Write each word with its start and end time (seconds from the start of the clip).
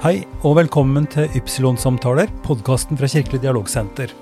Hei 0.00 0.22
og 0.48 0.54
velkommen 0.56 1.04
til 1.12 1.26
Ypsilon-samtaler, 1.36 2.30
podkasten 2.40 2.96
fra 2.96 3.08
Kirkelig 3.12 3.42
dialogsenter. 3.42 4.14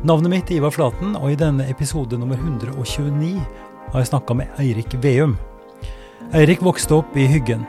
Navnet 0.00 0.32
mitt 0.32 0.48
er 0.48 0.56
Ivar 0.62 0.72
Flaten, 0.72 1.10
og 1.12 1.26
i 1.28 1.36
denne 1.36 1.66
episode 1.68 2.16
nummer 2.16 2.40
129 2.40 3.34
har 3.36 3.98
jeg 4.00 4.08
snakka 4.08 4.38
med 4.38 4.62
Eirik 4.64 4.96
Veum. 5.04 5.34
Eirik 6.32 6.64
vokste 6.64 7.02
opp 7.02 7.20
i 7.20 7.28
Hyggen. 7.28 7.68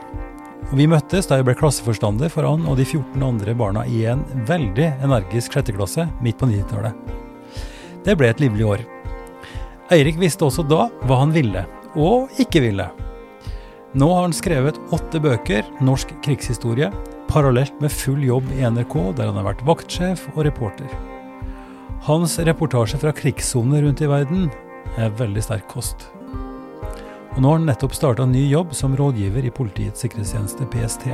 Og 0.70 0.72
Vi 0.80 0.88
møttes 0.88 1.28
da 1.28 1.42
jeg 1.42 1.50
ble 1.50 1.58
klasseforstander 1.60 2.32
for 2.32 2.48
han 2.48 2.64
og 2.64 2.80
de 2.80 2.88
14 2.88 3.20
andre 3.28 3.52
barna 3.52 3.84
i 3.84 4.06
en 4.08 4.24
veldig 4.48 4.88
energisk 5.04 5.52
sjetteklasse 5.52 6.08
midt 6.24 6.40
på 6.40 6.48
90-tallet. 6.48 6.96
Det 8.08 8.16
ble 8.16 8.32
et 8.32 8.40
livlig 8.40 8.64
år. 8.64 8.88
Eirik 9.92 10.16
visste 10.16 10.48
også 10.48 10.64
da 10.64 10.88
hva 11.04 11.20
han 11.26 11.36
ville, 11.36 11.68
og 12.00 12.32
ikke 12.40 12.64
ville. 12.64 12.88
Nå 13.92 14.08
har 14.08 14.30
han 14.30 14.32
skrevet 14.32 14.80
åtte 14.88 15.20
bøker 15.20 15.66
norsk 15.84 16.16
krigshistorie, 16.24 16.88
parallelt 17.32 17.80
med 17.80 17.92
full 17.92 18.20
jobb 18.24 18.50
i 18.52 18.64
NRK, 18.68 18.94
der 19.16 19.30
han 19.30 19.38
har 19.40 19.46
vært 19.46 19.64
vaktsjef 19.64 20.26
og 20.34 20.44
reporter. 20.44 20.90
Hans 22.04 22.34
reportasje 22.44 22.98
fra 23.00 23.12
krigssoner 23.16 23.86
rundt 23.86 24.02
i 24.04 24.10
verden 24.10 24.50
er 25.00 25.14
veldig 25.16 25.44
sterk 25.46 25.64
kost. 25.70 26.10
Og 27.32 27.38
nå 27.40 27.48
har 27.48 27.60
han 27.60 27.64
nettopp 27.70 27.96
starta 27.96 28.26
ny 28.28 28.42
jobb 28.50 28.74
som 28.76 28.96
rådgiver 28.98 29.46
i 29.48 29.54
Politiets 29.54 30.04
sikkerhetstjeneste, 30.04 30.68
PST. 30.68 31.08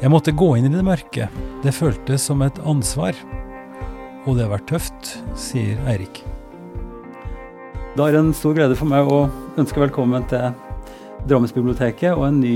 Jeg 0.00 0.12
måtte 0.14 0.32
gå 0.32 0.54
inn 0.56 0.70
i 0.70 0.72
det 0.72 0.86
mørke. 0.86 1.28
Det 1.60 1.76
føltes 1.76 2.24
som 2.30 2.40
et 2.46 2.56
ansvar. 2.64 3.18
Og 4.24 4.38
det 4.38 4.46
har 4.46 4.54
vært 4.54 4.70
tøft, 4.70 5.16
sier 5.36 5.76
Eirik. 5.90 6.22
Det 7.92 8.06
er 8.06 8.16
en 8.16 8.32
stor 8.32 8.56
glede 8.56 8.78
for 8.78 8.88
meg 8.88 9.04
å 9.04 9.26
ønske 9.60 9.82
velkommen 9.82 10.24
til 10.30 10.54
Drammensbiblioteket 11.28 12.14
og 12.14 12.30
en 12.30 12.40
ny 12.40 12.54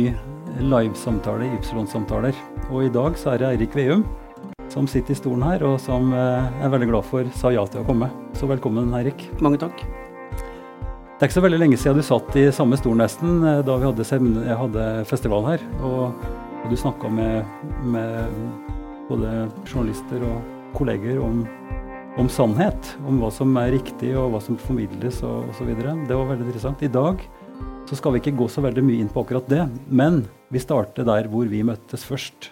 livesamtale 0.61 1.49
Ypsilon-samtaler. 1.59 2.37
Og 2.71 2.87
i 2.87 2.93
dag 2.93 3.19
så 3.19 3.35
er 3.35 3.43
det 3.43 3.51
Eirik 3.55 3.75
Veum 3.79 4.05
som 4.75 4.89
sitter 4.91 5.15
i 5.15 5.19
stolen 5.19 5.45
her, 5.47 5.63
og 5.67 5.77
som 5.83 6.11
eh, 6.17 6.63
er 6.65 6.73
veldig 6.73 6.89
glad 6.91 7.07
for 7.07 7.29
sa 7.39 7.53
ja 7.55 7.63
til 7.71 7.85
å 7.85 7.87
komme. 7.87 8.09
Så 8.35 8.49
velkommen, 8.51 8.91
Eirik. 8.99 9.29
Mange 9.45 9.61
takk. 9.63 9.85
Det 11.15 11.23
er 11.23 11.29
ikke 11.29 11.37
så 11.37 11.45
veldig 11.45 11.61
lenge 11.63 11.79
siden 11.79 12.01
du 12.01 12.07
satt 12.07 12.35
i 12.41 12.49
samme 12.55 12.79
stol 12.81 12.97
nesten, 12.99 13.37
eh, 13.47 13.61
da 13.67 13.77
vi 13.79 13.87
hadde, 13.87 14.07
jeg 14.09 14.59
hadde 14.59 14.87
festival 15.11 15.47
her. 15.47 15.63
Og, 15.87 16.25
og 16.65 16.73
du 16.73 16.79
snakka 16.81 17.13
med, 17.13 17.55
med, 17.87 18.41
både 19.09 19.47
journalister 19.69 20.25
og 20.27 20.75
kolleger 20.75 21.21
om, 21.23 21.45
om, 22.19 22.31
sannhet. 22.33 22.95
Om 23.07 23.23
hva 23.23 23.31
som 23.35 23.55
er 23.61 23.77
riktig 23.77 24.15
og 24.19 24.33
hva 24.35 24.43
som 24.43 24.59
formidles 24.59 25.23
og 25.29 25.53
osv. 25.53 25.71
Det 25.77 26.19
var 26.19 26.31
veldig 26.33 26.49
interessant. 26.49 26.83
I 26.83 26.91
dag 26.91 27.23
så 27.95 28.01
skal 28.01 28.17
vi 28.17 28.25
ikke 28.25 28.35
gå 28.35 28.49
så 28.51 28.63
veldig 28.65 28.83
mye 28.83 29.05
inn 29.05 29.11
på 29.13 29.23
akkurat 29.23 29.47
det, 29.47 29.63
men 29.87 30.25
vi 30.51 30.59
starter 30.63 31.07
der 31.07 31.29
hvor 31.31 31.47
vi 31.47 31.61
møttes 31.63 32.03
først. 32.03 32.49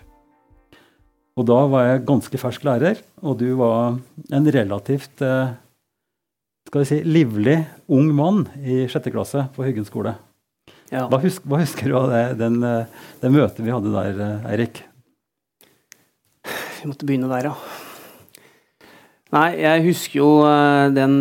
Og 1.34 1.48
da 1.48 1.56
var 1.72 1.88
jeg 1.88 2.04
ganske 2.06 2.38
fersk 2.38 2.66
lærer, 2.68 3.00
og 3.24 3.40
du 3.40 3.48
var 3.58 3.96
en 4.30 4.46
relativt 4.54 5.24
eh, 5.24 5.54
skal 6.68 6.84
vi 6.84 6.88
si, 6.92 7.00
livlig 7.08 7.56
ung 7.90 8.12
mann 8.14 8.44
i 8.62 8.84
sjette 8.92 9.10
klasse 9.10 9.48
på 9.56 9.66
Hyggen 9.66 9.88
skole. 9.88 10.14
Ja. 10.92 11.08
Hva, 11.10 11.18
husker, 11.24 11.48
hva, 11.50 11.62
husker, 11.64 11.90
du 11.90 11.98
av 11.98 12.12
det, 12.12 12.24
den, 12.38 12.60
eh, 12.62 13.08
det, 13.24 13.32
møtet 13.34 13.64
vi 13.64 13.74
hadde 13.74 13.96
der, 13.96 14.22
eh, 14.22 14.50
Eirik? 14.52 14.84
Vi 16.78 16.92
måtte 16.92 17.08
begynne 17.08 17.32
der, 17.32 17.50
ja. 17.50 17.56
Nei, 19.32 19.48
jeg 19.62 19.84
husker 19.86 20.18
jo 20.18 20.30
den, 20.92 21.14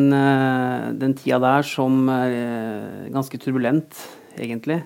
den 1.00 1.14
tida 1.16 1.38
der 1.40 1.64
som 1.64 2.09
ganske 2.12 3.40
turbulent, 3.40 3.95
egentlig. 4.36 4.81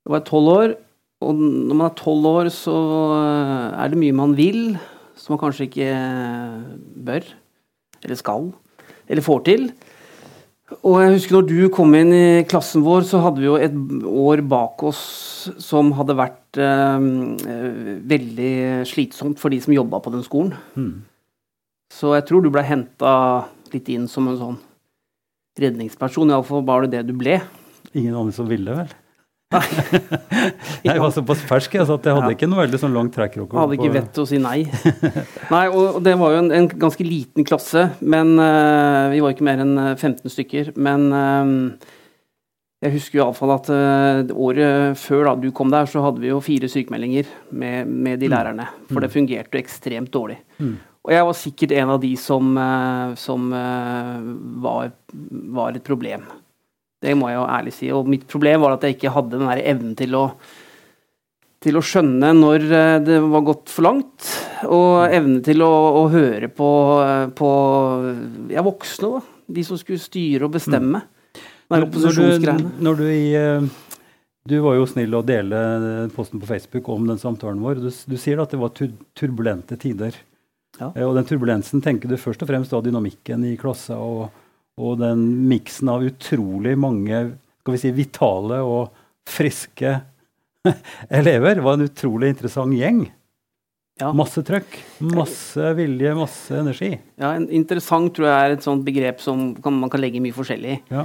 Jeg 0.00 0.14
var 0.14 0.22
tolv 0.24 0.48
år, 0.48 0.72
og 1.20 1.36
når 1.36 1.76
man 1.76 1.86
er 1.90 1.96
tolv 1.98 2.26
år, 2.30 2.48
så 2.54 2.74
eh, 3.18 3.66
er 3.82 3.92
det 3.92 4.00
mye 4.00 4.16
man 4.16 4.32
vil, 4.38 4.72
som 5.20 5.34
man 5.34 5.40
kanskje 5.42 5.66
ikke 5.68 5.88
eh, 5.92 6.54
bør, 7.04 7.26
eller 8.00 8.16
skal, 8.16 8.48
eller 9.04 9.26
får 9.26 9.42
til. 9.50 9.66
Og 10.80 10.96
jeg 11.02 11.12
husker 11.18 11.36
når 11.36 11.48
du 11.50 11.68
kom 11.74 11.92
inn 11.98 12.14
i 12.16 12.42
klassen 12.48 12.86
vår, 12.86 13.04
så 13.04 13.20
hadde 13.20 13.42
vi 13.42 13.48
jo 13.50 13.58
et 13.60 13.76
år 14.08 14.40
bak 14.48 14.80
oss 14.88 15.02
som 15.60 15.92
hadde 15.98 16.16
vært 16.16 16.60
eh, 16.62 17.08
veldig 18.14 18.54
slitsomt 18.88 19.42
for 19.42 19.52
de 19.52 19.60
som 19.60 19.76
jobba 19.76 20.00
på 20.00 20.14
den 20.14 20.24
skolen. 20.24 20.56
Mm. 20.78 20.94
Så 21.90 22.14
jeg 22.16 22.26
tror 22.28 22.44
du 22.44 22.50
ble 22.54 22.64
henta 22.66 23.12
litt 23.74 23.88
inn 23.92 24.06
som 24.10 24.28
en 24.30 24.38
sånn 24.38 24.58
redningsperson. 25.60 26.30
Iallfall 26.32 26.64
var 26.66 26.86
det 26.86 26.98
det 26.98 27.06
du 27.10 27.14
ble. 27.18 27.40
Ingen 27.92 28.14
andre 28.14 28.34
som 28.34 28.48
ville, 28.50 28.74
vel? 28.82 28.92
Nei. 29.50 29.64
jeg 30.86 31.00
var 31.02 31.10
såpass 31.10 31.40
fersk 31.42 31.72
jeg, 31.74 31.86
så 31.88 31.96
jeg 31.98 32.14
hadde 32.14 32.28
ja. 32.30 32.34
ikke 32.36 32.46
noe 32.46 32.62
veldig 32.62 32.78
sånn 32.78 32.94
langt 32.94 33.16
track 33.16 33.34
record. 33.34 33.58
Hadde 33.58 33.78
ikke 33.80 33.94
vett 33.96 34.12
til 34.14 34.22
å 34.22 34.28
si 34.30 34.38
nei. 34.38 34.60
nei, 35.54 35.64
og 35.74 35.98
Det 36.06 36.14
var 36.20 36.36
jo 36.36 36.42
en, 36.44 36.52
en 36.54 36.68
ganske 36.70 37.06
liten 37.06 37.46
klasse, 37.48 37.88
men 37.98 38.36
uh, 38.38 39.10
vi 39.10 39.22
var 39.24 39.34
ikke 39.34 39.48
mer 39.48 39.64
enn 39.64 39.74
15 39.96 40.20
eh, 40.22 40.34
stykker. 40.36 40.70
Men 40.78 41.08
uh, 41.10 41.96
jeg 42.86 42.94
husker 42.94 43.24
iallfall 43.24 43.56
at 43.56 43.72
uh, 43.74 44.30
året 44.38 45.00
før 45.02 45.32
da 45.32 45.34
du 45.42 45.50
kom 45.56 45.74
der, 45.74 45.90
så 45.90 46.04
hadde 46.06 46.22
vi 46.22 46.30
jo 46.30 46.38
fire 46.44 46.70
sykemeldinger 46.70 47.34
med, 47.50 47.90
med 47.90 48.22
de 48.22 48.30
mm. 48.30 48.36
lærerne. 48.36 48.68
For 48.92 49.02
det 49.02 49.10
mm. 49.10 49.16
fungerte 49.18 49.58
jo 49.58 49.64
ekstremt 49.64 50.14
dårlig. 50.14 50.38
Mm. 50.62 50.78
Og 51.06 51.14
jeg 51.14 51.26
var 51.26 51.36
sikkert 51.38 51.72
en 51.80 51.90
av 51.94 52.00
de 52.02 52.10
som, 52.20 52.58
som 53.16 53.46
var, 54.60 54.90
var 55.56 55.78
et 55.78 55.86
problem. 55.86 56.26
Det 57.00 57.14
må 57.16 57.30
jeg 57.30 57.38
jo 57.38 57.46
ærlig 57.48 57.72
si. 57.74 57.88
Og 57.96 58.08
mitt 58.12 58.26
problem 58.28 58.64
var 58.64 58.76
at 58.76 58.84
jeg 58.84 58.98
ikke 58.98 59.14
hadde 59.14 59.38
den 59.38 59.48
der 59.48 59.62
evnen 59.72 59.94
til 59.96 60.16
å, 60.18 60.24
til 61.64 61.80
å 61.80 61.84
skjønne 61.84 62.32
når 62.36 62.66
eh, 62.68 62.96
det 63.06 63.20
var 63.24 63.46
gått 63.46 63.72
for 63.72 63.88
langt. 63.88 64.32
Og 64.68 65.06
evne 65.08 65.40
til 65.44 65.64
å, 65.64 65.70
å 66.02 66.06
høre 66.12 66.50
på, 66.52 66.70
eh, 67.06 67.26
på 67.36 67.50
ja, 68.52 68.64
voksne, 68.66 69.14
da. 69.16 69.38
De 69.50 69.64
som 69.66 69.80
skulle 69.80 70.02
styre 70.02 70.46
og 70.46 70.54
bestemme. 70.58 71.00
Mm. 71.00 71.16
Når, 71.70 71.86
du, 71.86 72.68
når 72.82 72.98
du, 72.98 73.04
i, 73.08 73.30
eh, 73.38 73.64
du 74.50 74.58
var 74.60 74.76
jo 74.76 74.88
snill 74.90 75.14
å 75.16 75.24
dele 75.24 75.60
posten 76.14 76.42
på 76.42 76.48
Facebook 76.50 76.88
om 76.92 77.08
den 77.08 77.20
samtalen 77.22 77.62
vår. 77.64 77.80
Du, 77.80 77.88
du 77.88 78.16
sier 78.20 78.42
at 78.42 78.52
det 78.52 78.60
var 78.60 78.74
turbulente 78.76 79.78
tider. 79.80 80.18
Ja. 80.80 80.90
Og 81.06 81.14
den 81.18 81.28
turbulensen 81.28 81.82
tenker 81.84 82.08
du 82.08 82.16
først 82.20 82.42
og 82.42 82.48
fremst 82.50 82.72
da 82.72 82.80
dynamikken 82.84 83.44
i 83.48 83.56
klassa 83.60 83.98
og 84.00 84.30
og 84.80 84.98
den 85.00 85.22
miksen 85.50 85.90
av 85.92 86.04
utrolig 86.06 86.76
mange 86.80 87.22
skal 87.60 87.74
vi 87.74 87.80
si, 87.82 87.92
vitale 87.94 88.60
og 88.64 88.92
friske 89.28 89.98
elever 91.20 91.60
var 91.64 91.76
en 91.76 91.88
utrolig 91.88 92.32
interessant 92.32 92.76
gjeng. 92.76 93.04
Ja. 94.00 94.14
Masse 94.16 94.40
trøkk, 94.44 94.78
masse 95.12 95.72
vilje, 95.76 96.12
masse 96.16 96.56
energi. 96.56 96.94
Ja, 97.20 97.34
Interessant 97.52 98.14
tror 98.16 98.30
jeg 98.30 98.36
er 98.36 98.54
et 98.54 98.64
sånt 98.64 98.84
begrep 98.86 99.20
som 99.20 99.50
kan, 99.60 99.76
man 99.76 99.92
kan 99.92 100.00
legge 100.00 100.22
mye 100.24 100.36
forskjellig 100.36 100.78
i. 100.78 100.78
Ja. 100.92 101.04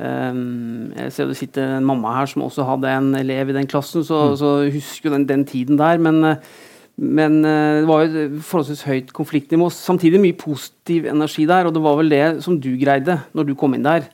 Um, 0.00 0.88
jeg 0.96 1.12
ser 1.12 1.28
det 1.28 1.36
sitter 1.36 1.74
en 1.76 1.84
mamma 1.84 2.14
her 2.16 2.30
som 2.30 2.46
også 2.46 2.64
hadde 2.64 2.92
en 2.96 3.10
elev 3.18 3.52
i 3.52 3.56
den 3.58 3.68
klassen, 3.68 4.06
så, 4.06 4.30
mm. 4.30 4.36
så 4.40 4.52
husker 4.72 5.10
jo 5.10 5.14
den, 5.18 5.26
den, 5.28 5.44
tiden 5.48 5.80
der. 5.80 6.00
Men 6.00 6.22
uh, 6.24 6.54
men 7.00 7.38
eh, 7.48 7.80
det 7.80 7.88
var 7.88 8.04
jo 8.04 8.24
forholdsvis 8.44 8.84
høyt 8.84 9.12
konfliktnivå. 9.16 9.70
Samtidig 9.72 10.20
mye 10.20 10.36
positiv 10.36 11.06
energi 11.08 11.46
der, 11.48 11.66
og 11.66 11.72
det 11.72 11.82
var 11.84 11.96
vel 11.96 12.12
det 12.12 12.24
som 12.44 12.58
du 12.60 12.74
greide 12.80 13.22
når 13.36 13.48
du 13.48 13.54
kom 13.56 13.76
inn 13.76 13.86
der. 13.86 14.04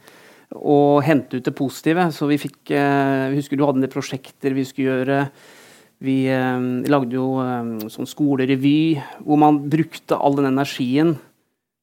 Å 0.54 1.02
hente 1.02 1.40
ut 1.40 1.48
det 1.48 1.54
positive. 1.58 2.06
Så 2.14 2.30
vi 2.30 2.38
fikk 2.38 2.70
eh, 2.70 3.26
Vi 3.32 3.40
husker 3.40 3.58
du 3.58 3.66
hadde 3.66 3.82
en 3.82 3.86
del 3.88 3.92
prosjekter 3.92 4.54
vi 4.54 4.66
skulle 4.68 5.00
gjøre. 5.00 5.18
Vi 6.06 6.16
eh, 6.30 6.68
lagde 6.86 7.18
jo 7.18 7.26
sånn 7.90 8.06
skolerevy 8.06 8.78
hvor 9.24 9.42
man 9.42 9.64
brukte 9.66 10.20
all 10.20 10.38
den 10.38 10.52
energien. 10.52 11.16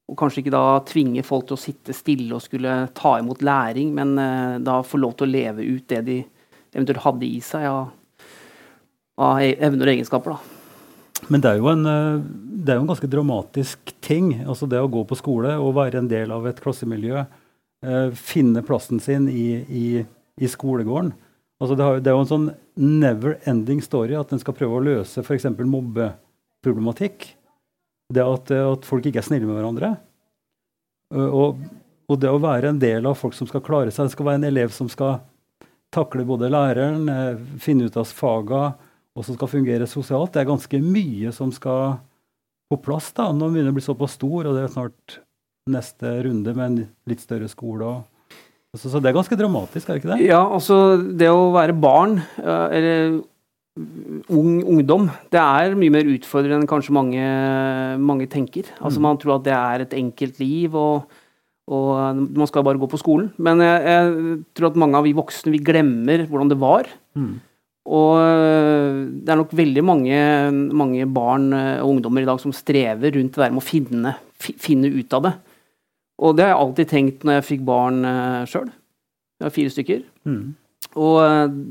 Og 0.07 0.19
kanskje 0.19 0.45
ikke 0.45 0.55
da 0.55 0.79
tvinge 0.87 1.27
folk 1.27 1.49
til 1.49 1.57
å 1.57 1.63
sitte 1.65 1.95
stille 1.95 2.31
og 2.35 2.47
skulle 2.47 2.79
ta 2.95 3.17
imot 3.19 3.43
læring, 3.43 3.91
men 3.95 4.11
da 4.63 4.81
få 4.83 4.99
lov 4.99 5.15
til 5.15 5.29
å 5.29 5.31
leve 5.31 5.63
ut 5.63 5.87
det 5.89 6.01
de 6.03 6.17
eventuelt 6.75 7.05
hadde 7.05 7.23
i 7.23 7.39
seg 7.43 7.69
av, 7.69 7.87
av 9.23 9.39
e-, 9.39 9.55
evner 9.63 9.87
og 9.87 9.95
egenskaper. 9.95 10.35
da. 10.35 10.62
Men 11.31 11.43
det 11.43 11.51
er, 11.51 11.59
jo 11.61 11.69
en, 11.71 11.85
eh, 11.87 12.23
det 12.63 12.73
er 12.73 12.79
jo 12.79 12.85
en 12.85 12.91
ganske 12.91 13.09
dramatisk 13.11 13.93
ting. 14.03 14.33
altså 14.43 14.67
Det 14.69 14.81
å 14.81 14.91
gå 14.91 15.03
på 15.07 15.17
skole 15.19 15.55
og 15.59 15.75
være 15.77 16.01
en 16.01 16.09
del 16.11 16.33
av 16.35 16.47
et 16.49 16.59
klassemiljø. 16.63 17.25
Eh, 17.83 18.09
finne 18.15 18.63
plassen 18.63 18.99
sin 19.03 19.27
i, 19.29 19.47
i, 19.67 19.85
i 20.39 20.49
skolegården. 20.49 21.13
Altså 21.63 21.75
det, 21.79 21.85
har, 21.85 21.99
det, 21.99 22.11
er 22.11 22.17
jo 22.17 22.23
en 22.23 22.31
sånn 22.31 22.49
never 22.75 23.37
ending 23.47 23.81
story 23.83 24.17
at 24.19 24.31
en 24.33 24.41
skal 24.41 24.55
prøve 24.57 24.79
å 24.79 24.83
løse 24.83 25.23
f.eks. 25.23 25.47
mobbeproblematikk. 25.59 27.29
Det 28.13 28.23
at, 28.23 28.51
at, 28.51 28.87
folk 28.87 29.05
ikke 29.07 29.21
er 29.21 29.27
snille 29.27 29.47
med 29.47 29.57
hverandre. 29.57 29.93
Eh, 31.13 31.29
og, 31.29 31.61
og, 32.09 32.17
det 32.19 32.31
å 32.31 32.41
være 32.43 32.73
en 32.73 32.81
del 32.81 33.07
av 33.09 33.19
folk 33.19 33.37
som 33.37 33.49
skal 33.49 33.63
klare 33.65 33.93
seg. 33.93 34.09
Det 34.09 34.15
skal 34.17 34.31
være 34.31 34.41
en 34.41 34.49
elev 34.49 34.73
som 34.75 34.91
skal 34.91 35.21
takle 35.93 36.25
både 36.25 36.49
læreren, 36.51 37.07
eh, 37.11 37.43
finne 37.61 37.87
ut 37.87 37.99
av 37.99 38.09
faga, 38.09 38.63
og 39.13 39.25
som 39.25 39.37
skal 39.37 39.51
fungere 39.51 39.89
sosialt. 39.89 40.33
Det 40.33 40.41
er 40.41 40.49
ganske 40.49 40.79
mye 40.81 41.33
som 41.35 41.51
skal 41.53 41.99
på 42.71 42.79
plass 42.81 43.11
da, 43.13 43.29
når 43.29 43.45
man 43.45 43.57
begynner 43.57 43.75
å 43.75 43.77
bli 43.77 43.85
såpass 43.85 44.17
stor, 44.17 44.47
og 44.47 44.55
det 44.55 44.63
er 44.63 44.73
snart 44.73 45.19
neste 45.69 46.15
runde 46.25 46.55
med 46.57 46.65
en 46.65 46.79
litt 47.09 47.21
større 47.23 47.49
skole. 47.51 47.99
Så, 48.73 48.89
så, 48.89 48.97
det 48.97 49.11
er 49.11 49.19
ganske 49.19 49.37
dramatisk, 49.37 49.85
er 49.85 49.99
det 49.99 50.01
ikke 50.01 50.11
det? 50.15 50.25
Ja, 50.25 50.41
altså 50.41 50.97
det 50.97 51.29
å 51.29 51.51
være 51.53 51.75
barn, 51.77 52.17
eller 52.41 53.19
ung 54.33 54.61
ungdom. 54.69 55.07
Det 55.33 55.41
er 55.41 55.75
mye 55.77 55.93
mer 55.93 56.09
utfordrende 56.09 56.61
enn 56.61 56.69
kanskje 56.69 56.93
mange, 56.93 57.27
mange 58.01 58.27
tenker. 58.29 58.69
Altså 58.79 59.01
mm. 59.01 59.05
Man 59.07 59.19
tror 59.21 59.37
at 59.37 59.45
det 59.47 59.55
er 59.57 59.85
et 59.85 59.95
enkelt 59.97 60.41
liv, 60.41 60.77
og, 60.77 61.21
og 61.69 62.21
man 62.33 62.49
skal 62.49 62.65
bare 62.65 62.81
gå 62.81 62.89
på 62.89 63.01
skolen. 63.01 63.31
Men 63.37 63.61
jeg, 63.61 63.81
jeg, 63.93 64.37
tror 64.57 64.71
at 64.71 64.81
mange 64.83 64.99
av 64.99 65.07
vi 65.07 65.15
voksne 65.17 65.53
vi 65.53 65.61
glemmer 65.61 66.25
hvordan 66.29 66.53
det 66.53 66.59
var. 66.61 66.89
Mm. 67.17 67.35
Og 67.83 68.15
det 69.25 69.31
er 69.33 69.39
nok 69.39 69.51
veldig 69.59 69.81
mange, 69.83 70.19
mange, 70.71 71.07
barn 71.11 71.49
og 71.51 71.89
ungdommer 71.89 72.23
i 72.23 72.29
dag 72.29 72.39
som 72.39 72.53
strever 72.55 73.11
rundt 73.17 73.35
det 73.35 73.43
der 73.43 73.51
med 73.51 73.59
å 73.59 73.65
finne, 73.65 74.13
finne 74.39 74.87
ut 74.87 75.15
av 75.17 75.25
det. 75.25 75.33
Og 76.23 76.37
det 76.37 76.45
har 76.45 76.53
jeg 76.53 76.61
alltid 76.61 76.91
tenkt 76.93 77.25
når 77.27 77.39
jeg 77.39 77.47
fikk 77.49 77.65
barn 77.67 77.99
uh, 78.07 78.43
sjøl. 78.47 78.69
Jeg 79.41 79.47
har 79.49 79.55
fire 79.57 79.73
stykker. 79.73 80.05
Mm. 80.29 80.53
Og 80.99 81.17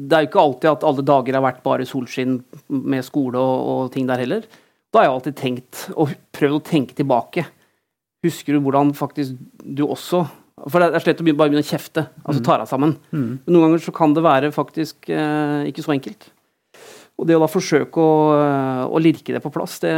det 0.09 0.17
er 0.17 0.25
jo 0.25 0.31
ikke 0.31 0.43
alltid 0.43 0.69
at 0.73 0.85
alle 0.89 1.05
dager 1.07 1.39
har 1.39 1.45
vært 1.45 1.65
bare 1.65 1.87
solskinn 1.89 2.41
med 2.69 3.07
skole 3.07 3.39
og, 3.39 3.57
og, 3.73 3.83
ting 3.95 4.09
der 4.09 4.21
heller. 4.25 4.47
Da 4.93 5.01
har 5.01 5.09
jeg 5.09 5.15
alltid 5.17 5.39
tenkt, 5.39 5.83
og 5.97 6.13
prøvd 6.35 6.59
å 6.59 6.65
tenke 6.67 6.97
tilbake. 6.99 7.47
Husker 8.27 8.57
du 8.57 8.65
hvordan 8.65 8.93
faktisk 8.97 9.39
du 9.63 9.87
også 9.87 10.25
For 10.69 10.79
det 10.79 10.93
er 10.93 11.03
slett 11.03 11.23
å 11.23 11.27
bare 11.27 11.51
begynne 11.51 11.65
å 11.65 11.67
kjefte, 11.67 12.05
altså 12.23 12.43
mm. 12.43 12.47
ta 12.47 12.59
deg 12.61 12.71
sammen. 12.71 12.95
Mm. 13.11 13.27
Men 13.43 13.55
noen 13.55 13.67
ganger 13.67 13.85
så 13.87 13.95
kan 13.97 14.15
det 14.15 14.25
være 14.25 14.53
faktisk 14.55 15.09
eh, 15.11 15.69
ikke 15.71 15.85
så 15.85 15.95
enkelt. 15.95 16.29
Og 17.21 17.29
det 17.29 17.37
å 17.37 17.43
da 17.43 17.49
forsøke 17.51 18.03
å, 18.03 18.13
å 18.89 19.01
lirke 19.03 19.35
det 19.35 19.43
på 19.45 19.53
plass, 19.53 19.77
det, 19.85 19.93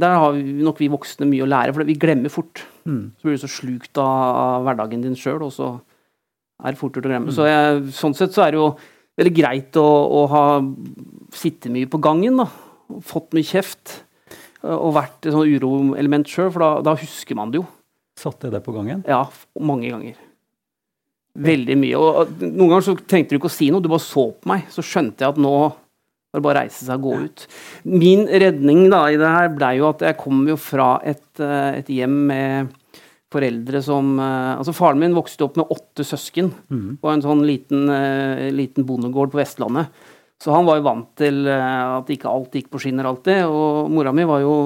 der 0.00 0.16
har 0.20 0.34
vi 0.36 0.64
nok 0.64 0.80
vi 0.82 0.90
voksne 0.92 1.26
mye 1.28 1.44
å 1.44 1.48
lære. 1.50 1.74
For 1.74 1.88
vi 1.88 1.96
glemmer 1.98 2.32
fort. 2.32 2.62
Mm. 2.84 3.14
Så 3.16 3.26
blir 3.26 3.38
du 3.38 3.42
så 3.42 3.50
slukt 3.50 4.00
av 4.00 4.66
hverdagen 4.66 5.02
din 5.04 5.16
sjøl, 5.18 5.42
og 5.46 5.54
så 5.54 5.72
er 6.62 6.74
det 6.74 6.80
fort 6.80 6.96
gjort 6.96 7.08
å 7.08 7.12
glemme. 7.12 7.32
Mm. 7.32 7.36
Så 7.36 7.48
jeg, 7.48 7.94
sånn 7.96 8.16
sett 8.16 8.36
så 8.36 8.44
er 8.44 8.54
det 8.54 8.60
jo 8.60 8.68
veldig 9.18 9.34
greit 9.34 9.78
å, 9.80 9.84
å 9.84 10.20
ha 10.30 10.44
sittet 11.34 11.72
mye 11.74 11.90
på 11.90 12.00
gangen, 12.04 12.42
da. 12.42 12.48
Fått 13.04 13.34
mye 13.36 13.46
kjeft. 13.46 14.00
Og 14.64 14.94
vært 14.96 15.26
et 15.26 15.34
sånt 15.34 15.50
uroelement 15.50 16.28
sjøl, 16.28 16.52
for 16.52 16.64
da, 16.64 16.70
da, 16.86 16.94
husker 17.00 17.36
man 17.38 17.52
det 17.52 17.60
jo. 17.60 17.66
Satte 18.18 18.48
jeg 18.48 18.54
det 18.54 18.62
på 18.64 18.74
gangen? 18.76 19.02
Ja, 19.08 19.24
mange 19.58 19.90
ganger. 19.90 20.18
Veldig 21.34 21.76
mye. 21.80 21.98
Og 21.98 22.36
noen 22.44 22.68
ganger 22.68 22.84
så 22.86 22.94
trengte 23.00 23.34
du 23.34 23.40
ikke 23.40 23.50
å 23.50 23.56
si 23.56 23.70
noe, 23.74 23.82
du 23.82 23.90
bare 23.90 24.04
så 24.04 24.28
på 24.30 24.50
meg. 24.50 24.68
Så 24.70 24.84
skjønte 24.86 25.24
jeg 25.24 25.34
at 25.34 25.40
nå 25.42 25.54
var 26.34 26.40
det 26.40 26.46
bare 26.46 26.54
å 26.54 26.62
reise 26.62 26.86
seg 26.86 26.98
og 26.98 27.04
gå 27.06 27.18
ut. 27.26 27.44
Min 27.90 28.24
redning 28.26 28.88
da 28.90 29.04
i 29.10 29.18
det 29.18 29.30
her 29.30 29.52
blei 29.54 29.76
jo 29.78 29.90
at 29.90 30.02
jeg 30.02 30.18
kom 30.18 30.42
jo 30.50 30.56
fra 30.58 30.96
et, 31.06 31.26
eh, 31.42 31.80
et, 31.80 31.90
hjem 31.94 32.16
med 32.30 32.72
foreldre 33.34 33.80
som 33.82 34.14
eh, 34.22 34.54
Altså 34.54 34.74
faren 34.74 35.00
min 35.02 35.14
vokste 35.14 35.46
opp 35.46 35.58
med 35.58 35.70
åtte 35.70 36.06
søsken 36.06 36.50
mm. 36.70 36.90
på 37.02 37.10
en 37.10 37.22
sånn 37.22 37.44
liten, 37.46 37.86
eh, 37.90 38.50
liten 38.54 38.86
bondegård 38.86 39.34
på 39.34 39.42
Vestlandet. 39.42 39.90
Så 40.42 40.50
han 40.50 40.66
var 40.66 40.80
jo 40.80 40.86
vant 40.88 41.06
til 41.16 41.46
at 41.48 42.08
ikke 42.10 42.28
alt 42.28 42.56
gikk 42.58 42.66
på 42.68 42.80
skinner 42.82 43.06
alltid. 43.08 43.46
Og 43.46 43.86
mora 43.94 44.10
mi 44.12 44.26
var 44.28 44.42
jo 44.42 44.56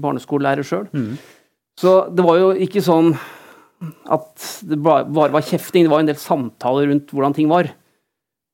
barneskolelærer 0.00 0.66
sjøl. 0.66 0.88
Mm. 0.96 1.12
Så 1.78 1.98
det 2.10 2.24
var 2.26 2.40
jo 2.40 2.54
ikke 2.58 2.82
sånn 2.84 3.12
at 4.10 4.46
det 4.66 4.80
bare 4.82 5.06
var 5.06 5.44
kjefting. 5.46 5.86
Det 5.86 5.92
var 5.92 6.02
en 6.02 6.10
del 6.10 6.18
samtaler 6.18 6.90
rundt 6.90 7.12
hvordan 7.14 7.36
ting 7.36 7.50
var 7.50 7.70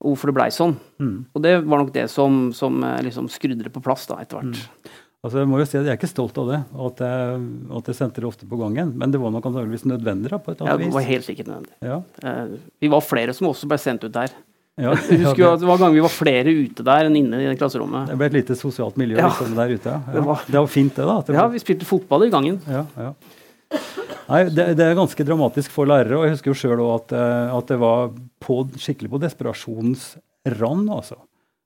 Og 0.05 0.13
hvorfor 0.13 0.29
det 0.29 0.37
blei 0.37 0.51
sånn. 0.53 0.75
Mm. 1.01 1.17
Og 1.33 1.45
det 1.45 1.55
var 1.65 1.81
nok 1.81 1.95
det 1.95 2.11
som, 2.13 2.51
som 2.53 2.83
eh, 2.85 3.01
liksom 3.07 3.31
skrudde 3.33 3.65
det 3.65 3.73
på 3.73 3.81
plass 3.81 4.05
da, 4.11 4.19
etter 4.21 4.43
hvert. 4.43 4.59
Mm. 4.59 4.91
Altså, 5.25 5.39
jeg 5.41 5.49
må 5.49 5.57
jo 5.63 5.65
si 5.65 5.79
at 5.79 5.87
jeg 5.87 5.95
er 5.95 5.97
ikke 5.97 6.11
stolt 6.11 6.37
av 6.43 6.51
det, 6.51 6.59
at 6.85 6.99
jeg, 7.01 7.45
at 7.79 7.87
jeg 7.89 7.97
sendte 7.97 8.21
det 8.21 8.29
ofte 8.29 8.49
på 8.51 8.59
gangen. 8.61 8.91
Men 9.01 9.15
det 9.15 9.23
var 9.23 9.33
nok 9.33 9.47
antakeligvis 9.49 9.87
nødvendig? 9.89 10.29
da, 10.35 10.37
på 10.37 10.53
et 10.53 10.61
annet 10.61 10.83
vis. 10.83 10.85
Ja, 10.85 10.91
det 10.91 10.97
var 10.99 11.07
helt 11.09 11.29
sikkert 11.31 11.49
nødvendig. 11.49 11.77
Ja. 11.81 11.97
Uh, 12.21 12.75
vi 12.85 12.91
var 12.93 13.07
flere 13.07 13.37
som 13.39 13.49
også 13.49 13.71
ble 13.71 13.79
sendt 13.81 14.05
ut 14.05 14.13
der. 14.13 14.35
Ja, 14.75 14.91
jeg 15.07 15.21
husker 15.23 15.39
jo 15.39 15.49
at 15.53 15.61
Det 15.63 15.69
var 15.69 15.79
ganger 15.79 15.95
vi 15.95 16.03
var 16.03 16.11
flere 16.11 16.51
ute 16.51 16.83
der 16.87 17.07
enn 17.07 17.15
inne 17.21 17.39
i 17.39 17.47
det 17.47 17.59
klasserommet. 17.61 18.09
Det 18.11 18.17
ble 18.19 18.27
et 18.33 18.39
lite 18.41 18.57
sosialt 18.59 18.97
miljø 18.99 19.21
ja. 19.21 19.29
liksom, 19.29 19.55
der 19.55 19.71
ute. 19.71 19.93
Ja. 19.95 20.15
Det, 20.17 20.23
var, 20.27 20.43
det 20.49 20.59
var 20.59 20.71
fint, 20.73 20.97
det. 20.97 21.07
da. 21.07 21.17
Det 21.23 21.37
ja, 21.39 21.47
vi 21.53 21.63
spilte 21.63 21.87
fotball 21.87 22.27
i 22.27 22.31
gangen. 22.33 22.59
Ja, 22.67 22.83
ja. 22.99 23.13
Nei, 24.25 24.41
det, 24.49 24.67
det, 24.79 24.85
er 24.85 24.97
ganske 24.97 25.27
dramatisk 25.27 25.73
for 25.75 25.89
lærere. 25.89 26.19
og 26.19 26.27
Jeg 26.27 26.37
husker 26.37 26.53
jo 26.53 26.59
sjøl 26.59 26.83
at, 26.89 27.15
eh, 27.15 27.55
at, 27.55 27.71
det 27.71 27.79
var 27.83 28.13
på, 28.43 28.61
skikkelig 28.81 29.13
på 29.13 29.21
desperasjonens 29.23 30.07
rand. 30.59 30.89
altså. 30.91 31.19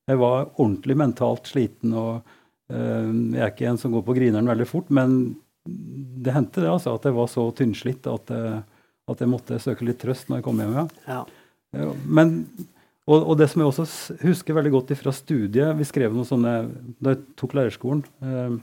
Jeg 0.09 0.21
var 0.21 0.49
ordentlig 0.57 0.97
mentalt 0.99 1.51
sliten. 1.51 1.95
og 1.97 2.23
uh, 2.73 3.11
Jeg 3.35 3.45
er 3.45 3.53
ikke 3.53 3.69
en 3.71 3.81
som 3.81 3.95
går 3.95 4.05
på 4.07 4.17
grineren 4.17 4.49
veldig 4.49 4.67
fort, 4.69 4.91
men 4.95 5.37
det 5.69 6.33
hendte 6.33 6.63
det 6.65 6.71
altså, 6.73 6.95
at 6.97 7.05
jeg 7.05 7.17
var 7.17 7.29
så 7.29 7.45
tynnslitt 7.57 8.09
at, 8.09 8.33
uh, 8.33 8.59
at, 9.09 9.21
jeg 9.21 9.31
måtte 9.31 9.61
søke 9.61 9.85
litt 9.89 10.01
trøst 10.01 10.31
når 10.31 10.41
jeg 10.41 10.49
kom 10.49 10.63
hjem. 10.65 10.77
Ja. 10.79 11.23
Ja. 11.77 11.93
Men, 12.09 12.41
og, 13.09 13.23
og, 13.23 13.35
det 13.41 13.49
som 13.49 13.63
jeg 13.63 13.71
også 13.71 14.19
husker 14.21 14.57
veldig 14.57 14.73
godt 14.75 14.91
fra 15.01 15.13
studiet 15.17 15.79
Vi 15.79 15.87
skrev 15.89 16.13
noen 16.13 16.29
sånne 16.29 16.55
da 17.01 17.15
jeg 17.15 17.23
tok 17.41 17.55
lærerskolen. 17.57 18.03
Uh, 18.21 18.59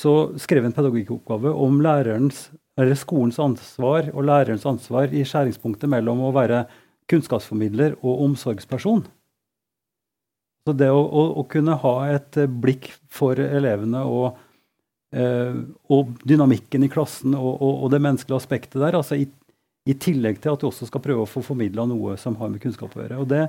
så 0.00 0.12
skrev 0.40 0.64
jeg 0.64 0.70
en 0.70 0.76
pedagogikkoppgave 0.76 1.52
om 1.60 1.80
lærerens, 1.84 2.48
eller 2.80 2.96
skolens 2.96 3.40
ansvar 3.42 4.08
og 4.14 4.24
lærerens 4.24 4.64
ansvar 4.68 5.12
i 5.12 5.24
skjæringspunktet 5.28 5.90
mellom 5.92 6.22
å 6.24 6.34
være 6.36 6.64
kunnskapsformidler 7.10 7.98
og 8.00 8.22
omsorgsperson. 8.28 9.02
Så 10.64 10.76
det 10.76 10.90
å, 10.92 11.00
å, 11.00 11.24
å 11.40 11.44
kunne 11.50 11.76
ha 11.82 11.94
et 12.12 12.38
blikk 12.62 12.90
for 13.10 13.40
elevene 13.40 14.02
og, 14.06 14.38
eh, 15.16 15.56
og 15.92 16.14
dynamikken 16.28 16.84
i 16.86 16.90
klassen 16.92 17.34
og, 17.36 17.52
og, 17.56 17.72
og, 17.72 17.86
det 17.92 18.02
menneskelige 18.04 18.40
aspektet 18.40 18.78
der, 18.80 18.98
altså 18.98 19.18
i, 19.20 19.26
i, 19.88 19.94
tillegg 19.94 20.42
til 20.42 20.52
at 20.52 20.60
du 20.60 20.68
også 20.68 20.88
skal 20.90 21.02
prøve 21.04 21.24
å 21.24 21.30
få 21.30 21.42
formidla 21.44 21.86
noe 21.88 22.16
som 22.20 22.36
har 22.40 22.52
med 22.52 22.62
kunnskap 22.62 22.96
å 22.96 23.02
gjøre. 23.02 23.22
Og 23.22 23.30
det, 23.30 23.46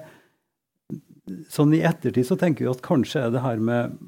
sånn 1.51 1.75
I 1.75 1.83
ettertid 1.87 2.27
så 2.29 2.37
tenker 2.39 2.65
vi 2.65 2.71
at 2.71 2.83
kanskje 2.85 3.25
er 3.25 3.33
det 3.35 3.43
her 3.43 3.61
med 3.61 3.99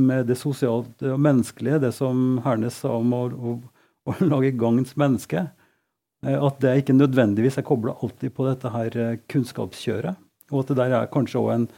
med 0.00 0.26
det 0.26 0.36
sosialt 0.38 1.02
og 1.06 1.20
menneskelige, 1.22 1.82
det 1.86 1.92
som 1.94 2.40
Hernes 2.44 2.80
sa 2.82 2.96
om 2.98 3.14
å, 3.14 3.22
å, 3.30 3.54
å 4.10 4.16
lage 4.26 4.54
gagns 4.58 4.96
menneske, 5.00 5.46
eh, 6.26 6.34
at 6.34 6.60
det 6.64 6.80
ikke 6.82 6.96
nødvendigvis 6.96 7.60
er 7.60 7.66
kobla 7.66 7.96
alltid 8.02 8.34
på 8.34 8.48
dette 8.48 8.72
her 8.74 8.98
eh, 8.98 9.16
kunnskapskjøret. 9.30 10.20
Og 10.52 10.62
at 10.62 10.72
det 10.72 10.78
der 10.82 10.96
er 10.98 11.12
kanskje 11.12 11.40
òg 11.40 11.52
en, 11.54 11.68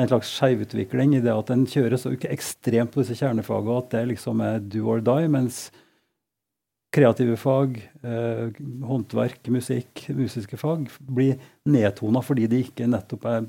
en, 0.00 0.08
slags 0.08 0.32
skeivutvikling 0.32 1.16
i 1.16 1.22
det 1.24 1.34
at 1.34 1.52
en 1.52 1.66
kjører 1.68 2.00
så 2.00 2.14
ikke 2.16 2.32
ekstremt 2.32 2.94
på 2.94 3.02
disse 3.02 3.18
kjernefagene 3.20 3.78
at 3.78 3.92
det 3.94 4.06
liksom 4.14 4.42
er 4.44 4.64
do 4.72 4.86
or 4.88 5.04
die, 5.04 5.28
mens 5.30 5.66
kreative 6.92 7.38
fag, 7.40 7.78
eh, 8.04 8.62
håndverk, 8.84 9.48
musikk, 9.54 10.06
musiske 10.12 10.58
fag 10.60 10.88
blir 11.00 11.40
nedtona 11.64 12.20
fordi 12.24 12.48
de 12.50 12.62
ikke 12.66 12.88
nettopp 12.90 13.28
er 13.30 13.46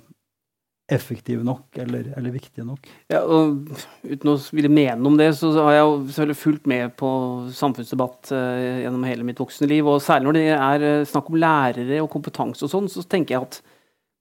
effektive 0.91 1.43
nok 1.47 1.77
eller, 1.79 2.09
eller, 2.17 2.33
viktige 2.33 2.65
nok. 2.67 2.87
Ja, 3.11 3.21
og 3.23 3.71
Uten 4.03 4.33
å 4.33 4.35
ville 4.51 4.71
mene 4.71 5.07
om 5.07 5.15
det, 5.19 5.29
så 5.39 5.53
har 5.55 5.77
jeg 5.77 5.93
selvfølgelig 6.09 6.39
fulgt 6.41 6.69
med 6.69 6.95
på 6.99 7.09
samfunnsdebatt 7.55 8.33
eh, 8.35 8.83
gjennom 8.83 9.07
hele 9.07 9.27
mitt 9.27 9.39
voksne 9.39 9.69
liv. 9.71 9.87
Og 9.87 10.03
særlig 10.03 10.27
når 10.27 10.37
det 10.37 10.45
er 10.53 10.85
uh, 10.85 11.07
snakk 11.07 11.31
om 11.31 11.39
lærere 11.39 12.01
og 12.03 12.11
kompetanse 12.11 12.67
og 12.67 12.73
sånn, 12.73 12.91
så 12.91 13.05
tenker 13.07 13.37
jeg 13.37 13.47
at 13.47 13.59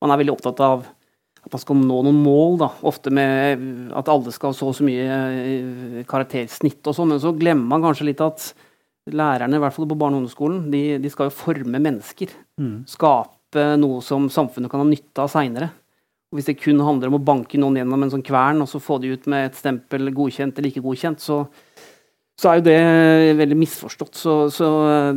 man 0.02 0.14
er 0.14 0.22
veldig 0.22 0.36
opptatt 0.36 0.62
av 0.62 0.86
at 1.42 1.50
man 1.50 1.62
skal 1.64 1.80
nå 1.80 1.98
noen 2.06 2.20
mål. 2.22 2.60
da, 2.62 2.70
Ofte 2.86 3.10
med 3.14 3.66
at 3.98 4.10
alle 4.10 4.34
skal 4.34 4.52
ha 4.52 4.56
så 4.56 4.70
og 4.70 4.78
så 4.78 4.86
mye 4.86 5.22
uh, 5.34 6.02
karaktersnitt 6.10 6.86
og 6.86 6.94
sånn, 6.98 7.10
men 7.14 7.22
så 7.22 7.34
glemmer 7.34 7.74
man 7.74 7.90
kanskje 7.90 8.12
litt 8.12 8.22
at 8.22 8.52
lærerne, 9.10 9.58
i 9.58 9.62
hvert 9.62 9.74
fall 9.74 9.88
på 9.90 9.98
barne- 9.98 10.16
og 10.16 10.22
ungdomsskolen, 10.22 10.66
de, 10.70 10.82
de, 11.02 11.10
skal 11.10 11.28
jo 11.28 11.34
forme 11.34 11.80
mennesker. 11.82 12.32
Mm. 12.60 12.82
Skape 12.86 13.64
noe 13.80 14.02
som 14.04 14.28
samfunnet 14.30 14.70
kan 14.70 14.82
ha 14.82 14.88
nytte 14.88 15.24
av 15.24 15.30
seinere. 15.32 15.72
Hvis 16.32 16.48
det 16.48 16.60
kun 16.62 16.80
handler 16.80 17.10
om 17.10 17.18
å 17.18 17.24
banke 17.24 17.58
noen 17.60 17.80
gjennom 17.80 18.04
en 18.04 18.12
sånn 18.12 18.24
kvern 18.24 18.62
og 18.64 18.70
så 18.70 18.80
få 18.80 18.96
de 19.02 19.12
ut 19.12 19.26
med 19.28 19.50
et 19.50 19.58
stempel 19.58 20.08
godkjent 20.14 20.56
eller 20.56 20.70
ikke 20.70 20.84
godkjent, 20.84 21.20
så, 21.20 21.42
så 22.40 22.48
er 22.48 22.60
jo 22.60 22.68
det 22.70 22.78
veldig 23.42 23.58
misforstått. 23.60 24.14
Så, 24.16 24.36
så, 24.54 24.68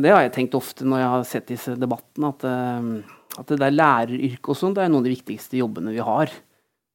det 0.02 0.12
har 0.12 0.26
jeg 0.26 0.34
tenkt 0.34 0.58
ofte 0.58 0.84
når 0.84 1.00
jeg 1.00 1.12
har 1.14 1.30
sett 1.30 1.54
disse 1.54 1.76
debattene, 1.78 2.34
at, 2.34 2.44
eh, 2.50 3.38
at 3.38 3.54
det 3.54 3.62
der 3.62 3.78
læreryrket 3.78 4.52
og 4.52 4.60
sånn, 4.60 4.76
det 4.76 4.84
er 4.84 4.92
noen 4.92 5.06
av 5.06 5.08
de 5.08 5.14
viktigste 5.14 5.62
jobbene 5.62 5.94
vi 5.94 6.04
har. 6.04 6.34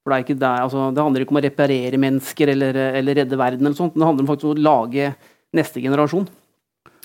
For 0.02 0.14
det, 0.14 0.38
der, 0.42 0.68
altså, 0.68 0.92
det 0.94 1.02
handler 1.02 1.24
ikke 1.24 1.34
om 1.34 1.42
å 1.42 1.46
reparere 1.48 2.04
mennesker 2.04 2.54
eller, 2.54 2.78
eller, 3.00 3.18
redde 3.22 3.40
verden, 3.40 3.66
eller 3.66 3.78
sånt, 3.78 3.96
men 3.96 4.04
det 4.04 4.12
handler 4.12 4.28
om 4.28 4.32
faktisk 4.36 4.52
å 4.52 4.62
lage 4.70 5.12
neste 5.58 5.82
generasjon 5.82 6.30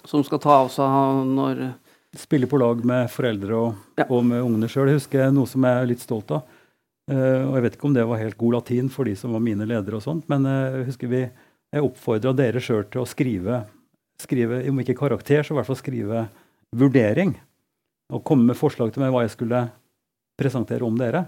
som 0.06 0.24
skal 0.26 0.40
ta 0.42 0.60
av 0.64 0.70
seg 0.72 1.26
når 1.36 1.66
Spille 2.16 2.46
på 2.48 2.56
lag 2.56 2.80
med 2.86 3.10
foreldre 3.12 3.56
og, 3.58 3.80
ja. 3.98 4.06
og 4.08 4.22
med 4.24 4.40
ungene 4.40 4.70
sjøl. 4.72 4.88
Jeg 4.88 5.02
husker 5.02 5.32
noe 5.34 5.48
som 5.50 5.64
jeg 5.66 5.80
er 5.82 5.88
litt 5.90 6.00
stolt 6.00 6.30
av. 6.32 6.46
Uh, 7.10 7.42
og 7.46 7.58
Jeg 7.58 7.64
vet 7.66 7.76
ikke 7.76 7.86
om 7.86 7.94
det 7.94 8.06
var 8.08 8.22
helt 8.22 8.38
god 8.40 8.56
latin 8.56 8.88
for 8.90 9.06
de 9.06 9.12
som 9.18 9.34
var 9.36 9.42
mine 9.44 9.66
ledere, 9.68 9.98
og 9.98 10.02
sånt, 10.02 10.24
men 10.32 10.46
uh, 10.48 10.80
husker 10.88 11.10
vi, 11.10 11.20
jeg 11.74 11.84
oppfordra 11.84 12.32
dere 12.34 12.62
sjøl 12.62 12.86
til 12.90 13.02
å 13.04 13.06
skrive, 13.06 13.60
skrive, 14.22 14.62
om 14.70 14.80
ikke 14.82 14.96
karakter, 14.98 15.44
så 15.44 15.54
i 15.54 15.58
hvert 15.58 15.68
fall 15.68 15.78
skrive 15.78 16.24
vurdering. 16.74 17.36
Og 18.16 18.24
komme 18.26 18.48
med 18.48 18.58
forslag 18.58 18.94
til 18.94 19.04
meg 19.04 19.12
hva 19.14 19.26
jeg 19.26 19.34
skulle 19.36 19.62
presentere 20.40 20.86
om 20.86 20.98
dere. 20.98 21.26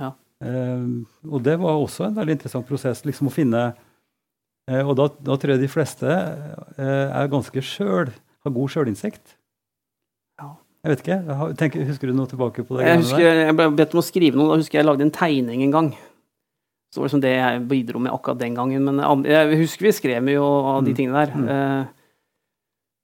Ja. 0.00 0.14
Uh, 0.40 1.04
og 1.28 1.44
det 1.44 1.58
var 1.60 1.76
også 1.76 2.08
en 2.08 2.18
veldig 2.18 2.38
interessant 2.38 2.66
prosess. 2.66 3.04
liksom 3.04 3.30
å 3.30 3.34
finne 3.34 3.68
Og 4.70 4.92
da, 4.94 5.08
da, 5.26 5.34
tror 5.34 5.54
jeg 5.54 5.62
de 5.64 5.68
fleste 5.72 6.06
er 6.78 7.30
ganske 7.32 7.62
sjøl, 7.64 8.12
har 8.44 8.52
god 8.54 8.70
sjølinnsikt. 8.70 9.32
Jeg 10.80 10.94
vet 10.94 11.02
ikke. 11.02 11.16
Jeg 11.28 11.56
tenker, 11.60 11.82
husker 11.90 12.08
du 12.08 12.16
noe 12.16 12.28
tilbake 12.30 12.62
på 12.64 12.78
det? 12.78 12.86
Jeg 12.88 13.00
husker, 13.02 13.26
jeg 13.42 13.56
ble 13.56 13.66
bedt 13.76 13.92
om 13.92 14.00
å 14.00 14.04
skrive 14.04 14.38
noe. 14.38 14.48
Da 14.48 14.60
husker 14.62 14.78
jeg 14.78 14.80
jeg 14.80 14.88
lagde 14.88 15.04
en 15.04 15.12
tegning 15.12 15.64
en 15.66 15.74
gang. 15.74 15.90
Så 16.90 16.96
det 16.96 17.02
var 17.02 17.10
liksom 17.10 17.22
det 17.22 17.32
jeg 17.34 17.58
bidro 17.70 18.00
med 18.02 18.14
akkurat 18.14 18.40
den 18.40 18.56
gangen. 18.56 18.86
Men 18.88 19.26
jeg 19.28 19.58
husker 19.60 19.90
vi 19.90 19.92
skrev 19.98 20.24
mye 20.24 20.40
av 20.40 20.86
de 20.86 20.94
mm. 20.94 20.96
tingene 20.96 21.24
der. 21.26 21.34
Mm. 21.36 21.90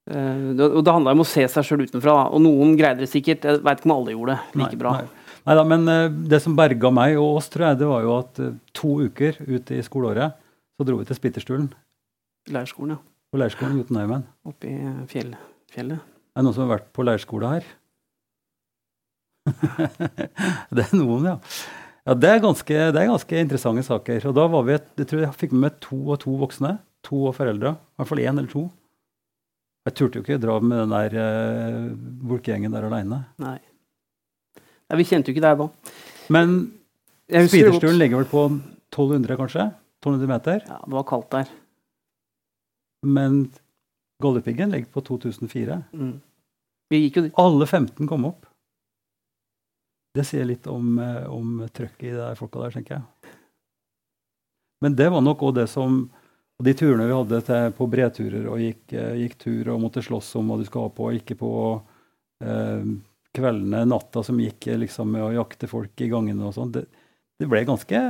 Uh, 0.07 0.49
og 0.71 0.81
det 0.87 0.95
handla 0.95 1.13
om 1.19 1.23
å 1.23 1.29
se 1.29 1.45
seg 1.53 1.69
sjøl 1.69 1.85
utenfra. 1.85 2.17
Og 2.33 2.41
noen 2.47 2.73
greide 2.81 3.05
det 3.05 3.11
sikkert. 3.13 3.45
Jeg 3.45 3.61
veit 3.67 3.83
ikke 3.83 3.91
om 3.91 3.97
alle 3.99 4.17
gjorde 4.17 4.39
det 4.39 4.63
like 4.63 4.73
nei, 4.73 4.81
bra. 4.81 4.97
Nei. 4.97 5.37
Neida, 5.47 5.69
men 5.69 5.87
uh, 5.93 6.19
det 6.33 6.41
som 6.43 6.57
berga 6.57 6.95
meg 6.97 7.21
og 7.21 7.43
oss, 7.43 7.53
tror 7.53 7.69
jeg, 7.69 7.81
det 7.85 7.93
var 7.93 8.09
jo 8.09 8.17
at 8.23 8.43
uh, 8.43 8.57
to 8.75 8.97
uker 9.05 9.37
ute 9.45 9.77
i 9.77 9.85
skoleåret 9.85 10.41
så 10.77 10.85
dro 10.85 10.99
vi 11.01 11.09
til 11.09 11.17
Spitterstulen. 11.19 11.71
Leirskolen, 12.53 12.97
ja. 12.97 13.01
På 13.33 13.41
leirskolen 13.41 13.75
i 13.75 13.83
Jotunheimen. 13.83 14.27
Oppe 14.47 14.71
i 14.71 14.93
fjell, 15.11 15.33
fjellet. 15.73 15.99
Er 16.37 16.43
det 16.43 16.47
noen 16.47 16.55
som 16.57 16.67
har 16.67 16.77
vært 16.77 16.93
på 16.95 17.05
leirskole 17.07 17.51
her? 17.57 17.67
det 20.77 20.85
er 20.85 20.95
noen, 20.99 21.31
ja. 21.33 21.37
Ja, 22.07 22.15
det 22.15 22.29
er, 22.31 22.43
ganske, 22.45 22.75
det 22.95 23.01
er 23.01 23.09
ganske 23.11 23.41
interessante 23.43 23.83
saker. 23.83 24.29
Og 24.31 24.35
da 24.37 24.45
var 24.53 24.67
vi 24.67 24.77
jeg 24.77 25.09
tror 25.11 25.25
jeg 25.25 25.39
fikk 25.41 25.55
med 25.57 25.65
meg 25.65 25.79
to 25.83 25.99
og 26.05 26.21
to 26.23 26.37
voksne. 26.39 26.77
To 27.09 27.25
og 27.31 27.35
foreldre. 27.39 27.73
I 27.75 27.99
hvert 27.99 28.11
fall 28.13 28.23
én 28.23 28.37
eller 28.37 28.51
to. 28.51 28.67
Jeg 29.87 29.97
turte 29.99 30.19
jo 30.19 30.27
ikke 30.27 30.39
dra 30.43 30.59
med 30.63 30.81
den 30.83 30.95
der 30.95 31.17
uh, 31.19 31.89
bulkegjengen 32.29 32.75
der 32.75 32.87
aleine. 32.87 33.25
Nei. 33.43 33.59
Nei. 34.91 34.99
Vi 35.01 35.09
kjente 35.09 35.31
jo 35.31 35.35
ikke 35.35 35.47
deg 35.47 35.59
da. 35.63 35.97
Men 36.35 36.57
Spiderstulen 37.27 37.99
ligger 37.99 38.23
vel 38.23 38.31
på 38.31 38.47
1200, 38.95 39.39
kanskje? 39.41 39.67
1200 40.07 40.29
meter? 40.31 40.65
Ja, 40.69 40.81
det 40.87 40.95
var 40.95 41.07
kaldt 41.09 41.31
der. 41.35 41.51
Men 43.07 43.47
Goldepiggen 44.23 44.71
ligger 44.71 44.93
på 44.95 45.03
2004. 45.05 45.83
Mm. 45.93 46.21
Alle 47.35 47.67
15 47.67 48.09
kom 48.09 48.25
opp. 48.25 48.47
Det 50.17 50.25
sier 50.25 50.47
litt 50.49 50.67
om, 50.71 50.99
eh, 50.99 51.27
om 51.29 51.59
trøkket 51.69 52.09
i 52.09 52.15
de 52.17 52.31
folka 52.39 52.63
der, 52.63 52.77
tenker 52.79 52.95
jeg. 52.95 53.35
Men 54.81 54.97
det 54.97 55.11
var 55.13 55.21
nok 55.21 55.43
òg 55.45 55.59
det 55.59 55.67
som 55.69 56.07
og 56.57 56.65
De 56.65 56.73
turene 56.73 57.05
vi 57.05 57.13
hadde 57.13 57.43
til, 57.45 57.73
på 57.77 57.87
bredturer 57.93 58.47
og 58.49 58.63
gikk, 58.63 58.93
eh, 58.97 59.19
gikk, 59.21 59.35
tur 59.43 59.75
og 59.75 59.83
måtte 59.83 60.01
slåss 60.05 60.31
om 60.41 60.49
hva 60.49 60.57
du 60.57 60.65
skal 60.65 60.87
ha 60.87 60.93
på, 60.97 61.11
ikke 61.19 61.37
på 61.37 61.51
eh, 62.41 62.87
kveldene, 63.37 63.83
natta 63.85 64.23
som 64.25 64.41
gikk 64.41 64.71
eh, 64.73 64.79
liksom, 64.81 65.11
med 65.13 65.27
å 65.27 65.35
jakte 65.37 65.69
folk 65.69 66.01
i 66.01 66.09
gangene 66.09 66.49
og 66.49 66.55
sånn. 66.57 66.73
Det, 67.37 67.49
ble 67.51 67.63
ganske 67.69 68.01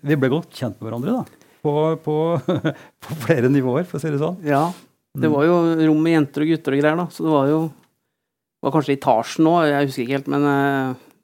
Vi 0.00 0.18
ble 0.18 0.32
godt 0.32 0.56
kjent 0.56 0.78
med 0.80 0.88
hverandre, 0.88 1.20
da. 1.20 1.48
På, 1.62 1.74
på, 2.02 2.16
på, 3.06 3.20
flere 3.22 3.50
nivåer, 3.52 3.86
for 3.86 4.00
å 4.00 4.02
si 4.02 4.10
det 4.10 4.22
sånn. 4.22 4.40
Ja. 4.46 4.66
Det 5.12 5.28
var 5.28 5.44
jo 5.44 5.56
rom 5.84 6.00
med 6.02 6.16
jenter 6.16 6.46
og 6.46 6.52
gutter 6.54 6.74
og 6.74 6.80
greier, 6.80 6.98
da. 6.98 7.06
Så 7.12 7.26
det 7.26 7.32
var 7.34 7.50
jo 7.52 7.62
det 8.62 8.68
var 8.68 8.74
kanskje 8.76 8.94
etasjen 8.94 9.42
nå, 9.42 9.52
jeg 9.66 9.86
husker 9.88 10.04
ikke 10.04 10.18
helt, 10.20 10.28
men 10.30 10.44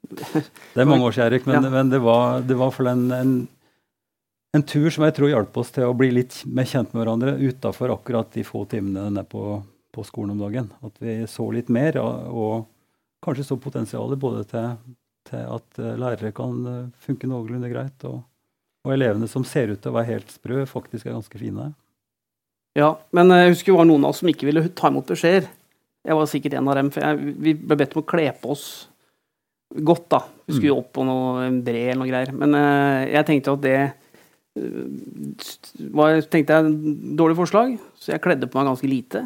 det 0.73 0.81
er 0.83 0.87
mange 0.89 1.05
år 1.07 1.13
siden, 1.15 1.29
Erik, 1.29 1.45
men, 1.47 1.63
ja. 1.63 1.71
men 1.71 1.91
det, 1.91 2.01
var, 2.03 2.41
det 2.43 2.57
var 2.59 2.73
for 2.75 2.89
en, 2.91 3.05
en, 3.15 3.33
en, 4.57 4.65
tur 4.67 4.89
som 4.91 5.05
jeg 5.07 5.15
tror 5.15 5.31
hjalp 5.31 5.59
oss 5.61 5.71
til 5.71 5.87
å 5.87 5.95
bli 5.95 6.09
litt 6.17 6.41
mer 6.43 6.67
kjent 6.67 6.91
med 6.91 7.05
hverandre 7.05 7.37
utafor 7.39 7.93
akkurat 7.95 8.33
de 8.35 8.43
få 8.43 8.65
timene 8.67 9.05
nede 9.07 9.23
på, 9.31 9.61
på, 9.95 10.03
skolen 10.03 10.35
om 10.35 10.43
dagen. 10.43 10.67
At 10.83 10.99
vi 10.99 11.15
så 11.31 11.47
litt 11.55 11.71
mer, 11.71 12.01
og, 12.03 12.27
og 12.27 13.23
kanskje 13.23 13.47
så 13.47 13.59
potensialet 13.63 14.19
både 14.19 14.43
til, 14.51 14.67
til, 15.29 15.45
at 15.45 15.79
eh, 15.81 15.95
lærere 15.99 16.33
kan 16.35 16.57
eh, 16.69 16.89
funke 17.05 17.29
noenlunde 17.29 17.71
greit, 17.71 18.05
og, 18.09 18.23
og 18.85 18.95
elevene 18.95 19.29
som 19.31 19.45
ser 19.47 19.73
ut 19.73 19.81
til 19.83 19.93
å 19.93 19.97
være 19.97 20.11
helt 20.15 20.33
sprø, 20.33 20.65
faktisk 20.69 21.07
er 21.07 21.15
ganske 21.17 21.41
fine. 21.41 21.71
Ja, 22.77 22.93
men 23.15 23.33
jeg 23.33 23.53
husker 23.53 23.73
det 23.73 23.79
var 23.79 23.89
noen 23.89 24.05
av 24.05 24.13
oss 24.13 24.21
som 24.23 24.29
ikke 24.31 24.47
ville 24.49 24.67
ta 24.77 24.91
imot 24.91 25.09
beskjeder. 25.09 25.49
Jeg 26.07 26.15
var 26.15 26.29
sikkert 26.31 26.55
en 26.55 26.69
av 26.71 26.77
dem, 26.79 26.91
for 26.93 27.03
jeg, 27.03 27.33
vi 27.43 27.55
ble 27.57 27.79
bedt 27.79 27.95
om 27.95 28.03
å 28.03 28.07
kle 28.07 28.27
på 28.39 28.53
oss 28.53 28.67
godt, 29.69 30.05
da. 30.13 30.21
Vi 30.47 30.55
skulle 30.55 30.71
jo 30.71 30.77
mm. 30.77 30.83
opp 30.83 30.93
på 30.95 31.05
noe 31.05 31.49
bre 31.65 31.81
eller 31.89 31.99
noe 32.01 32.09
greier. 32.09 32.31
Men 32.33 32.55
jeg 33.09 33.25
tenkte 33.27 33.53
at 33.57 33.65
det 33.65 33.79
var 35.93 36.21
tenkte 36.31 36.55
jeg, 36.55 36.95
dårlig 37.19 37.37
forslag, 37.37 37.75
så 37.99 38.13
jeg 38.13 38.23
kledde 38.23 38.49
på 38.49 38.59
meg 38.59 38.71
ganske 38.71 38.89
lite. 38.89 39.25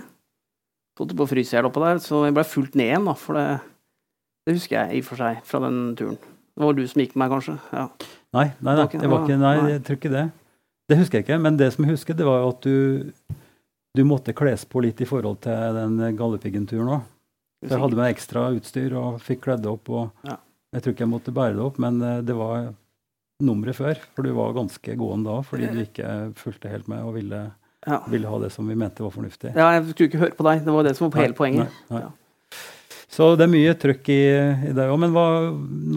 Satt 0.97 1.13
på 1.17 1.29
frysehjel 1.29 1.69
oppå 1.69 1.81
der, 1.81 2.01
så 2.03 2.25
jeg 2.27 2.35
ble 2.35 2.45
fulgt 2.45 2.75
ned 2.77 2.91
igjen, 2.91 3.07
da. 3.09 3.15
For 3.17 3.37
det, 3.37 3.47
det, 4.43 4.57
husker 4.57 4.79
jeg 4.79 4.99
i 4.99 5.03
og 5.03 5.07
for 5.07 5.23
seg 5.23 5.41
fra 5.47 5.61
den 5.63 5.79
turen. 5.99 6.19
Det 6.53 6.67
var 6.67 6.75
du 6.77 6.83
som 6.89 7.01
gikk 7.01 7.15
med 7.15 7.23
meg, 7.23 7.33
kanskje? 7.33 7.55
Ja. 7.73 7.87
Nei, 8.33 8.47
nei, 8.59 8.75
nei, 8.77 8.87
jeg, 8.91 9.09
var 9.09 9.23
ikke, 9.25 9.39
nei, 9.41 9.55
jeg 9.71 9.81
tror 9.87 9.99
ikke 9.99 10.13
det. 10.13 10.27
Det 10.89 10.99
husker 10.99 11.19
jeg 11.19 11.25
ikke. 11.27 11.39
Men 11.41 11.57
det 11.57 11.71
som 11.73 11.85
jeg 11.85 11.95
husker, 11.95 12.17
det 12.17 12.27
var 12.27 12.45
at 12.49 12.65
du, 12.65 13.09
du 13.97 14.03
måtte 14.05 14.35
kles 14.37 14.65
på 14.69 14.83
litt 14.83 15.01
i 15.01 15.07
forhold 15.09 15.39
til 15.45 15.79
den 15.79 15.97
Galdhøpiggen-turen 16.19 16.95
òg. 16.99 17.09
Jeg 17.63 17.79
hadde 17.79 17.97
med 17.97 18.11
ekstra 18.11 18.49
utstyr 18.51 18.95
og 18.99 19.21
fikk 19.23 19.45
kledd 19.45 19.67
opp. 19.69 19.89
og 19.89 20.27
ja. 20.27 20.37
Jeg 20.73 20.83
tror 20.83 20.95
ikke 20.95 21.05
jeg 21.05 21.11
måtte 21.11 21.33
bære 21.35 21.55
det 21.55 21.63
opp, 21.63 21.77
men 21.81 21.99
eh, 22.01 22.21
det 22.25 22.35
var 22.35 22.71
nummeret 23.43 23.77
før. 23.77 23.99
For 24.15 24.25
du 24.25 24.33
var 24.35 24.55
ganske 24.57 24.95
gåen 24.99 25.25
da 25.25 25.37
fordi 25.45 25.69
du 25.71 25.83
ikke 25.83 26.09
fulgte 26.39 26.71
helt 26.71 26.89
med 26.91 27.05
og 27.05 27.15
ville, 27.19 27.43
ja. 27.85 28.01
ville, 28.09 28.29
ha 28.29 28.41
det 28.43 28.51
som 28.55 28.67
vi 28.69 28.77
mente 28.79 29.05
var 29.05 29.13
fornuftig. 29.13 29.53
Ja, 29.55 29.69
jeg 29.77 29.85
skulle 29.93 30.09
ikke 30.11 30.23
høre 30.25 30.37
på 30.37 30.47
deg. 30.49 30.65
Det 30.65 30.75
var 30.75 30.87
det 30.87 30.95
som 30.97 31.07
var 31.07 31.15
på 31.15 31.23
hele 31.23 31.37
poenget. 31.37 31.79
Nei, 31.89 31.97
nei. 31.99 32.03
Ja. 32.07 32.11
Så 33.13 33.29
det 33.37 33.45
er 33.45 33.53
mye 33.53 33.75
trøkk 33.77 34.09
i, 34.09 34.23
i 34.71 34.73
deg 34.73 34.89
òg. 34.89 34.97
Men 35.03 35.13
hva, 35.13 35.27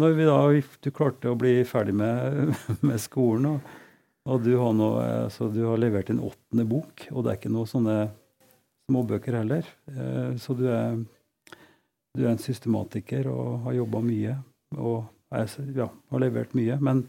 når 0.03 0.17
vi 0.19 0.29
da, 0.29 0.39
du 0.85 0.93
klarte 0.93 1.33
å 1.33 1.39
bli 1.41 1.59
ferdig 1.69 1.97
med, 1.97 2.53
med 2.89 3.01
skolen, 3.01 3.55
og, 3.55 3.75
og 4.29 4.45
du, 4.45 4.53
har 4.61 4.77
nå, 4.77 4.93
altså, 5.25 5.49
du 5.53 5.63
har 5.65 5.81
levert 5.81 6.13
en 6.13 6.21
åttende 6.29 6.67
bok, 6.69 7.09
og 7.13 7.25
det 7.25 7.33
er 7.33 7.41
ikke 7.41 7.55
noe 7.57 7.71
sånne 7.71 7.99
småbøker 8.87 9.41
heller, 9.41 9.69
eh, 9.91 10.35
så 10.39 10.55
du 10.55 10.67
er 10.71 10.99
du 12.17 12.25
er 12.25 12.33
en 12.33 12.41
systematiker 12.41 13.29
og 13.29 13.67
har 13.67 13.77
jobba 13.77 14.01
mye 14.05 14.35
og 14.81 15.05
er, 15.37 15.51
ja, 15.77 15.89
har 16.13 16.23
levert 16.23 16.55
mye. 16.57 16.79
Men 16.81 17.05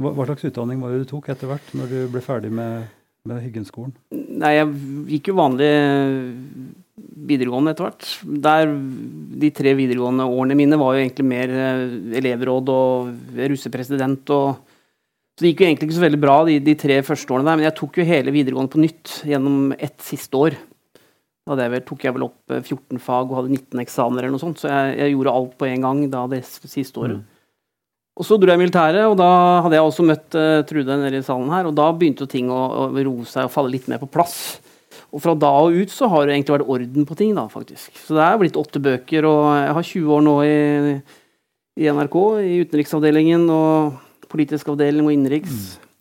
hva, 0.00 0.12
hva, 0.12 0.26
slags 0.28 0.46
utdanning 0.48 0.80
var 0.82 0.92
det 0.92 1.04
du 1.04 1.10
tok 1.10 1.28
etter 1.32 1.50
hvert, 1.50 1.74
når 1.76 1.92
du 1.92 1.98
ble 2.12 2.22
ferdig 2.24 2.52
med, 2.54 2.88
med 3.28 3.42
Hyggenskolen? 3.44 3.94
Nei, 4.12 4.54
jeg 4.56 4.72
gikk 5.12 5.32
jo 5.32 5.38
vanlig 5.38 5.70
videregående 6.96 7.74
etter 7.74 7.88
hvert. 7.88 8.06
Der, 8.44 8.70
de 9.42 9.50
tre 9.54 9.74
videregående 9.76 10.26
årene 10.28 10.56
mine 10.58 10.78
var 10.80 10.94
jo 10.96 11.02
egentlig 11.02 11.26
mer 11.28 11.52
eh, 11.52 11.82
elevråd 12.20 12.72
og 12.72 13.36
russepresident. 13.52 14.32
og 14.32 14.56
så 15.36 15.44
Det 15.44 15.52
gikk 15.52 15.60
jo 15.60 15.68
egentlig 15.68 15.90
ikke 15.90 15.98
så 15.98 16.06
veldig 16.06 16.22
bra 16.22 16.38
de, 16.48 16.56
de 16.64 16.74
tre 16.80 17.02
første 17.04 17.34
årene 17.34 17.50
der, 17.50 17.60
men 17.60 17.68
jeg 17.68 17.76
tok 17.76 18.00
jo 18.00 18.08
hele 18.08 18.32
videregående 18.32 18.72
på 18.72 18.80
nytt 18.80 19.20
gjennom 19.28 19.74
ett 19.76 19.98
siste 20.00 20.40
år. 20.40 20.56
Da 21.46 21.68
vel, 21.70 21.82
tok 21.86 22.02
jeg 22.02 22.16
vel 22.16 22.24
opp 22.26 22.56
14 22.56 22.96
eh, 22.96 23.02
fag 23.04 23.28
og 23.30 23.40
hadde 23.42 23.52
19 23.52 23.82
eksamener 23.84 24.24
eller 24.24 24.34
noe 24.34 24.42
sånt, 24.42 24.62
så 24.62 24.72
jeg, 24.72 24.96
jeg 25.02 25.12
gjorde 25.14 25.34
alt 25.38 25.58
på 25.60 25.68
en 25.68 25.84
gang 25.84 26.04
da 26.10 26.24
det 26.32 26.42
siste 26.48 27.02
året. 27.02 27.20
Mm. 27.20 27.32
Og 28.16 28.24
så 28.24 28.38
dro 28.40 28.48
jeg 28.48 28.56
i 28.56 28.62
militæret, 28.64 29.04
og 29.04 29.18
da 29.20 29.28
hadde 29.60 29.76
jeg 29.76 29.84
også 29.84 30.04
møtt 30.08 30.36
uh, 30.40 30.62
Trude 30.64 30.96
nede 30.96 31.20
i 31.20 31.24
salen 31.26 31.52
her, 31.52 31.68
og 31.68 31.76
da 31.76 31.90
begynte 31.92 32.24
jo 32.24 32.32
ting 32.32 32.48
å, 32.48 32.62
å 32.80 32.84
roe 32.96 33.28
seg 33.28 33.44
og 33.44 33.52
falle 33.52 33.74
litt 33.74 33.90
mer 33.92 34.00
på 34.00 34.08
plass. 34.08 34.56
Og 35.14 35.22
fra 35.22 35.34
da 35.38 35.52
og 35.64 35.76
ut 35.76 35.92
så 35.92 36.08
har 36.12 36.26
det 36.26 36.34
egentlig 36.34 36.56
vært 36.58 36.72
orden 36.74 37.06
på 37.08 37.16
ting, 37.18 37.34
da, 37.36 37.46
faktisk. 37.50 37.94
Så 38.00 38.16
det 38.16 38.24
er 38.24 38.40
blitt 38.40 38.58
åtte 38.58 38.82
bøker, 38.82 39.28
og 39.28 39.42
jeg 39.54 39.74
har 39.78 39.88
20 39.90 40.14
år 40.16 40.24
nå 40.26 40.36
i, 40.44 40.56
i 41.80 41.90
NRK, 41.94 42.16
i 42.42 42.54
utenriksavdelingen 42.66 43.46
og 43.52 44.00
politisk 44.32 44.72
avdeling 44.74 45.06
og 45.06 45.14
innenriks. 45.14 45.76
Mm. 45.76 45.92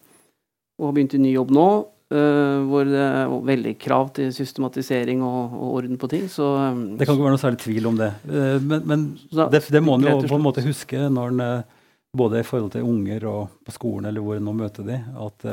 Og 0.80 0.90
har 0.90 0.98
begynt 0.98 1.18
i 1.18 1.22
ny 1.22 1.36
jobb 1.36 1.54
nå. 1.56 1.68
Uh, 2.14 2.62
hvor 2.70 2.86
det 2.86 3.00
er 3.02 3.32
veldig 3.48 3.72
krav 3.82 4.12
til 4.14 4.28
systematisering 4.30 5.24
og, 5.26 5.56
og 5.58 5.72
orden 5.80 5.98
på 5.98 6.10
ting. 6.12 6.28
Så, 6.30 6.46
um, 6.46 6.84
det 7.00 7.08
kan 7.08 7.18
ikke 7.18 7.26
være 7.26 7.34
noe 7.34 7.42
særlig 7.42 7.60
tvil 7.64 7.90
om 7.90 7.98
det. 7.98 8.12
Uh, 8.30 8.60
men, 8.62 8.84
men 8.86 9.08
så, 9.32 9.48
det, 9.50 9.64
det, 9.74 9.82
må 9.82 9.96
en 9.98 10.06
jo 10.06 10.20
på 10.22 10.38
en 10.38 10.46
måte 10.46 10.62
huske 10.68 11.08
når 11.10 11.34
en 11.34 11.42
uh, 11.42 11.88
både 12.16 12.44
i 12.44 12.46
forhold 12.46 12.76
til 12.76 12.86
unger 12.86 13.26
og 13.32 13.58
på 13.66 13.74
skolen 13.74 14.12
eller 14.12 14.22
hvor 14.22 14.38
en 14.38 14.46
nå 14.46 14.54
møter 14.56 14.86
de, 14.86 15.00
at, 15.26 15.48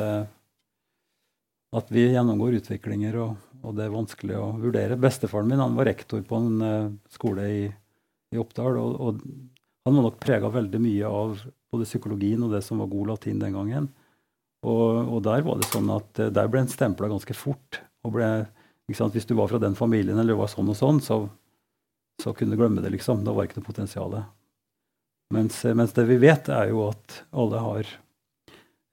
at 1.73 1.89
vi 1.93 2.09
gjennomgår 2.13 2.59
utviklinger, 2.61 3.17
og, 3.23 3.37
og, 3.63 3.73
det 3.79 3.87
er 3.87 3.95
vanskelig 3.95 4.37
å 4.37 4.51
vurdere. 4.61 4.99
Bestefaren 5.01 5.49
min 5.49 5.63
han 5.63 5.79
var 5.79 5.89
rektor 5.89 6.21
på 6.27 6.41
en 6.41 6.99
skole 7.13 7.49
i, 7.49 7.63
i 8.33 8.41
Oppdal, 8.41 8.77
og, 8.81 9.01
og, 9.01 9.25
han 9.83 9.97
var 9.99 10.05
nok 10.07 10.21
prega 10.23 10.51
veldig 10.53 10.79
mye 10.79 11.09
av 11.09 11.41
både 11.73 11.89
psykologien 11.89 12.43
og 12.45 12.53
det 12.55 12.61
som 12.63 12.79
var 12.79 12.91
god 12.93 13.15
latin 13.15 13.41
den 13.43 13.57
gangen. 13.57 13.89
Og, 14.63 15.09
og, 15.09 15.19
der 15.27 15.43
var 15.43 15.59
det 15.59 15.71
sånn 15.71 15.91
at 15.91 16.21
uh, 16.23 16.31
der 16.31 16.51
ble 16.51 16.63
en 16.63 16.71
stempla 16.71 17.11
ganske 17.11 17.35
fort. 17.35 17.81
og 18.07 18.15
ble, 18.15 18.29
Hvis 18.87 19.27
du 19.27 19.35
var 19.39 19.51
fra 19.51 19.59
den 19.63 19.75
familien 19.79 20.19
eller 20.19 20.39
var 20.39 20.51
sånn 20.53 20.71
og 20.71 20.79
sånn, 20.79 21.01
så, 21.03 21.25
så 22.23 22.35
kunne 22.37 22.55
du 22.55 22.61
glemme 22.61 22.85
det. 22.85 22.93
liksom. 22.95 23.25
Da 23.27 23.35
var 23.35 23.49
ikke 23.49 23.61
noe 23.61 23.71
potensial. 23.71 24.15
Mens, 25.35 25.65
eh, 25.65 25.75
mens, 25.75 25.95
det 25.97 26.07
vi 26.07 26.21
vet, 26.23 26.49
er 26.53 26.71
jo 26.71 26.87
at 26.91 27.23
alle 27.33 27.63
har 27.65 27.93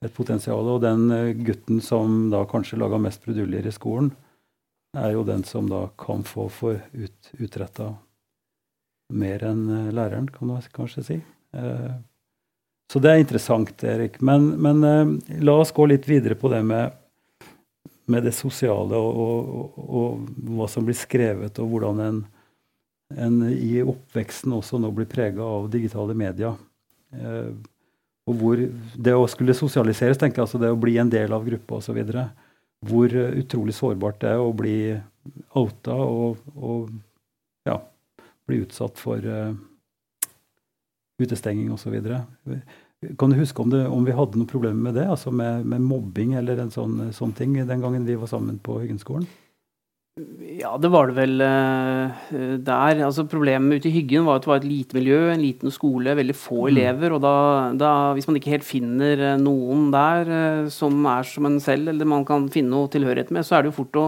et 0.06 0.16
potensial. 0.16 0.68
Og 0.68 0.82
den 0.84 1.10
eh, 1.12 1.34
gutten 1.36 1.82
som 1.84 2.30
da 2.32 2.46
kanskje 2.50 2.80
laga 2.80 3.00
mest 3.02 3.24
bruduljer 3.26 3.68
i 3.68 3.76
skolen, 3.76 4.12
er 4.98 5.14
jo 5.14 5.26
den 5.26 5.44
som 5.46 5.68
da 5.70 5.84
kan 6.02 6.24
få 6.26 6.48
for 6.50 6.80
ut, 6.94 7.34
utretta 7.38 7.92
mer 9.14 9.44
enn 9.46 9.92
læreren, 9.94 10.30
kan 10.34 10.50
man 10.50 10.64
kanskje 10.74 11.06
si. 11.06 11.20
Eh, 11.54 11.92
så 12.90 13.02
det 13.04 13.12
er 13.12 13.22
interessant, 13.22 13.84
Erik. 13.86 14.18
Men, 14.26 14.48
men 14.58 15.20
la 15.46 15.54
oss 15.62 15.74
gå 15.76 15.86
litt 15.92 16.08
videre 16.10 16.34
på 16.40 16.50
det 16.50 16.64
med, 16.66 16.96
med 18.10 18.26
det 18.26 18.34
sosiale 18.34 18.98
og, 18.98 19.20
og, 19.22 19.76
og, 19.78 20.32
hva 20.58 20.66
som 20.74 20.88
blir 20.88 20.98
skrevet, 20.98 21.62
og 21.62 21.70
hvordan 21.70 22.02
en, 22.02 22.24
en 23.14 23.44
i 23.52 23.76
oppveksten 23.84 24.56
også 24.58 24.82
nå 24.82 24.90
blir 24.98 25.10
prega 25.12 25.46
av 25.46 25.70
digitale 25.70 26.18
medier. 26.18 26.58
Eh, 28.30 28.34
og 28.34 28.36
hvor 28.40 28.62
det 28.96 29.16
å 29.16 29.28
skulle 29.28 29.58
sosialiseres, 29.58 30.18
tenker 30.18 30.42
jeg, 30.42 30.48
altså 30.48 30.62
det 30.62 30.72
å 30.72 30.80
bli 30.80 30.98
en 30.98 31.10
del 31.10 31.34
av 31.34 31.46
gruppa 31.46 31.80
osv. 31.80 31.98
Hvor 32.86 33.14
utrolig 33.14 33.76
sårbart 33.76 34.22
det 34.22 34.30
er 34.30 34.40
å 34.40 34.54
bli 34.54 34.96
outa 35.58 35.94
og, 35.96 36.38
og 36.56 36.92
ja, 37.68 37.80
bli 38.48 38.62
utsatt 38.64 38.98
for 38.98 39.20
uh, 39.20 39.52
utestenging 41.20 41.74
osv. 41.74 41.98
Kan 43.20 43.32
du 43.32 43.38
huske 43.40 43.62
om, 43.62 43.70
det, 43.70 43.84
om, 43.88 44.06
vi 44.06 44.16
hadde 44.16 44.40
noen 44.40 44.50
problemer 44.50 44.90
med 44.90 44.98
det? 45.00 45.08
altså 45.10 45.32
Med, 45.32 45.66
med 45.66 45.82
mobbing 45.82 46.34
eller 46.40 46.60
en 46.60 46.72
sånn, 46.72 47.12
sånn, 47.16 47.36
ting 47.36 47.56
den 47.60 47.84
gangen 47.84 48.08
vi 48.08 48.18
var 48.20 48.32
sammen 48.32 48.60
på 48.64 48.80
Hyggenskolen? 48.82 49.28
Ja, 50.60 50.74
det 50.82 50.90
var 50.92 51.10
det 51.10 51.16
vel 51.16 51.42
uh, 51.44 52.30
der. 52.60 53.02
Altså 53.06 53.24
Problemet 53.30 53.80
ute 53.80 53.90
i 53.90 53.94
Hyggen 53.94 54.26
var 54.28 54.40
at 54.40 54.46
det 54.46 54.52
var 54.52 54.62
et 54.62 54.68
lite 54.68 54.98
miljø, 54.98 55.20
en 55.32 55.44
liten 55.44 55.72
skole, 55.72 56.16
veldig 56.18 56.36
få 56.36 56.64
mm. 56.64 56.70
elever. 56.72 57.16
Og 57.16 57.22
da, 57.24 57.36
da, 57.80 57.92
hvis 58.18 58.28
man 58.28 58.40
ikke 58.40 58.56
helt 58.56 58.68
finner 58.68 59.24
eh, 59.32 59.38
noen 59.40 59.88
der 59.94 60.32
uh, 60.32 60.72
som 60.74 60.98
er 61.10 61.28
som 61.30 61.48
en 61.48 61.60
selv, 61.64 61.92
eller 61.94 62.10
man 62.10 62.26
kan 62.28 62.50
finne 62.52 62.74
noe 62.74 62.92
tilhørighet 62.92 63.32
med, 63.36 63.48
så 63.48 63.58
er 63.58 63.64
det 63.64 63.72
jo 63.72 63.78
fort 63.80 64.02
å, 64.02 64.06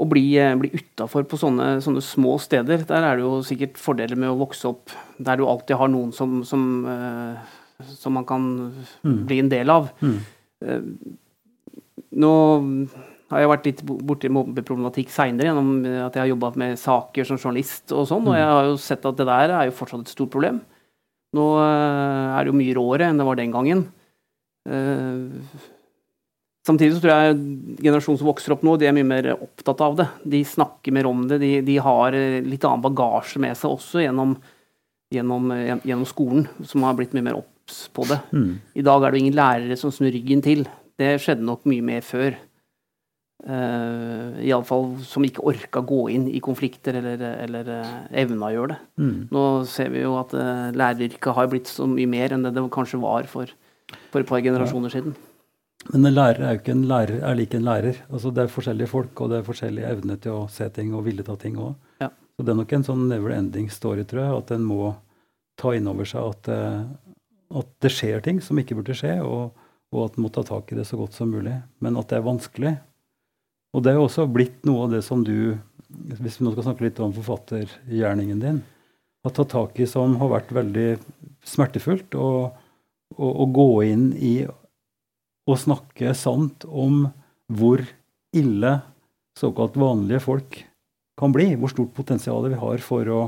å 0.00 0.08
bli, 0.10 0.24
uh, 0.42 0.52
bli 0.60 0.72
utafor 0.74 1.24
på 1.30 1.38
sånne, 1.40 1.72
sånne, 1.84 2.04
små 2.04 2.36
steder. 2.42 2.84
Der 2.90 3.06
er 3.06 3.20
det 3.20 3.24
jo 3.24 3.40
sikkert 3.46 3.80
fordeler 3.80 4.20
med 4.20 4.34
å 4.34 4.40
vokse 4.42 4.68
opp 4.72 4.92
der 5.16 5.40
du 5.40 5.46
alltid 5.48 5.80
har 5.80 5.92
noen 5.92 6.12
som, 6.16 6.40
som, 6.48 6.66
som 7.94 8.18
man 8.18 8.28
kan 8.28 8.50
mm. 9.06 9.22
bli 9.30 9.40
en 9.44 9.52
del 9.52 9.72
av. 9.72 9.94
Mm. 10.04 10.18
Nå 12.20 12.34
har 13.30 13.44
jeg 13.44 13.50
vært 13.52 13.66
litt 13.68 13.80
borti 13.86 14.30
mobbeproblematikk 14.32 15.12
seinere 15.14 15.50
gjennom 15.50 15.72
at 16.06 16.16
jeg 16.16 16.24
har 16.24 16.30
jobba 16.32 16.50
med 16.58 16.78
saker 16.80 17.28
som 17.28 17.38
journalist 17.38 17.94
og 17.94 18.08
sånn, 18.10 18.26
og 18.26 18.34
jeg 18.34 18.48
har 18.50 18.66
jo 18.66 18.78
sett 18.82 19.06
at 19.06 19.18
det 19.20 19.26
der 19.28 19.54
er 19.54 19.68
jo 19.68 19.76
fortsatt 19.76 20.02
et 20.02 20.14
stort 20.14 20.32
problem. 20.34 20.58
Nå 21.38 21.46
eh, 21.62 22.30
er 22.34 22.42
det 22.42 22.50
jo 22.50 22.58
mye 22.58 22.74
råere 22.74 23.10
enn 23.10 23.20
det 23.20 23.26
var 23.28 23.38
den 23.38 23.54
gangen. 23.54 23.84
Eh, 24.66 25.60
samtidig 26.66 26.96
så 26.96 27.04
tror 27.04 27.12
jeg 27.14 27.38
generasjonen 27.84 28.18
som 28.18 28.30
vokser 28.32 28.56
opp 28.56 28.66
nå, 28.66 28.74
de 28.80 28.90
er 28.90 28.96
mye 28.98 29.06
mer 29.12 29.30
opptatt 29.36 29.86
av 29.86 30.00
det. 30.02 30.08
De 30.34 30.42
snakker 30.42 30.96
mer 30.98 31.06
om 31.10 31.22
det. 31.30 31.38
De, 31.44 31.52
de 31.70 31.78
har 31.86 32.18
litt 32.42 32.66
annen 32.66 32.82
bagasje 32.88 33.42
med 33.42 33.54
seg 33.60 33.76
også 33.76 34.02
gjennom, 34.02 34.34
gjennom, 35.14 35.54
gjennom 35.86 36.06
skolen, 36.08 36.50
som 36.66 36.82
har 36.88 36.98
blitt 36.98 37.14
mye 37.14 37.30
mer 37.30 37.38
obs 37.38 37.84
på 37.94 38.10
det. 38.10 38.18
Mm. 38.34 38.52
I 38.74 38.86
dag 38.90 39.06
er 39.06 39.06
det 39.06 39.20
jo 39.20 39.28
ingen 39.28 39.38
lærere 39.38 39.78
som 39.78 39.94
snur 39.94 40.10
ryggen 40.18 40.42
til. 40.42 40.66
Det 40.98 41.14
skjedde 41.22 41.46
nok 41.46 41.62
mye 41.70 41.86
mer 41.94 42.02
før. 42.02 42.34
Uh, 43.40 44.36
Iallfall 44.44 44.98
som 45.08 45.24
ikke 45.24 45.40
orka 45.48 45.80
gå 45.80 46.02
inn 46.12 46.26
i 46.28 46.42
konflikter 46.44 46.98
eller, 46.98 47.22
eller 47.46 47.70
uh, 47.72 47.92
evna 48.12 48.50
å 48.50 48.52
gjøre 48.52 48.74
det. 48.74 48.78
Mm. 49.00 49.14
Nå 49.32 49.44
ser 49.70 49.88
vi 49.94 50.02
jo 50.02 50.12
at 50.20 50.34
uh, 50.36 50.68
læreryrket 50.76 51.36
har 51.38 51.48
blitt 51.48 51.70
så 51.70 51.86
mye 51.88 52.10
mer 52.10 52.34
enn 52.36 52.44
det 52.44 52.52
det 52.58 52.66
kanskje 52.74 53.00
var 53.00 53.24
for, 53.30 53.48
for 54.12 54.20
et 54.20 54.28
par 54.28 54.42
generasjoner 54.44 54.92
ja. 54.92 54.98
siden. 54.98 55.16
Men 55.88 56.10
en 56.10 56.18
lærer 56.18 56.44
er 56.44 56.52
jo 56.52 56.60
ikke 56.60 56.74
en 56.74 56.84
lærer 56.90 57.24
er 57.24 57.38
lik 57.38 57.56
en 57.56 57.64
lærer. 57.64 58.02
Altså 58.10 58.32
Det 58.36 58.44
er 58.44 58.52
forskjellige 58.52 58.92
folk, 58.92 59.14
og 59.24 59.32
det 59.32 59.38
er 59.38 59.48
forskjellige 59.48 59.94
evner 59.94 60.20
til 60.20 60.36
å 60.42 60.44
se 60.52 60.68
ting 60.76 60.92
og 60.92 61.06
ville 61.08 61.24
ta 61.24 61.38
ting 61.40 61.56
òg. 61.56 61.72
Ja. 62.04 62.10
Så 62.36 62.44
det 62.44 62.52
er 62.52 62.60
nok 62.60 62.76
en 62.76 62.84
sånn 62.90 63.08
never 63.08 63.32
ending 63.38 63.72
story, 63.72 64.04
tror 64.04 64.22
jeg, 64.26 64.36
at 64.42 64.52
en 64.58 64.68
må 64.68 64.92
ta 65.60 65.72
inn 65.76 65.88
over 65.88 66.08
seg 66.08 66.28
at, 66.28 66.52
at, 67.56 67.72
det 67.80 67.92
skjer 67.92 68.20
ting 68.24 68.44
som 68.44 68.60
ikke 68.60 68.76
burde 68.78 68.96
skje, 68.96 69.16
og, 69.24 69.56
og 69.92 70.06
at 70.06 70.16
en 70.16 70.24
må 70.24 70.30
ta 70.32 70.44
tak 70.44 70.72
i 70.72 70.78
det 70.78 70.86
så 70.88 71.00
godt 71.00 71.16
som 71.16 71.32
mulig. 71.32 71.56
Men 71.80 71.96
at 72.00 72.12
det 72.12 72.20
er 72.20 72.28
vanskelig, 72.28 72.76
og 73.70 73.84
det 73.84 73.92
er 73.92 73.98
jo 74.00 74.06
også 74.08 74.26
blitt 74.30 74.64
noe 74.66 74.86
av 74.86 74.94
det 74.96 75.02
som 75.06 75.22
du, 75.26 75.54
hvis 75.88 76.40
vi 76.40 76.46
nå 76.46 76.54
skal 76.54 76.66
snakke 76.70 76.88
litt 76.88 77.00
om 77.02 77.14
forfattergjerningen 77.14 78.42
din, 78.42 78.62
har 79.24 79.34
tatt 79.36 79.52
tak 79.52 79.78
i 79.78 79.86
som 79.88 80.16
har 80.20 80.32
vært 80.32 80.52
veldig 80.56 80.88
smertefullt. 81.46 82.16
Å 82.16 83.46
gå 83.54 83.68
inn 83.86 84.10
i 84.16 84.34
å 85.50 85.56
snakke 85.58 86.14
sant 86.16 86.64
om 86.66 87.04
hvor 87.50 87.82
ille 88.36 88.72
såkalt 89.38 89.76
vanlige 89.80 90.22
folk 90.24 90.60
kan 91.20 91.34
bli. 91.34 91.52
Hvor 91.60 91.72
stort 91.72 91.92
potensial 91.94 92.48
vi 92.48 92.58
har 92.58 92.82
for 92.84 93.12
å, 93.12 93.22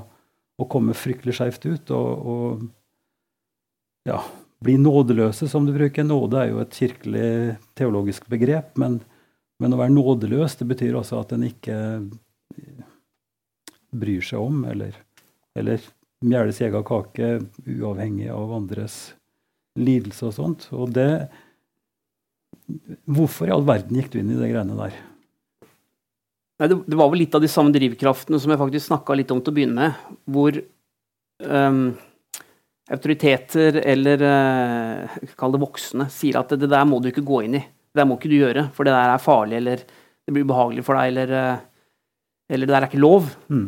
å 0.58 0.68
komme 0.70 0.96
fryktelig 0.96 1.36
skjevt 1.38 1.68
ut. 1.68 1.92
Og, 1.94 2.32
og 2.32 4.08
ja, 4.08 4.22
bli 4.64 4.78
nådeløse, 4.80 5.46
som 5.50 5.68
du 5.68 5.74
bruker. 5.76 6.06
Nåde 6.08 6.40
er 6.40 6.52
jo 6.54 6.62
et 6.64 6.78
kirkelig 6.78 7.58
teologisk 7.78 8.30
begrep. 8.32 8.74
men 8.80 9.02
men 9.62 9.74
å 9.74 9.78
være 9.78 9.94
nådeløs, 9.94 10.58
det 10.58 10.66
betyr 10.72 10.98
også 10.98 11.22
at 11.22 11.34
en 11.36 11.46
ikke 11.46 11.76
bryr 13.92 14.24
seg 14.24 14.42
om, 14.42 14.64
eller, 14.68 14.96
eller 15.58 15.84
mjeler 16.24 16.52
sin 16.54 16.68
egen 16.68 16.84
kake 16.86 17.32
uavhengig 17.66 18.30
av 18.32 18.52
andres 18.56 18.98
lidelse 19.78 20.28
og 20.28 20.36
sånt. 20.36 20.68
Og 20.76 20.92
det 20.96 21.08
Hvorfor 23.10 23.48
i 23.48 23.52
all 23.52 23.64
verden 23.66 23.98
gikk 23.98 24.12
du 24.12 24.20
inn 24.20 24.30
i 24.32 24.36
de 24.38 24.48
greiene 24.48 24.76
der? 24.78 24.94
Nei, 26.62 26.68
det, 26.70 26.76
det, 26.86 26.96
var 26.96 27.10
vel 27.10 27.20
litt 27.24 27.34
av 27.34 27.42
de 27.42 27.50
samme 27.50 27.72
drivkraftene 27.74 28.38
som 28.40 28.52
jeg 28.52 28.60
faktisk 28.60 28.86
snakka 28.86 29.16
litt 29.18 29.32
om 29.34 29.40
til 29.42 29.52
å 29.52 29.56
begynne 29.56 29.88
med. 29.88 30.12
Hvor 30.30 30.56
um, 31.42 31.80
autoriteter, 32.92 33.80
eller 33.82 34.24
uh, 34.24 35.16
kall 35.36 35.56
det 35.56 35.62
voksne, 35.64 36.06
sier 36.14 36.38
at 36.40 36.54
det, 36.54 36.62
det 36.62 36.70
der 36.72 36.86
må 36.88 37.00
du 37.02 37.10
ikke 37.10 37.26
gå 37.26 37.42
inn 37.48 37.58
i. 37.58 37.64
Det 37.92 38.06
må 38.08 38.16
ikke 38.16 38.30
du 38.32 38.38
gjøre, 38.38 38.66
for 38.76 38.88
det 38.88 38.94
der 38.94 39.12
er 39.12 39.22
farlig, 39.22 39.58
eller 39.60 39.84
det 39.84 40.32
blir 40.32 40.46
ubehagelig 40.46 40.84
for 40.86 40.96
deg, 40.96 41.12
eller, 41.12 41.32
eh, 41.36 41.64
eller 42.54 42.68
det 42.68 42.74
der 42.74 42.86
er 42.86 42.90
ikke 42.90 43.02
lov. 43.02 43.28
Mm. 43.52 43.66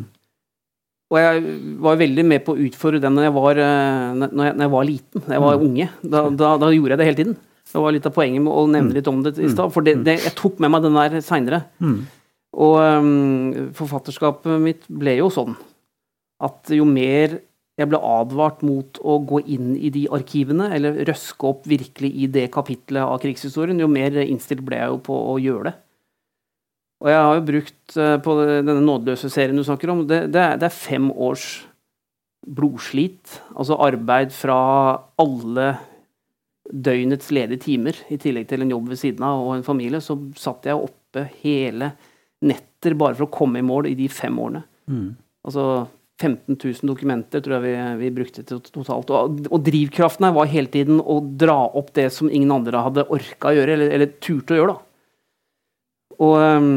Og 1.13 1.19
jeg 1.21 1.41
var 1.85 1.99
veldig 1.99 2.25
med 2.25 2.41
på 2.45 2.55
å 2.55 2.63
utfordre 2.65 3.01
den 3.03 3.13
når 3.13 3.27
jeg 3.27 3.35
var, 3.35 3.59
eh, 3.61 4.05
når 4.17 4.47
jeg, 4.47 4.55
når 4.57 4.65
jeg 4.65 4.73
var 4.73 4.87
liten, 4.89 5.25
når 5.25 5.35
jeg 5.35 5.43
var 5.45 5.59
mm. 5.59 5.65
unge. 5.67 5.89
Da, 6.01 6.23
da, 6.41 6.53
da, 6.63 6.71
gjorde 6.73 6.95
jeg 6.95 7.01
det 7.01 7.09
hele 7.09 7.19
tiden. 7.21 7.37
Det 7.65 7.81
var 7.83 7.93
litt 7.93 8.07
av 8.09 8.15
poenget 8.15 8.45
med 8.45 8.53
å 8.53 8.65
nevne 8.65 8.89
mm. 8.89 8.95
litt 8.97 9.09
om 9.11 9.21
det 9.25 9.35
i 9.37 9.51
stad. 9.51 9.73
For 9.73 9.85
det, 9.85 9.99
det, 10.07 10.17
jeg 10.25 10.37
tok 10.37 10.57
med 10.63 10.73
meg 10.73 10.85
den 10.85 10.97
der 10.97 11.17
seinere. 11.25 11.61
Mm. 11.83 11.99
Og 12.65 12.75
um, 12.79 13.69
forfatterskapet 13.75 14.61
mitt 14.63 14.85
ble 14.87 15.17
jo 15.19 15.29
sånn 15.33 15.57
at 16.45 16.71
jo 16.73 16.85
mer 16.87 17.37
jeg 17.75 17.89
ble 17.91 17.99
advart 17.99 18.61
mot 18.63 18.99
å 19.03 19.17
gå 19.27 19.41
inn 19.51 19.73
i 19.75 19.89
de 19.91 20.05
arkivene, 20.15 20.69
eller 20.77 21.01
røske 21.09 21.49
opp 21.49 21.65
virkelig 21.67 22.11
i 22.23 22.29
det 22.31 22.47
kapitlet 22.53 23.03
av 23.03 23.19
krigshistorien, 23.23 23.81
jo 23.83 23.89
mer 23.91 24.15
innstilt 24.23 24.63
ble 24.65 24.79
jeg 24.79 24.93
jo 24.93 25.01
på 25.09 25.17
å 25.33 25.35
gjøre 25.43 25.69
det. 25.69 25.75
Og 27.03 27.11
jeg 27.11 27.23
har 27.27 27.35
jo 27.35 27.47
brukt 27.49 27.97
eh, 27.99 28.15
på 28.23 28.35
denne 28.39 28.77
nådeløse 28.79 29.29
serien 29.29 29.59
du 29.59 29.65
snakker 29.67 29.91
om, 29.91 30.05
det, 30.07 30.21
det, 30.31 30.41
er, 30.41 30.61
det 30.61 30.69
er 30.69 30.77
fem 30.77 31.09
års 31.11 31.65
blodslit. 32.45 33.41
Altså 33.51 33.77
arbeid 33.83 34.31
fra 34.33 34.57
alle 35.19 35.67
døgnets 36.65 37.27
ledige 37.35 37.65
timer, 37.67 37.99
i 38.09 38.17
tillegg 38.21 38.47
til 38.49 38.63
en 38.63 38.71
jobb 38.71 38.87
ved 38.93 39.01
siden 39.01 39.27
av 39.27 39.43
og 39.43 39.51
en 39.57 39.67
familie. 39.67 40.01
Så 40.01 40.17
satt 40.39 40.65
jeg 40.69 40.79
oppe 40.79 41.27
hele 41.43 41.91
netter 42.45 42.95
bare 42.97 43.17
for 43.17 43.27
å 43.27 43.33
komme 43.33 43.59
i 43.59 43.65
mål 43.65 43.91
i 43.91 43.97
de 43.99 44.07
fem 44.11 44.39
årene. 44.41 44.63
Mm. 44.87 45.11
Altså 45.45 45.67
15 46.21 46.55
000 46.55 46.87
dokumenter 46.87 47.43
tror 47.43 47.57
jeg 47.57 47.63
vi, 47.65 47.73
vi 48.05 48.11
brukte 48.15 48.43
totalt. 48.47 49.09
Og, 49.11 49.41
og, 49.49 49.59
drivkraften 49.65 50.27
her 50.27 50.35
var 50.35 50.51
hele 50.51 50.71
tiden 50.71 51.01
å 51.01 51.19
dra 51.19 51.57
opp 51.75 51.91
det 51.97 52.07
som 52.15 52.31
ingen 52.31 52.53
andre 52.55 52.83
hadde 52.85 53.07
orka 53.11 53.51
å 53.51 53.57
gjøre, 53.57 53.75
eller, 53.75 53.91
eller 53.97 54.13
turte 54.23 54.55
å 54.55 54.59
gjøre. 54.61 54.75
da. 54.75 54.81
Og 56.23 56.35
um, 56.39 56.69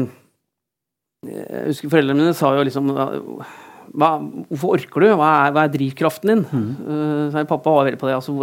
jeg 1.29 1.63
husker 1.69 1.91
foreldrene 1.91 2.19
mine 2.19 2.35
sa 2.35 2.51
jo 2.55 2.65
liksom 2.67 2.91
hva, 2.91 4.11
Hvorfor 4.49 4.75
orker 4.75 5.03
du? 5.03 5.07
Hva 5.19 5.31
er, 5.45 5.55
hva 5.55 5.63
er 5.65 5.73
drivkraften 5.73 6.33
din? 6.33 6.43
Mm. 6.51 7.31
Uh, 7.31 7.39
pappa 7.47 7.73
var 7.73 7.87
veldig 7.87 8.01
på 8.01 8.11
det. 8.11 8.19
Altså, 8.19 8.35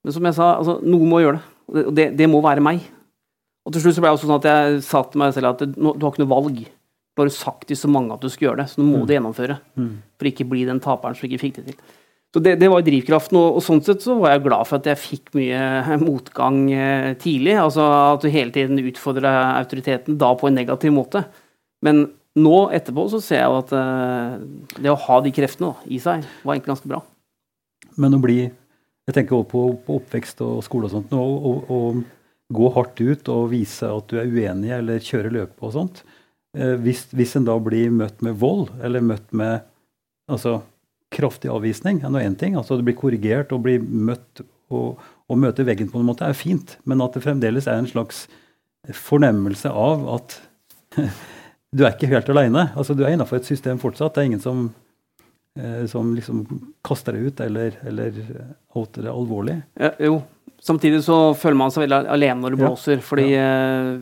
men 0.00 0.14
som 0.14 0.26
jeg 0.30 0.38
sa, 0.38 0.54
altså, 0.56 0.78
noen 0.86 1.10
må 1.10 1.20
gjøre 1.24 1.40
det. 1.40 1.84
Og 1.90 1.94
det, 1.94 2.06
det, 2.18 2.26
må 2.30 2.40
være 2.42 2.62
meg. 2.64 2.86
Og 3.66 3.74
til 3.74 3.82
slutt 3.84 3.98
så 3.98 4.02
ble 4.02 4.10
det 4.10 4.16
også 4.16 4.30
sånn 4.30 4.40
at 4.40 4.48
jeg 4.48 4.78
sa 4.86 5.02
til 5.06 5.20
meg 5.22 5.34
selv 5.36 5.52
at 5.52 5.66
du 5.66 5.90
har 5.90 6.08
ikke 6.08 6.22
noe 6.22 6.32
valg 6.32 6.62
bare 7.20 7.32
sagt 7.34 7.68
til 7.68 7.78
så 7.78 7.90
mange 7.92 8.16
at 8.16 8.24
du 8.24 8.30
skal 8.32 8.50
gjøre 8.50 8.62
det, 8.62 8.68
så 8.72 8.80
nå 8.80 8.88
må 8.88 9.00
mm. 9.00 9.06
du 9.06 9.14
gjennomføre. 9.14 9.56
Mm. 9.80 9.96
For 10.18 10.30
ikke 10.30 10.48
bli 10.50 10.66
den 10.68 10.82
taperen 10.82 11.18
som 11.18 11.28
ikke 11.28 11.42
fikk 11.44 11.58
det 11.60 11.66
til. 11.70 11.80
Så 12.30 12.38
det, 12.44 12.54
det 12.60 12.68
var 12.70 12.84
drivkraften, 12.86 13.36
og, 13.40 13.56
og, 13.58 13.64
sånn 13.66 13.80
sett 13.82 14.04
så 14.04 14.14
var 14.20 14.36
jeg 14.36 14.44
glad 14.44 14.68
for 14.68 14.78
at 14.78 14.86
jeg 14.86 15.02
fikk 15.02 15.32
mye 15.34 15.96
motgang 15.98 16.60
eh, 16.70 17.08
tidlig. 17.18 17.56
Altså 17.58 17.86
at 18.12 18.22
du 18.22 18.30
hele 18.30 18.54
tiden 18.54 18.78
utfordra 18.84 19.32
autoriteten, 19.56 20.18
da 20.20 20.30
på 20.38 20.46
en 20.46 20.58
negativ 20.60 20.94
måte. 20.94 21.24
Men 21.82 22.04
nå 22.38 22.60
etterpå 22.76 23.08
så 23.10 23.18
ser 23.24 23.42
jeg 23.42 23.50
jo 23.50 23.58
at 23.64 23.74
eh, 23.74 24.36
det 24.78 24.92
å 24.92 25.00
ha 25.08 25.18
de 25.24 25.34
kreftene 25.34 25.72
da, 25.72 25.90
i 25.90 25.98
seg, 26.02 26.22
var 26.44 26.54
egentlig 26.54 26.74
ganske 26.76 26.92
bra. 26.92 27.02
Men 27.98 28.14
å 28.14 28.22
bli 28.22 28.40
Jeg 29.08 29.16
tenker 29.16 29.34
også 29.34 29.50
på, 29.50 29.60
på 29.82 29.94
oppvekst 29.98 30.42
og 30.46 30.60
skole 30.62 30.86
og 30.86 30.92
sånt. 30.92 31.10
Å 31.10 31.78
gå 32.50 32.68
hardt 32.76 33.00
ut 33.02 33.30
og 33.32 33.48
vise 33.50 33.88
at 33.90 34.10
du 34.10 34.20
er 34.20 34.30
uenig 34.30 34.70
eller 34.76 35.02
kjøre 35.02 35.32
løpet 35.34 35.66
og 35.66 35.74
sånt. 35.74 36.02
Eh, 36.58 36.74
hvis, 36.82 37.04
hvis 37.14 37.36
en 37.38 37.46
da 37.46 37.54
blir 37.62 37.92
møtt 37.94 38.22
med 38.26 38.38
vold, 38.40 38.70
eller 38.82 39.04
møtt 39.04 39.28
med 39.36 39.62
altså, 40.30 40.58
kraftig 41.14 41.50
avvisning, 41.52 42.02
er 42.02 42.10
nå 42.10 42.22
én 42.22 42.36
ting. 42.38 42.56
altså 42.58 42.78
Det 42.78 42.86
blir 42.88 42.98
korrigert 42.98 43.54
og 43.54 43.64
blir 43.66 43.82
møtt 43.82 44.42
og, 44.70 45.00
og 45.30 45.38
møte 45.38 45.66
veggen 45.66 45.90
på 45.90 46.00
en 46.00 46.08
måte 46.08 46.26
er 46.26 46.38
fint, 46.38 46.76
men 46.86 47.02
at 47.04 47.14
det 47.14 47.24
fremdeles 47.26 47.68
er 47.70 47.78
en 47.78 47.90
slags 47.90 48.26
fornemmelse 48.96 49.70
av 49.70 50.06
at 50.16 50.38
du 51.76 51.84
er 51.84 51.94
ikke 51.94 52.10
helt 52.10 52.30
aleine. 52.32 52.70
Altså, 52.74 52.96
du 52.98 53.04
er 53.04 53.14
innafor 53.14 53.38
et 53.38 53.50
system 53.50 53.78
fortsatt. 53.82 54.16
Det 54.16 54.24
er 54.24 54.30
ingen 54.32 54.42
som, 54.42 54.66
eh, 55.58 55.84
som 55.90 56.10
liksom 56.16 56.42
kaster 56.86 57.14
deg 57.14 57.30
ut 57.30 57.44
eller, 57.46 57.78
eller 57.86 58.20
outer 58.74 59.06
det 59.06 59.14
alvorlig. 59.14 59.60
Ja, 59.78 59.94
jo. 60.02 60.20
Samtidig 60.60 61.04
så 61.06 61.30
føler 61.38 61.56
man 61.56 61.70
seg 61.72 61.86
veldig 61.86 62.10
alene 62.12 62.42
når 62.42 62.52
det 62.52 62.60
blåser, 62.60 62.98
ja. 62.98 63.04
fordi 63.06 63.30
ja. 63.30 63.46
Eh, 63.46 63.92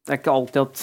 det 0.00 0.16
er 0.16 0.18
ikke 0.18 0.32
alltid 0.32 0.64
at 0.64 0.80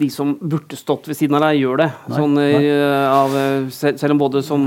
de 0.00 0.08
som 0.10 0.32
burde 0.40 0.78
stått 0.78 1.06
ved 1.10 1.18
siden 1.18 1.38
av 1.38 1.44
deg, 1.46 1.60
gjør 1.62 1.84
det. 1.84 1.90
Nei, 2.08 2.18
sånn, 2.18 2.34
nei. 2.40 2.48
Eh, 2.70 3.04
av, 3.10 3.36
selv 3.70 4.16
om 4.16 4.24
både 4.24 4.42
som 4.46 4.66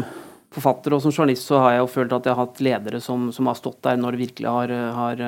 forfatter 0.58 0.96
og 0.96 1.04
som 1.04 1.12
journalist 1.12 1.50
så 1.50 1.60
har 1.62 1.76
jeg 1.76 1.84
jo 1.84 1.90
følt 1.92 2.16
at 2.16 2.30
jeg 2.30 2.34
har 2.34 2.48
hatt 2.48 2.62
ledere 2.64 3.02
som, 3.04 3.28
som 3.36 3.50
har 3.52 3.58
stått 3.60 3.82
der 3.86 4.00
når 4.00 4.16
det 4.16 4.24
virkelig 4.24 4.48
har, 4.48 4.72
har 4.96 5.26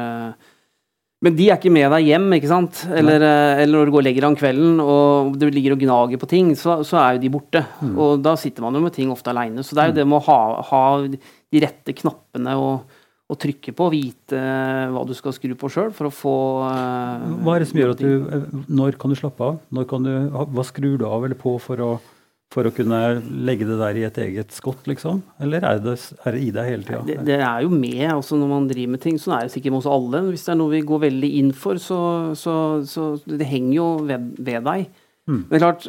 men 1.19 1.35
de 1.35 1.49
er 1.49 1.57
ikke 1.59 1.71
med 1.75 1.89
deg 1.91 2.05
hjem, 2.07 2.29
ikke 2.37 2.47
sant? 2.47 2.85
Eller, 2.95 3.23
eh, 3.27 3.61
eller 3.65 3.75
når 3.75 3.89
du 3.89 3.91
går 3.91 3.99
og 3.99 4.05
legger 4.07 4.23
deg 4.23 4.31
om 4.31 4.37
kvelden 4.39 4.77
og 4.79 5.33
du 5.39 5.49
ligger 5.51 5.75
og 5.75 5.81
gnager 5.83 6.21
på 6.21 6.29
ting, 6.31 6.53
så, 6.55 6.77
så 6.87 7.01
er 7.01 7.17
jo 7.17 7.23
de 7.25 7.31
borte. 7.33 7.63
Mm. 7.83 7.91
Og 7.99 8.23
da 8.23 8.37
sitter 8.39 8.63
man 8.63 8.77
jo 8.77 8.85
med 8.85 8.95
ting 8.95 9.11
ofte 9.11 9.33
aleine. 9.33 9.65
Så 9.67 9.75
det 9.75 9.83
er 9.83 9.91
jo 9.91 9.97
mm. 9.97 9.99
det 9.99 10.05
med 10.07 10.19
å 10.21 10.25
ha, 10.29 10.39
ha 10.69 10.83
de 11.03 11.63
rette 11.65 11.95
knappene 11.97 12.55
og, 12.55 12.95
og, 13.29 13.37
trykke 13.37 13.73
på, 13.77 13.89
vite 13.93 14.43
hva 14.89 15.03
du 15.05 15.13
skal 15.17 15.35
skru 15.35 15.53
på 15.59 15.69
sjøl 15.69 15.91
for 15.93 16.09
å 16.09 16.13
få 16.13 16.37
uh, 16.65 17.27
Hva 17.45 17.55
er 17.55 17.63
det 17.63 17.69
som 17.69 17.81
gjør 17.81 17.93
at 17.93 18.01
du 18.01 18.09
eh, 18.09 18.47
Når 18.73 18.97
kan 19.01 19.13
du 19.13 19.17
slappe 19.19 19.45
av? 19.45 19.59
Når 19.75 19.85
kan 19.91 20.07
du, 20.07 20.13
hva 20.33 20.65
skrur 20.65 20.97
du 20.97 21.05
av 21.05 21.27
eller 21.27 21.37
på 21.37 21.53
for 21.61 21.85
å 21.85 21.91
for 22.49 22.65
å 22.65 22.71
kunne 22.73 22.99
legge 23.45 23.65
det 23.67 23.75
der 23.77 23.97
i 23.99 24.05
et 24.07 24.15
eget 24.23 24.53
skott, 24.55 24.87
liksom? 24.89 25.19
Eller 25.43 25.61
er 25.69 25.81
det, 25.83 25.93
er 26.25 26.33
det 26.33 26.39
i 26.41 26.49
deg 26.53 26.69
hele 26.71 26.87
tida? 26.87 27.01
Det, 27.05 27.17
det, 27.27 27.35
er 27.45 27.61
jo 27.61 27.69
med 27.69 28.07
altså 28.09 28.39
når 28.41 28.49
man 28.49 28.65
driver 28.71 28.95
med 28.95 29.03
ting. 29.03 29.19
Sånn 29.21 29.35
er 29.37 29.45
det 29.45 29.53
sikkert 29.53 29.75
med 29.75 29.83
oss 29.83 29.89
alle. 29.93 30.23
Hvis 30.31 30.47
det 30.47 30.55
er 30.55 30.57
noe 30.57 30.73
vi 30.73 30.81
går 30.89 31.03
veldig 31.03 31.29
inn 31.43 31.51
for, 31.53 31.77
så, 31.83 31.99
så, 32.39 32.55
så 32.89 33.11
det 33.29 33.45
henger 33.51 33.75
jo 33.75 33.87
ved, 34.09 34.31
ved 34.41 34.65
deg. 34.65 34.98
Mm. 35.29 35.41
Men 35.49 35.61
klart 35.61 35.85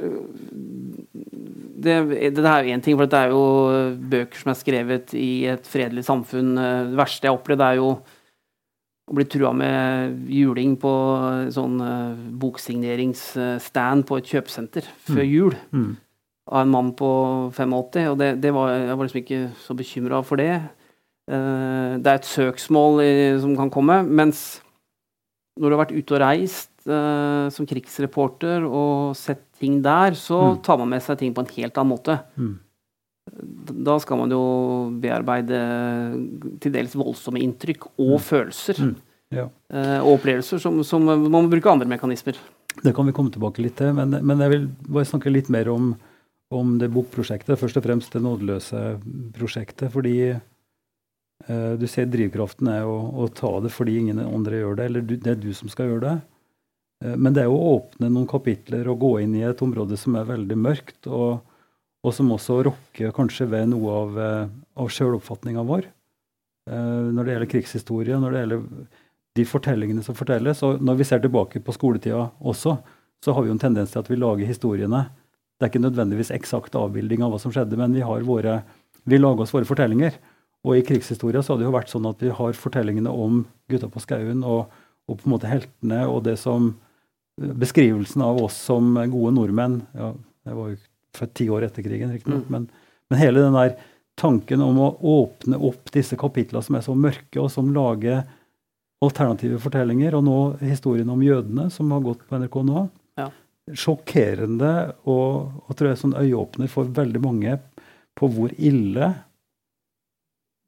Det, 1.81 1.95
det 2.37 2.45
er 2.45 2.67
jo 2.67 2.75
én 2.75 2.83
ting, 2.85 2.97
for 2.99 3.09
det 3.09 3.17
er 3.17 3.31
jo 3.33 3.45
bøker 4.13 4.37
som 4.37 4.51
er 4.53 4.59
skrevet 4.59 5.15
i 5.17 5.47
et 5.49 5.65
fredelig 5.65 6.05
samfunn. 6.05 6.51
Det 6.59 6.99
verste 6.99 7.25
jeg 7.25 7.33
har 7.33 7.39
opplevd, 7.39 7.63
er 7.65 7.79
jo 7.79 7.95
å 9.11 9.17
bli 9.17 9.25
trua 9.25 9.55
med 9.57 10.29
juling 10.29 10.77
på 10.79 10.93
sånn 11.57 11.81
uh, 11.81 12.21
boksigneringsstand 12.43 14.05
på 14.07 14.21
et 14.21 14.29
kjøpesenter 14.29 14.87
før 15.09 15.25
mm. 15.25 15.31
jul. 15.33 15.57
Mm 15.73 15.91
av 16.51 16.65
en 16.65 16.73
mann 16.73 16.91
på 16.99 17.09
85, 17.55 18.09
og 18.11 18.19
det, 18.19 18.31
det 18.43 18.53
var, 18.55 18.73
jeg 18.75 18.97
var 18.97 19.07
liksom 19.07 19.21
ikke 19.23 19.41
så 19.63 19.77
bekymra 19.79 20.23
for 20.27 20.41
det. 20.41 20.55
Uh, 21.31 21.99
det 22.03 22.11
er 22.11 22.19
et 22.19 22.27
søksmål 22.27 23.03
som 23.43 23.55
kan 23.59 23.71
komme, 23.73 24.01
mens 24.03 24.61
når 25.61 25.69
du 25.69 25.77
har 25.77 25.83
vært 25.85 25.95
ute 25.95 26.17
og 26.17 26.23
reist 26.23 26.70
som 26.85 27.67
krigsreporter 27.69 28.65
og 28.65 29.13
sett 29.19 29.43
ting 29.61 29.81
der, 29.85 30.17
så 30.17 30.39
mm. 30.55 30.61
tar 30.65 30.79
man 30.81 30.89
med 30.95 31.05
seg 31.05 31.19
ting 31.21 31.35
på 31.37 31.45
en 31.45 31.51
helt 31.53 31.77
annen 31.77 31.93
måte. 31.93 32.17
Mm. 32.41 32.55
Da 33.85 33.99
skal 34.03 34.23
man 34.23 34.33
jo 34.33 34.43
bearbeide 35.03 35.61
til 36.65 36.73
dels 36.75 36.97
voldsomme 36.99 37.43
inntrykk 37.45 37.91
og 37.93 38.17
mm. 38.17 38.25
følelser. 38.31 38.81
Mm. 38.81 38.95
Ja. 39.37 39.47
Uh, 39.71 39.99
og 40.01 40.17
opplevelser 40.17 40.59
som, 40.59 40.81
som, 40.83 41.05
man 41.07 41.29
må 41.31 41.45
bruke 41.53 41.71
andre 41.71 41.87
mekanismer. 41.91 42.41
Det 42.81 42.95
kan 42.97 43.07
vi 43.07 43.15
komme 43.15 43.31
tilbake 43.31 43.63
litt 43.63 43.77
til, 43.79 43.93
men, 43.95 44.17
men 44.27 44.43
jeg 44.43 44.55
vil 44.55 44.65
bare 44.89 45.11
snakke 45.13 45.31
litt 45.31 45.53
mer 45.53 45.69
om 45.71 45.93
om 46.51 46.79
det 46.81 46.91
bokprosjektet, 46.91 47.59
først 47.59 47.79
og 47.79 47.85
fremst 47.85 48.15
det 48.15 48.23
nådeløse 48.25 48.81
prosjektet. 49.37 49.93
Fordi 49.95 50.15
eh, 50.33 51.73
du 51.79 51.87
ser 51.91 52.11
drivkraften 52.11 52.73
er 52.73 52.89
å, 52.91 52.97
å, 53.23 53.29
ta 53.31 53.53
det 53.63 53.71
fordi 53.75 54.01
ingen 54.01 54.23
andre 54.25 54.63
gjør 54.63 54.81
det, 54.81 54.89
eller 54.91 55.07
du, 55.07 55.15
det 55.17 55.35
er 55.35 55.41
du 55.41 55.53
som 55.55 55.71
skal 55.71 55.93
gjøre 55.93 56.07
det. 56.09 56.17
Eh, 57.05 57.17
men 57.17 57.37
det 57.37 57.45
er 57.45 57.53
å 57.53 57.77
åpne 57.77 58.11
noen 58.11 58.29
kapitler 58.31 58.89
og 58.91 59.01
gå 59.05 59.13
inn 59.25 59.37
i 59.39 59.45
et 59.47 59.63
område 59.65 59.99
som 60.01 60.17
er 60.19 60.29
veldig 60.29 60.59
mørkt, 60.61 61.01
og, 61.09 61.41
og 62.05 62.17
som 62.17 62.33
også 62.35 62.61
rokker 62.69 63.15
kanskje 63.17 63.49
ved 63.51 63.71
noe 63.73 63.99
av, 64.05 64.19
eh, 64.27 64.49
av 64.81 64.91
sjøloppfatninga 64.93 65.67
vår. 65.69 65.89
Eh, 66.71 67.07
når 67.11 67.23
det 67.23 67.37
gjelder 67.37 67.55
krigshistorie, 67.55 68.21
når 68.21 68.35
det 68.35 68.45
gjelder 68.45 68.67
de 69.39 69.47
fortellingene 69.47 70.03
som 70.05 70.17
fortelles. 70.19 70.65
Og 70.67 70.83
når 70.83 71.01
vi 71.01 71.07
ser 71.07 71.23
tilbake 71.23 71.63
på 71.65 71.75
skoletida 71.77 72.29
også, 72.41 72.77
så 73.21 73.35
har 73.37 73.45
vi 73.45 73.51
jo 73.51 73.57
en 73.57 73.63
tendens 73.63 73.93
til 73.93 74.01
at 74.01 74.09
vi 74.11 74.19
lager 74.19 74.49
historiene 74.49 75.07
det 75.61 75.67
er 75.67 75.75
ikke 75.75 75.83
nødvendigvis 75.85 76.31
eksakt 76.33 76.77
avbilding 76.81 77.21
av 77.21 77.35
hva 77.35 77.39
som 77.43 77.53
skjedde, 77.53 77.77
men 77.77 77.93
vi, 77.93 78.01
har 78.01 78.23
våre, 78.25 78.63
vi 79.05 79.19
lager 79.21 79.45
oss 79.45 79.51
våre 79.53 79.69
fortellinger. 79.69 80.15
Og 80.65 80.79
i 80.79 80.85
krigshistoria 80.89 81.43
så 81.45 81.53
har 81.53 81.61
det 81.61 81.67
jo 81.67 81.75
vært 81.75 81.93
sånn 81.93 82.09
at 82.09 82.23
vi 82.25 82.33
har 82.33 82.57
fortellingene 82.57 83.13
om 83.13 83.43
gutta 83.69 83.91
på 83.93 84.01
skauen 84.01 84.41
og, 84.41 84.73
og, 85.05 85.19
på 85.21 85.29
en 85.29 85.35
måte 85.35 85.51
heltene 85.51 86.01
og 86.09 86.23
det 86.25 86.39
som 86.41 86.73
Beskrivelsen 87.41 88.23
av 88.23 88.43
oss 88.43 88.57
som 88.69 88.93
gode 88.95 89.33
nordmenn. 89.37 89.81
Ja, 89.97 90.13
Jeg 90.49 90.57
var 90.59 90.73
jo 90.73 90.77
født 91.17 91.35
ti 91.39 91.47
år 91.53 91.67
etter 91.67 91.85
krigen, 91.85 92.13
riktignok, 92.15 92.45
mm. 92.47 92.53
men, 92.53 92.67
men 93.11 93.21
hele 93.21 93.43
den 93.43 93.57
der 93.57 93.75
tanken 94.21 94.61
om 94.63 94.79
å 94.79 94.91
åpne 95.01 95.59
opp 95.71 95.91
disse 95.95 96.17
kapitlene 96.21 96.63
som 96.65 96.77
er 96.77 96.85
så 96.85 96.95
mørke, 96.95 97.41
og 97.41 97.49
som 97.53 97.73
lager 97.75 98.23
alternative 99.01 99.59
fortellinger, 99.63 100.15
og 100.19 100.27
nå 100.27 100.39
historien 100.61 101.09
om 101.11 101.23
jødene, 101.25 101.71
som 101.73 101.91
har 101.95 102.05
gått 102.05 102.27
på 102.29 102.41
NRK 102.41 102.59
nå, 102.69 102.85
sjokkerende 103.77 104.73
og, 105.09 105.63
og 105.67 105.77
tror 105.79 105.93
jeg 105.93 106.01
sånn 106.01 106.17
øyeåpner 106.19 106.71
for 106.71 106.89
veldig 106.91 107.21
mange 107.23 107.57
på 108.19 108.29
hvor 108.35 108.55
ille 108.59 109.13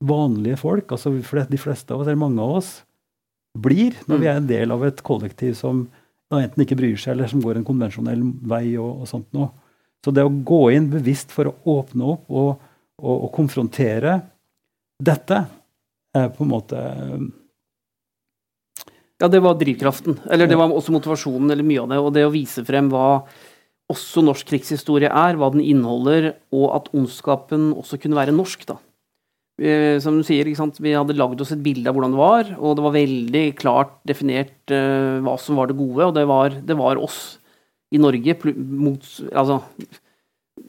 vanlige 0.02 0.58
folk, 0.60 0.92
altså 0.94 1.12
de 1.14 1.60
fleste 1.60 1.94
av 1.94 2.02
oss, 2.02 2.06
eller 2.06 2.20
mange 2.20 2.42
av 2.42 2.56
oss, 2.58 2.70
blir 3.58 3.98
når 4.08 4.22
vi 4.22 4.28
er 4.30 4.38
en 4.38 4.48
del 4.48 4.74
av 4.74 4.84
et 4.86 5.02
kollektiv 5.04 5.54
som 5.58 5.84
enten 6.40 6.64
ikke 6.64 6.78
bryr 6.78 6.96
seg, 6.96 7.14
eller 7.14 7.30
som 7.30 7.42
går 7.44 7.60
en 7.60 7.66
konvensjonell 7.66 8.22
vei 8.48 8.76
og, 8.80 9.02
og 9.04 9.10
sånt 9.10 9.28
noe. 9.36 9.50
Så 10.02 10.14
det 10.14 10.24
å 10.26 10.32
gå 10.32 10.62
inn 10.74 10.88
bevisst 10.90 11.34
for 11.34 11.50
å 11.50 11.56
åpne 11.78 12.08
opp 12.14 12.32
og, 12.32 12.64
og, 13.02 13.14
og 13.14 13.30
konfrontere 13.34 14.16
dette 15.02 15.38
er 16.16 16.28
på 16.32 16.44
en 16.44 16.50
måte 16.52 16.80
ja, 19.22 19.28
det 19.30 19.38
var 19.38 19.54
drivkraften. 19.54 20.16
Eller 20.34 20.48
det 20.50 20.56
var 20.58 20.72
også 20.74 20.90
motivasjonen, 20.90 21.52
eller 21.54 21.62
mye 21.62 21.84
av 21.84 21.92
det. 21.92 21.98
Og 22.02 22.14
det 22.16 22.24
å 22.26 22.32
vise 22.34 22.64
frem 22.66 22.88
hva 22.90 23.22
også 23.92 24.24
norsk 24.26 24.48
krigshistorie 24.50 25.06
er, 25.06 25.36
hva 25.38 25.52
den 25.54 25.62
inneholder, 25.62 26.32
og 26.50 26.64
at 26.74 26.88
ondskapen 26.96 27.68
også 27.76 28.00
kunne 28.02 28.18
være 28.18 28.34
norsk, 28.34 28.64
da. 28.66 28.80
Som 30.02 30.16
du 30.18 30.24
sier, 30.26 30.48
Vi 30.48 30.92
hadde 30.96 31.14
lagd 31.14 31.40
oss 31.40 31.52
et 31.54 31.62
bilde 31.62 31.86
av 31.86 31.94
hvordan 31.94 32.14
det 32.14 32.18
var, 32.18 32.48
og 32.58 32.76
det 32.76 32.82
var 32.82 32.94
veldig 32.96 33.42
klart 33.54 33.92
definert 34.08 34.72
uh, 34.74 35.20
hva 35.22 35.36
som 35.38 35.60
var 35.60 35.70
det 35.70 35.76
gode, 35.78 36.08
og 36.08 36.14
det 36.16 36.24
var, 36.26 36.56
det 36.66 36.76
var 36.78 36.98
oss 36.98 37.38
i 37.92 38.00
Norge. 38.00 38.34
Mot, 38.56 39.06
altså, 39.30 39.60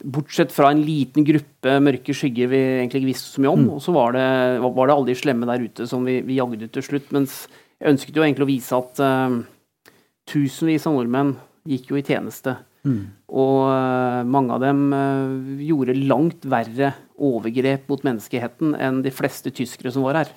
bortsett 0.04 0.52
fra 0.54 0.70
en 0.72 0.82
liten 0.84 1.26
gruppe 1.26 1.78
mørke 1.82 2.14
skygger 2.16 2.50
vi 2.52 2.60
egentlig 2.60 3.02
ikke 3.02 3.12
visste 3.12 3.32
så 3.32 3.44
mye 3.44 3.54
om. 3.54 3.64
Mm. 3.64 3.72
Og 3.76 3.82
så 3.84 3.94
var 3.94 4.14
det, 4.16 4.28
var 4.64 4.86
det 4.86 4.96
alle 4.96 5.10
de 5.10 5.18
slemme 5.18 5.48
der 5.48 5.64
ute 5.64 5.88
som 5.90 6.04
vi, 6.06 6.20
vi 6.26 6.38
jagde 6.38 6.70
til 6.72 6.86
slutt. 6.86 7.10
mens 7.14 7.44
jeg 7.80 7.90
ønsket 7.94 8.16
jo 8.16 8.24
egentlig 8.24 8.46
å 8.46 8.52
vise 8.52 8.78
at 8.78 9.02
uh, 9.02 9.40
tusenvis 10.30 10.86
av 10.88 10.96
nordmenn 10.96 11.34
gikk 11.68 11.90
jo 11.92 11.98
i 11.98 12.04
tjeneste. 12.06 12.56
Mm. 12.84 13.02
Og 13.32 13.58
uh, 13.68 14.20
mange 14.28 14.56
av 14.56 14.62
dem 14.64 14.86
uh, 14.92 15.58
gjorde 15.64 15.96
langt 16.04 16.46
verre 16.48 16.94
overgrep 17.14 17.88
mot 17.90 18.02
menneskeheten 18.06 18.74
enn 18.74 19.02
de 19.04 19.12
fleste 19.14 19.52
tyskere 19.54 19.92
som 19.94 20.06
var 20.06 20.22
her. 20.22 20.32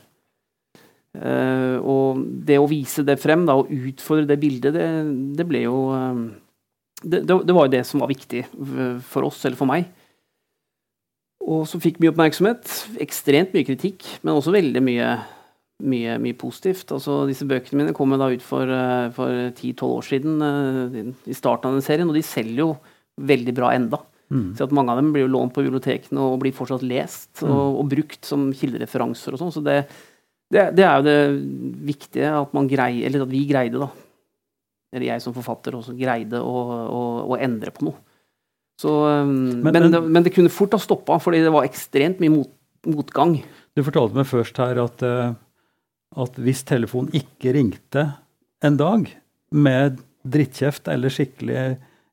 og 1.81 2.19
det 2.45 2.59
å 2.61 2.67
vise 2.69 3.01
det 3.01 3.15
frem 3.17 3.47
da, 3.47 3.55
og 3.57 3.71
utfordre 3.73 4.27
det 4.29 4.37
bildet, 4.37 4.75
det, 4.75 4.89
det 5.39 5.45
ble 5.49 5.63
jo 5.63 5.77
det, 7.01 7.23
det, 7.25 7.53
var 7.55 7.65
jo 7.65 7.73
det 7.73 7.81
som 7.87 8.03
var 8.03 8.11
viktig 8.11 8.43
for 9.09 9.25
oss, 9.25 9.39
eller 9.45 9.57
for 9.57 9.69
meg. 9.69 9.87
Og 11.41 11.63
så 11.69 11.79
fikk 11.81 11.97
mye 12.01 12.11
oppmerksomhet. 12.13 12.69
Ekstremt 13.01 13.55
mye 13.55 13.65
kritikk, 13.65 14.05
men 14.21 14.35
også 14.35 14.53
veldig 14.53 14.83
mye 14.85 15.09
mye, 15.85 16.17
mye, 16.21 16.37
positivt. 16.37 16.91
Altså, 16.93 17.21
disse 17.29 17.45
bøkene 17.47 17.83
mine 17.83 17.95
kom 17.95 18.15
da 18.17 18.29
ut 18.33 18.41
for, 18.41 18.65
eh, 18.65 19.09
for 19.13 19.51
10-12 19.53 19.91
år 19.93 20.05
siden, 20.07 21.15
i 21.27 21.33
starten 21.33 21.69
av 21.69 21.73
den 21.77 21.85
serien, 21.85 22.09
og 22.09 22.15
de 22.15 22.23
selger 22.23 22.63
jo 22.63 22.77
veldig 23.21 23.53
bra 23.53 23.73
enda. 23.73 24.01
Mm. 24.33 24.49
Så 24.57 24.65
at 24.65 24.73
Mange 24.75 24.91
av 24.91 24.99
dem 24.99 25.13
blir 25.15 25.23
jo 25.23 25.31
lånt 25.31 25.53
på 25.55 25.63
bibliotekene 25.63 26.19
og 26.19 26.41
blir 26.41 26.55
fortsatt 26.55 26.83
lest 26.83 27.43
mm. 27.43 27.47
og, 27.47 27.79
og, 27.79 27.85
brukt 27.93 28.27
som 28.27 28.49
kildereferanser. 28.51 29.35
og 29.35 29.41
sånn, 29.41 29.53
så 29.55 29.63
det, 29.63 29.77
det, 30.51 30.65
det, 30.75 30.83
er 30.83 30.99
jo 30.99 31.07
det 31.07 31.21
viktige 31.87 32.33
at 32.41 32.51
man 32.57 32.67
greier, 32.71 33.07
eller 33.07 33.23
at 33.23 33.31
vi 33.31 33.45
greide, 33.47 33.79
da. 33.85 33.89
Eller 34.95 35.09
jeg 35.09 35.23
som 35.23 35.35
forfatter 35.35 35.75
også 35.75 35.95
greide 35.99 36.41
å, 36.43 36.59
å, 36.87 37.01
å 37.31 37.39
endre 37.39 37.71
på 37.75 37.87
noe. 37.87 37.99
Så, 38.77 38.91
um, 38.91 39.33
men, 39.33 39.71
men, 39.71 39.81
men, 39.81 39.91
det, 39.95 40.01
men, 40.05 40.27
det, 40.27 40.35
kunne 40.35 40.53
fort 40.53 40.75
ha 40.75 40.79
stoppa, 40.81 41.17
fordi 41.23 41.41
det 41.43 41.51
var 41.53 41.65
ekstremt 41.65 42.19
mye 42.21 42.35
mot, 42.35 42.51
motgang. 42.87 43.39
Du 43.73 43.81
fortalte 43.81 44.19
meg 44.19 44.29
først 44.29 44.59
her 44.61 44.83
at 44.83 45.05
uh 45.07 45.35
at 46.17 46.39
hvis 46.41 46.63
telefonen 46.67 47.13
ikke 47.17 47.53
ringte 47.57 48.05
en 48.65 48.77
dag 48.79 49.09
med 49.53 49.99
drittkjeft 50.27 50.89
eller 50.91 51.13
skikkelig 51.13 51.63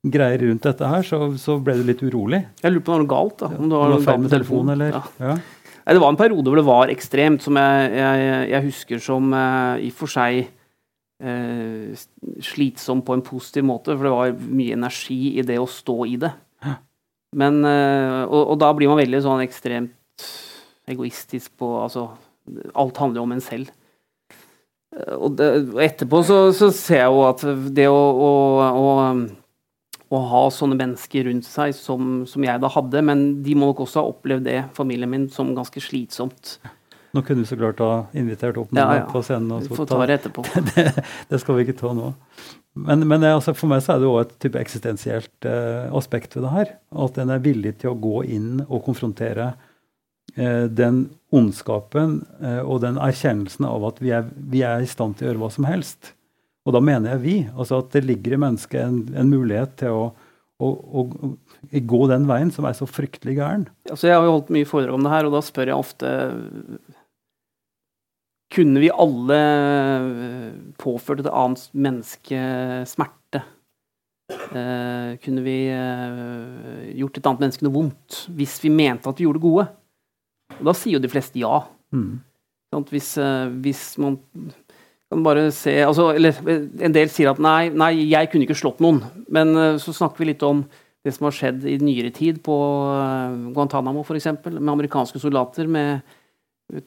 greier 0.05 0.43
rundt 0.45 0.67
dette 0.67 0.89
her, 0.89 1.05
så, 1.07 1.19
så 1.41 1.57
ble 1.65 1.79
du 1.79 1.85
litt 1.89 2.03
urolig. 2.05 2.43
Jeg 2.61 2.75
lurer 2.75 2.85
på 2.85 2.93
om 2.93 2.95
det 2.95 2.99
var 2.99 3.05
noe 3.05 3.13
galt. 3.15 3.37
da. 3.41 3.51
Om 3.57 3.71
det 3.71 3.79
var, 3.81 3.93
noe 3.95 4.05
feil 4.05 4.25
med 4.25 4.35
telefonen, 4.35 4.75
eller? 4.77 4.97
Ja. 4.97 5.31
ja. 5.31 5.37
Nei, 5.85 5.95
det 5.97 6.01
var 6.01 6.13
en 6.13 6.21
periode 6.21 6.49
hvor 6.49 6.61
det 6.61 6.67
var 6.67 6.93
ekstremt, 6.93 7.45
som 7.45 7.61
jeg, 7.61 7.89
jeg, 7.99 8.37
jeg 8.55 8.67
husker 8.71 9.03
som 9.05 9.35
uh, 9.37 9.77
i 9.77 9.91
og 9.93 9.99
for 9.99 10.13
seg 10.13 10.47
uh, 11.25 12.05
slitsom 12.45 13.05
på 13.05 13.17
en 13.17 13.25
positiv 13.25 13.67
måte, 13.69 13.93
for 13.93 14.09
det 14.09 14.15
var 14.15 14.57
mye 14.61 14.79
energi 14.79 15.21
i 15.35 15.45
det 15.45 15.59
å 15.61 15.69
stå 15.69 15.99
i 16.09 16.17
det. 16.25 16.33
Men, 17.35 17.65
uh, 17.67 18.25
og, 18.29 18.41
og, 18.41 18.57
da 18.63 18.71
blir 18.77 18.93
man 18.93 19.01
veldig 19.03 19.21
sånn 19.25 19.43
ekstremt 19.43 20.29
egoistisk 20.89 21.57
på 21.59 21.67
Altså, 21.81 22.07
alt 22.79 23.01
handler 23.01 23.21
jo 23.21 23.25
om 23.27 23.33
en 23.35 23.43
selv. 23.43 23.73
Og, 24.95 25.33
det, 25.35 25.49
og 25.75 25.81
etterpå 25.83 26.21
så, 26.23 26.37
så, 26.55 26.69
ser 26.71 27.01
jeg 27.01 27.11
jo 27.11 27.25
at 27.27 27.41
det 27.75 27.89
å, 27.91 27.99
å, 27.99 28.31
å, 28.79 28.93
å 30.13 30.21
ha 30.31 30.43
sånne 30.53 30.77
mennesker 30.79 31.29
rundt 31.29 31.47
seg 31.49 31.75
som, 31.77 32.23
som, 32.29 32.45
jeg 32.45 32.61
da 32.63 32.71
hadde, 32.71 33.03
men 33.07 33.27
de 33.45 33.57
må 33.57 33.71
nok 33.71 33.85
også 33.87 34.03
ha 34.03 34.11
opplevd 34.13 34.49
det, 34.49 34.59
familien 34.77 35.11
min, 35.11 35.29
som 35.33 35.55
ganske 35.57 35.81
slitsomt. 35.83 36.59
Nå 37.15 37.23
kunne 37.23 37.45
du 37.45 37.49
så 37.49 37.57
klart 37.57 37.79
ha 37.83 37.93
invitert 38.19 38.59
opp 38.59 38.73
noen 38.75 38.83
ja, 38.83 39.03
ja. 39.05 39.07
på 39.11 39.23
scenen. 39.23 39.53
Og 39.55 39.69
Vi 39.69 39.79
får 39.79 39.87
ta 39.87 40.01
det 40.03 40.17
etterpå. 40.19 40.45
det, 40.73 40.87
det, 41.31 41.39
skal 41.41 41.59
vi 41.59 41.67
ikke 41.67 41.77
ta 41.79 41.93
nå. 41.95 42.11
Men, 42.75 43.07
men 43.07 43.27
altså 43.29 43.55
for 43.55 43.71
meg 43.71 43.85
så 43.85 43.95
er 43.95 44.03
det 44.03 44.09
òg 44.11 44.19
et 44.25 44.33
type 44.43 44.59
eksistensielt 44.59 45.47
eh, 45.47 45.87
aspekt 45.95 46.35
ved 46.35 46.43
det 46.49 46.55
her. 46.57 46.73
At 47.07 47.21
en 47.23 47.31
er 47.31 47.45
villig 47.45 47.77
til 47.79 47.93
å 47.93 48.01
gå 48.03 48.25
inn 48.35 48.65
og 48.65 48.83
konfrontere 48.89 49.53
eh, 50.35 50.67
den 50.67 51.05
ondskapen 51.35 52.19
eh, 52.43 52.61
og 52.65 52.83
den 52.83 52.99
erkjennelsen 52.99 53.71
av 53.71 53.87
at 53.93 54.03
vi 54.03 54.11
er, 54.19 54.27
vi 54.35 54.67
er, 54.67 54.83
i 54.83 54.91
stand 54.91 55.15
til 55.19 55.29
å 55.29 55.31
gjøre 55.31 55.45
hva 55.45 55.53
som 55.55 55.71
helst. 55.71 56.17
Og 56.65 56.73
da 56.73 56.81
mener 56.81 57.15
jeg 57.15 57.23
vi. 57.25 57.37
Altså 57.53 57.83
at 57.83 57.93
det 57.93 58.05
ligger 58.07 58.37
i 58.37 58.41
mennesket 58.47 58.81
en, 58.81 59.01
en 59.21 59.31
mulighet 59.31 59.77
til 59.83 59.95
å, 59.95 60.05
å, 60.63 60.69
å, 60.71 61.07
gå 61.93 62.03
den 62.11 62.29
veien 62.31 62.53
som 62.55 62.69
er 62.69 62.77
så 62.79 62.89
fryktelig 62.89 63.37
gæren. 63.39 63.67
Altså 63.91 64.09
jeg 64.09 64.17
har 64.17 64.27
jo 64.27 64.37
holdt 64.39 64.53
mye 64.55 64.69
foredrag 64.69 64.97
om 64.97 65.05
det 65.05 65.13
her, 65.13 65.29
og 65.29 65.37
da 65.37 65.43
spør 65.45 65.73
jeg 65.73 65.85
ofte 65.85 66.15
kunne 68.55 68.81
vi 68.83 68.91
alle 68.93 69.37
eh, 69.41 70.51
påført 70.79 71.25
et 71.25 71.31
annet 71.31 71.65
menneske 71.75 72.41
smerte? 72.87 73.43
Eh, 74.31 75.17
kunne 75.21 75.43
vi 75.45 75.57
eh, 75.69 76.93
gjort 77.01 77.19
et 77.19 77.27
annet 77.29 77.43
menneske 77.43 77.67
noe 77.67 77.75
vondt 77.75 78.21
hvis 78.33 78.57
vi 78.63 78.71
mente 78.73 79.11
at 79.11 79.19
vi 79.19 79.27
gjorde 79.27 79.41
det 79.41 79.49
gode? 79.49 79.67
Og 80.61 80.69
da 80.71 80.77
sier 80.77 80.97
jo 80.97 81.03
de 81.03 81.11
fleste 81.11 81.41
ja. 81.41 81.59
Mm. 81.95 82.23
Sånn, 82.73 82.87
hvis, 82.93 83.11
eh, 83.21 83.49
hvis, 83.65 83.83
man 84.03 84.21
bare 85.23 85.51
se 85.55 85.77
altså, 85.85 86.09
Eller 86.17 86.37
en 86.45 86.95
del 86.95 87.11
sier 87.13 87.31
at 87.31 87.41
nei, 87.43 87.69
nei, 87.71 87.93
jeg 88.11 88.31
kunne 88.33 88.49
ikke 88.49 88.59
slått 88.59 88.83
noen. 88.85 89.03
Men 89.33 89.55
eh, 89.57 89.77
så 89.83 89.95
snakker 89.95 90.25
vi 90.25 90.33
litt 90.33 90.45
om 90.47 90.65
det 91.05 91.13
som 91.13 91.29
har 91.29 91.37
skjedd 91.37 91.67
i 91.69 91.77
nyere 91.85 92.11
tid 92.17 92.41
på 92.45 92.57
eh, 92.97 93.39
Guantánamo 93.55 94.05
f.eks., 94.05 94.31
med 94.49 94.73
amerikanske 94.73 95.21
soldater 95.23 95.69
med 95.71 96.01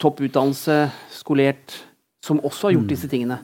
topp 0.02 0.24
utdannelse, 0.26 0.88
skolert, 1.14 1.76
som 2.26 2.40
også 2.42 2.68
har 2.68 2.74
gjort 2.76 2.88
mm. 2.88 2.92
disse 2.92 3.10
tingene. 3.10 3.38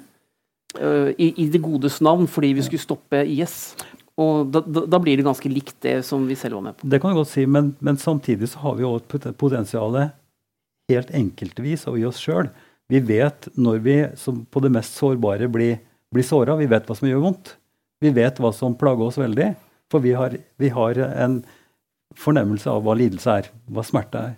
Uh, 0.74 1.12
i, 1.14 1.28
i, 1.38 1.44
det 1.46 1.60
godes 1.62 2.00
navn, 2.02 2.26
fordi 2.26 2.50
vi 2.58 2.64
skulle 2.66 2.82
stoppe 2.82 3.20
IS. 3.30 3.76
Og 4.18 4.50
da, 4.50 4.64
da, 4.66 4.82
da, 4.90 4.98
blir 5.02 5.18
det 5.18 5.26
ganske 5.26 5.50
likt 5.50 5.76
det 5.86 6.00
som 6.06 6.26
vi 6.26 6.34
selv 6.38 6.58
var 6.58 6.64
med 6.66 6.76
på. 6.78 6.88
Det 6.90 6.98
kan 7.02 7.14
du 7.14 7.20
godt 7.20 7.30
si, 7.30 7.46
men, 7.46 7.72
men 7.78 7.98
samtidig 7.98 8.50
så 8.50 8.64
har 8.66 8.76
vi 8.78 8.86
òg 8.88 9.14
et 9.14 9.30
potensial 9.38 9.94
helt 10.90 11.14
enkeltvis 11.14 11.86
og 11.90 11.98
i 11.98 12.06
oss 12.08 12.20
sjøl. 12.22 12.50
Vi 12.94 13.00
vet 13.02 13.48
når 13.58 13.82
vi 13.82 13.98
på 14.54 14.62
det 14.62 14.70
mest 14.70 14.94
sårbare 15.00 15.48
blir, 15.50 15.80
blir 16.14 16.26
såra. 16.26 16.54
Vi 16.60 16.70
vet 16.70 16.86
hva 16.86 16.94
som 16.94 17.08
gjør 17.08 17.24
vondt. 17.24 17.56
Vi 18.04 18.12
vet 18.14 18.38
hva 18.38 18.52
som 18.54 18.76
plager 18.78 19.08
oss 19.08 19.18
veldig. 19.18 19.50
For 19.90 20.04
vi 20.04 20.14
har, 20.14 20.36
vi 20.62 20.70
har 20.70 21.00
en 21.02 21.40
fornemmelse 22.18 22.70
av 22.70 22.84
hva 22.86 22.94
lidelse 22.98 23.38
er, 23.40 23.50
hva 23.66 23.82
smerte 23.86 24.20
er. 24.30 24.36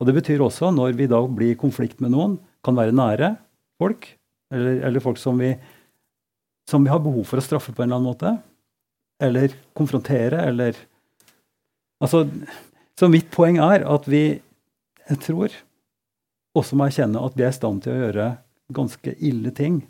Og 0.00 0.08
Det 0.08 0.16
betyr 0.16 0.40
også, 0.40 0.70
når 0.72 0.94
vi 0.96 1.10
da 1.10 1.20
blir 1.28 1.52
i 1.52 1.60
konflikt 1.60 2.00
med 2.00 2.14
noen, 2.14 2.38
kan 2.64 2.76
være 2.76 2.96
nære 2.96 3.34
folk, 3.80 4.06
eller, 4.52 4.80
eller 4.88 5.04
folk 5.04 5.20
som 5.20 5.36
vi, 5.40 5.52
som 6.68 6.84
vi, 6.84 6.92
har 6.92 7.02
behov 7.04 7.26
for 7.28 7.40
å 7.40 7.44
straffe 7.44 7.74
på 7.74 7.84
en 7.84 7.90
eller 7.90 8.00
annen 8.00 8.08
måte, 8.08 8.32
eller 9.20 9.56
konfrontere, 9.76 10.46
eller 10.48 10.86
Altså, 12.00 12.22
Så 12.96 13.10
mitt 13.12 13.26
poeng 13.28 13.58
er 13.60 13.82
at 13.84 14.06
vi, 14.08 14.40
jeg 15.04 15.18
tror, 15.20 15.52
også 16.56 16.76
må 16.76 16.88
erkjenne 16.88 17.22
at 17.22 17.36
vi 17.38 17.46
er 17.46 17.52
i 17.52 17.56
stand 17.56 17.84
til 17.84 17.94
å 17.94 18.02
gjøre 18.04 18.28
ganske 18.74 19.14
ille 19.26 19.52
ting 19.54 19.82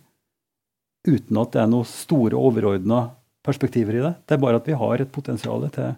uten 1.08 1.38
at 1.40 1.54
det 1.54 1.62
er 1.62 1.70
noen 1.72 1.88
store, 1.88 2.36
overordna 2.36 3.06
perspektiver 3.46 3.96
i 3.96 4.02
det. 4.04 4.12
Det 4.28 4.36
er 4.36 4.42
bare 4.42 4.60
at 4.60 4.68
vi 4.68 4.76
har 4.76 5.00
et 5.00 5.12
potensial 5.12 5.64
til, 5.72 5.94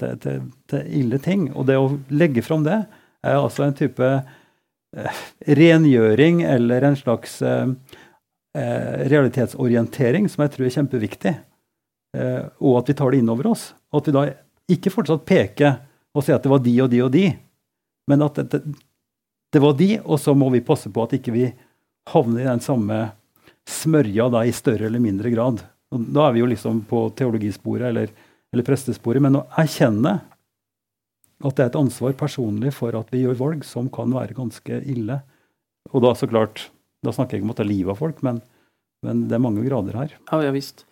til, 0.00 0.18
til, 0.20 0.42
til 0.68 0.90
ille 1.00 1.20
ting. 1.24 1.46
Og 1.56 1.64
det 1.68 1.78
å 1.80 1.88
legge 2.12 2.44
fram 2.44 2.66
det, 2.66 2.82
er 3.22 3.38
altså 3.38 3.64
en 3.64 3.76
type 3.78 4.08
eh, 4.08 5.22
rengjøring 5.46 6.42
eller 6.44 6.84
en 6.88 6.98
slags 6.98 7.38
eh, 7.46 7.72
eh, 8.58 9.06
realitetsorientering 9.12 10.28
som 10.28 10.44
jeg 10.44 10.54
tror 10.56 10.68
er 10.68 10.76
kjempeviktig. 10.76 11.34
Og 12.12 12.74
at 12.76 12.90
vi 12.90 12.94
tar 12.98 13.14
det 13.14 13.22
inn 13.22 13.30
over 13.32 13.46
oss. 13.54 13.70
Og 13.88 14.02
at 14.02 14.08
vi 14.10 14.12
da 14.12 14.22
ikke 14.74 14.92
fortsatt 14.92 15.22
peker 15.24 15.78
og 16.12 16.26
sier 16.26 16.36
at 16.36 16.44
det 16.44 16.50
var 16.52 16.60
de 16.60 16.74
og 16.84 16.90
de 16.92 16.98
og 17.06 17.08
de, 17.14 17.22
men 18.10 18.24
at 18.26 18.36
det 18.52 18.60
var 19.60 19.74
de, 19.76 19.98
og 20.00 20.20
så 20.20 20.32
må 20.38 20.48
vi 20.54 20.64
passe 20.64 20.88
på 20.88 21.04
at 21.04 21.12
ikke 21.18 21.34
vi 21.34 21.46
havner 22.08 22.40
i 22.40 22.48
den 22.48 22.62
samme 22.64 23.02
smørja 23.68 24.28
da, 24.32 24.44
i 24.46 24.54
større 24.54 24.88
eller 24.88 25.02
mindre 25.02 25.30
grad. 25.34 25.60
Og 25.92 26.06
da 26.14 26.26
er 26.26 26.36
vi 26.36 26.42
jo 26.42 26.48
liksom 26.48 26.82
på 26.88 27.04
teologisporet 27.18 27.90
eller, 27.90 28.12
eller 28.52 28.66
prestesporet. 28.66 29.22
Men 29.22 29.42
å 29.42 29.46
erkjenne 29.60 30.16
at 31.42 31.58
det 31.58 31.64
er 31.64 31.72
et 31.72 31.78
ansvar 31.78 32.14
personlig 32.18 32.72
for 32.76 32.94
at 32.96 33.10
vi 33.12 33.24
gjør 33.24 33.38
valg 33.40 33.66
som 33.66 33.90
kan 33.92 34.12
være 34.14 34.36
ganske 34.36 34.80
ille. 34.88 35.18
Og 35.92 36.04
da 36.04 36.14
så 36.16 36.28
klart, 36.30 36.68
da 37.04 37.12
snakker 37.14 37.36
jeg 37.36 37.42
ikke 37.42 37.50
om 37.50 37.54
å 37.54 37.58
ta 37.58 37.66
livet 37.66 37.94
av 37.94 38.00
folk, 38.00 38.22
men, 38.24 38.40
men, 39.04 39.26
det 39.28 39.36
er 39.36 39.42
mange 39.42 39.64
grader 39.66 39.98
her. 39.98 40.16
Ja, 40.30 40.42
ja 40.46 40.54
visst. 40.54 40.86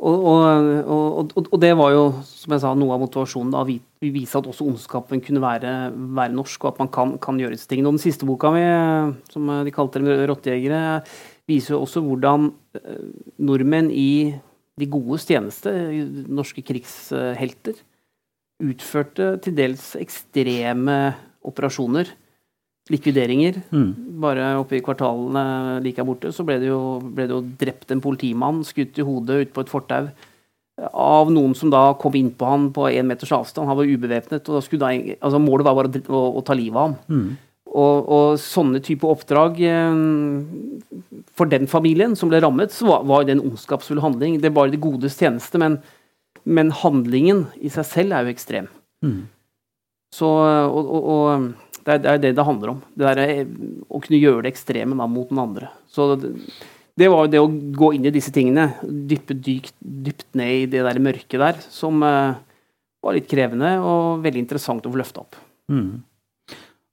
Og, 0.00 0.22
og, 0.24 0.68
og, 0.88 1.32
og, 1.44 1.56
det 1.60 1.74
var 1.76 1.90
jo, 1.92 2.04
som 2.24 2.54
jeg 2.54 2.62
sa, 2.62 2.70
noe 2.78 2.94
av 2.94 3.02
motivasjonen. 3.02 3.50
da, 3.52 3.64
Vi, 3.68 3.76
vi 4.00 4.12
viser 4.14 4.40
at 4.40 4.48
også 4.48 4.64
ondskapen 4.64 5.20
kunne 5.24 5.42
være, 5.44 5.74
være, 5.92 6.32
norsk, 6.36 6.64
og 6.64 6.70
at 6.70 6.80
man 6.80 6.90
kan, 6.94 7.12
kan 7.20 7.40
gjøre 7.40 7.52
disse 7.56 7.68
tingene. 7.68 7.90
Og 7.90 7.98
den 7.98 8.04
siste 8.06 8.28
boka 8.28 8.52
mi, 8.54 8.64
som 9.32 9.50
de 9.66 9.74
kalte 9.76 10.00
dem 10.00 10.08
rottejegere, 10.30 11.02
viser 11.50 11.74
jo 11.74 11.82
også 11.84 12.00
hvordan 12.06 12.48
eh, 12.80 13.04
nordmenn 13.44 13.90
i 13.92 14.32
de 14.80 14.88
gode 14.88 15.20
tjeneste, 15.20 15.74
norske 16.32 16.64
krigshelter, 16.64 17.76
utførte 18.60 19.34
til 19.44 19.56
dels 19.56 19.92
ekstreme 20.00 20.98
operasjoner. 21.44 22.08
Likvideringer. 22.90 23.60
Mm. 23.70 23.90
Bare 24.22 24.54
oppe 24.60 24.78
i 24.78 24.82
kvartalene 24.84 25.78
like 25.84 26.00
her 26.00 26.08
borte 26.08 26.32
så 26.34 26.44
ble 26.46 26.58
det, 26.62 26.70
jo, 26.70 26.98
ble 27.00 27.28
det 27.28 27.36
jo 27.36 27.44
drept 27.60 27.94
en 27.94 28.02
politimann, 28.04 28.64
skutt 28.66 28.98
i 28.98 29.06
hodet 29.06 29.44
ute 29.44 29.54
på 29.56 29.64
et 29.64 29.72
fortau 29.72 30.10
av 30.80 31.28
noen 31.28 31.52
som 31.52 31.68
da 31.68 31.90
kom 32.00 32.14
inn 32.16 32.30
på 32.32 32.46
han 32.48 32.70
på 32.72 32.86
én 32.88 33.04
meters 33.08 33.34
avstand. 33.36 33.68
Han 33.68 33.76
var 33.76 33.90
ubevæpnet. 33.90 34.48
og 34.48 34.56
da 34.56 34.64
skulle 34.64 34.86
da, 34.86 35.14
altså 35.20 35.40
Målet 35.42 35.66
var 35.68 35.76
bare 35.76 36.02
å, 36.08 36.22
å 36.40 36.44
ta 36.46 36.56
livet 36.56 36.80
av 36.80 36.86
ham. 36.88 36.98
Mm. 37.12 37.30
Og, 37.70 38.08
og, 38.10 38.28
sånne 38.42 38.80
type 38.82 39.06
oppdrag 39.06 39.60
eh, 39.62 39.98
For 41.38 41.46
den 41.46 41.68
familien 41.70 42.16
som 42.18 42.32
ble 42.32 42.40
rammet, 42.42 42.72
så 42.74 42.88
var, 42.88 43.04
var 43.06 43.28
det 43.28 43.36
en 43.36 43.44
ondskapsfull 43.44 44.00
handling. 44.02 44.40
Det 44.42 44.50
var 44.56 44.72
det 44.72 44.82
godes 44.82 45.20
tjeneste. 45.20 45.60
men 45.60 45.78
men 46.44 46.72
handlingen 46.72 47.44
i 47.60 47.70
seg 47.72 47.86
selv 47.88 48.16
er 48.16 48.26
jo 48.26 48.34
ekstrem. 48.34 48.68
Mm. 49.04 49.20
Så, 50.14 50.26
og, 50.26 50.88
og, 50.90 51.10
og 51.14 51.69
det, 51.98 52.10
er, 52.10 52.20
det 52.20 52.30
det 52.30 52.36
det 52.38 52.46
handler 52.46 52.74
om. 52.74 52.82
Det 52.94 53.08
er 53.10 53.22
eh, 53.24 53.54
å 53.88 54.00
kunne 54.02 54.20
gjøre 54.20 54.44
det 54.44 54.52
ekstreme 54.54 54.98
da, 54.98 55.08
mot 55.10 55.30
den 55.30 55.40
andre. 55.42 55.70
Så 55.90 56.12
det, 56.20 56.32
det 57.00 57.08
var 57.12 57.24
jo 57.26 57.32
det 57.32 57.42
å 57.42 57.50
gå 57.80 57.92
inn 57.96 58.06
i 58.08 58.14
disse 58.14 58.32
tingene, 58.34 58.70
dyppe 58.84 59.34
dypt, 59.34 59.74
dypt 59.80 60.28
ned 60.38 60.54
i 60.54 60.68
det 60.70 60.84
der 60.86 61.02
mørket 61.02 61.40
der, 61.40 61.58
som 61.72 62.04
uh, 62.04 62.36
var 63.00 63.16
litt 63.16 63.28
krevende 63.30 63.76
og 63.80 64.22
veldig 64.24 64.44
interessant 64.44 64.86
å 64.86 64.92
få 64.92 65.00
løfta 65.00 65.24
opp. 65.24 65.38
Mm. 65.72 66.02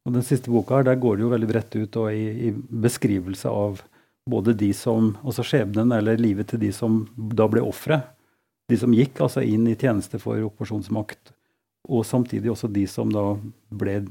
Og 0.07 0.15
Den 0.15 0.23
siste 0.23 0.51
boka 0.53 0.77
her, 0.77 0.87
der 0.87 0.99
går 1.01 1.17
det 1.17 1.25
jo 1.25 1.31
veldig 1.33 1.49
bredt 1.49 1.75
ut 1.75 1.97
og 1.99 2.11
i, 2.15 2.47
i 2.47 2.51
beskrivelse 2.55 3.51
av 3.51 3.81
både 4.27 4.53
de 4.59 4.69
som, 4.75 5.13
altså 5.23 5.43
skjebnen 5.47 5.91
eller 5.95 6.19
livet 6.19 6.51
til 6.51 6.61
de 6.63 6.71
som 6.75 7.01
da 7.15 7.47
ble 7.51 7.63
ofre 7.63 8.01
de 8.67 8.77
som 8.79 8.93
gikk 8.93 9.21
altså 9.23 9.43
inn 9.47 9.67
i 9.69 9.77
tjeneste 9.79 10.19
for 10.19 10.39
okkupasjonsmakt, 10.49 11.31
og 11.87 12.03
samtidig 12.05 12.51
også 12.51 12.69
de 12.71 12.83
som 12.91 13.11
da 13.13 13.29
ble 13.71 14.01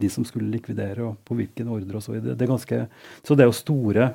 de 0.00 0.10
som 0.10 0.24
skulle 0.26 0.50
likvidere, 0.50 1.04
og 1.04 1.18
på 1.26 1.36
hvilken 1.38 1.70
ordre 1.72 1.98
osv. 1.98 2.16
Så, 2.18 2.36
det 2.38 2.48
ganske, 2.48 2.78
så 3.22 3.36
det 3.36 3.44
er 3.44 3.50
jo 3.50 3.58
store 3.58 4.12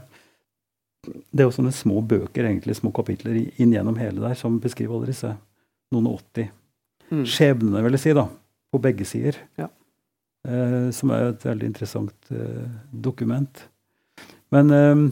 Det 1.07 1.39
er 1.39 1.45
jo 1.47 1.55
sånne 1.55 1.71
små 1.71 2.01
bøker, 2.03 2.43
egentlig, 2.43 2.75
små 2.75 2.91
kapitler 2.91 3.37
inn 3.37 3.71
gjennom 3.71 3.95
hele 3.95 4.19
der, 4.19 4.33
som 4.35 4.57
beskriver 4.59 4.97
alle 4.97 5.13
disse 5.13 5.29
noen 5.93 6.09
og 6.09 6.17
80 6.35 6.49
mm. 7.13 7.21
skjebnene, 7.31 7.83
vil 7.85 7.95
jeg 7.95 8.03
si, 8.03 8.15
da, 8.17 8.25
på 8.73 8.81
begge 8.83 9.07
sider. 9.07 9.37
Ja. 9.55 9.69
Eh, 10.47 10.89
som 10.91 11.13
er 11.15 11.29
et 11.29 11.45
veldig 11.47 11.69
interessant 11.69 12.33
eh, 12.33 12.67
dokument. 12.91 13.61
Men 14.51 14.73
eh, 14.75 15.05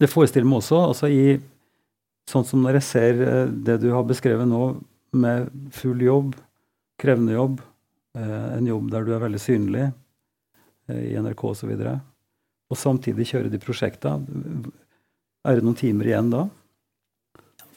det 0.00 0.10
forestiller 0.12 0.48
meg 0.48 0.60
også, 0.60 0.82
altså 0.90 1.08
i 1.08 1.24
Sånn 2.30 2.44
som 2.46 2.60
når 2.62 2.78
jeg 2.78 2.86
ser 2.86 3.20
eh, 3.24 3.48
det 3.50 3.80
du 3.82 3.88
har 3.90 4.04
beskrevet 4.06 4.46
nå, 4.46 4.76
med 5.18 5.48
full 5.74 5.98
jobb, 6.04 6.36
krevende 7.00 7.34
jobb, 7.34 7.58
en 8.18 8.66
jobb 8.66 8.90
der 8.90 9.06
du 9.06 9.12
er 9.14 9.22
veldig 9.22 9.40
synlig 9.42 9.84
eh, 9.86 11.02
i 11.12 11.18
NRK 11.20 11.44
osv., 11.52 11.74
og, 11.74 11.84
så 11.84 11.98
og 12.70 12.78
samtidig 12.78 13.26
kjøre 13.26 13.50
de 13.50 13.58
prosjektene 13.62 14.70
Er 15.46 15.58
det 15.58 15.64
noen 15.64 15.78
timer 15.78 16.06
igjen 16.06 16.30
da? 16.30 16.44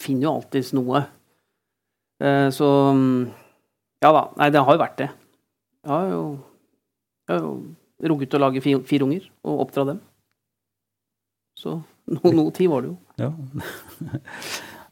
Finner 0.04 0.28
jo 0.28 0.34
alltids 0.36 0.74
noe. 0.76 1.06
Eh, 2.22 2.50
så 2.54 2.68
Ja 4.04 4.12
da. 4.12 4.26
Nei, 4.42 4.50
det 4.52 4.64
har 4.66 4.76
jo 4.76 4.82
vært 4.82 5.00
det. 5.00 5.10
Jeg 5.84 5.92
har 5.92 6.10
jo, 6.12 6.24
jeg 7.28 7.34
har 7.38 7.46
jo 7.46 7.54
rugget 8.12 8.36
å 8.36 8.42
lage 8.44 8.62
fire, 8.64 8.84
fire 8.88 9.08
unger 9.08 9.30
og 9.48 9.64
oppdra 9.66 9.88
dem. 9.94 10.04
Så 11.60 11.78
noe, 12.12 12.34
noe 12.36 12.52
tid 12.56 12.70
var 12.72 12.84
det 12.84 12.92
jo. 12.92 12.98
Ja. 13.22 13.32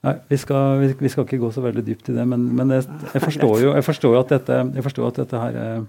Nei, 0.02 0.16
vi 0.32 0.38
skal, 0.42 0.82
vi, 0.98 1.10
skal, 1.14 1.28
ikke 1.28 1.38
gå 1.44 1.52
så 1.54 1.62
veldig 1.62 1.84
dypt 1.86 2.10
i 2.10 2.16
det, 2.16 2.24
men, 2.26 2.48
men 2.58 2.74
jeg, 2.74 2.88
jeg, 3.14 3.22
forstår 3.22 3.60
jo, 3.62 3.74
jeg, 3.78 3.86
forstår 3.86 4.16
at 4.18 4.32
dette, 4.34 4.56
jeg 4.74 4.86
forstår 4.88 5.12
at 5.12 5.20
dette 5.22 5.42
her 5.44 5.60
er 5.62 5.84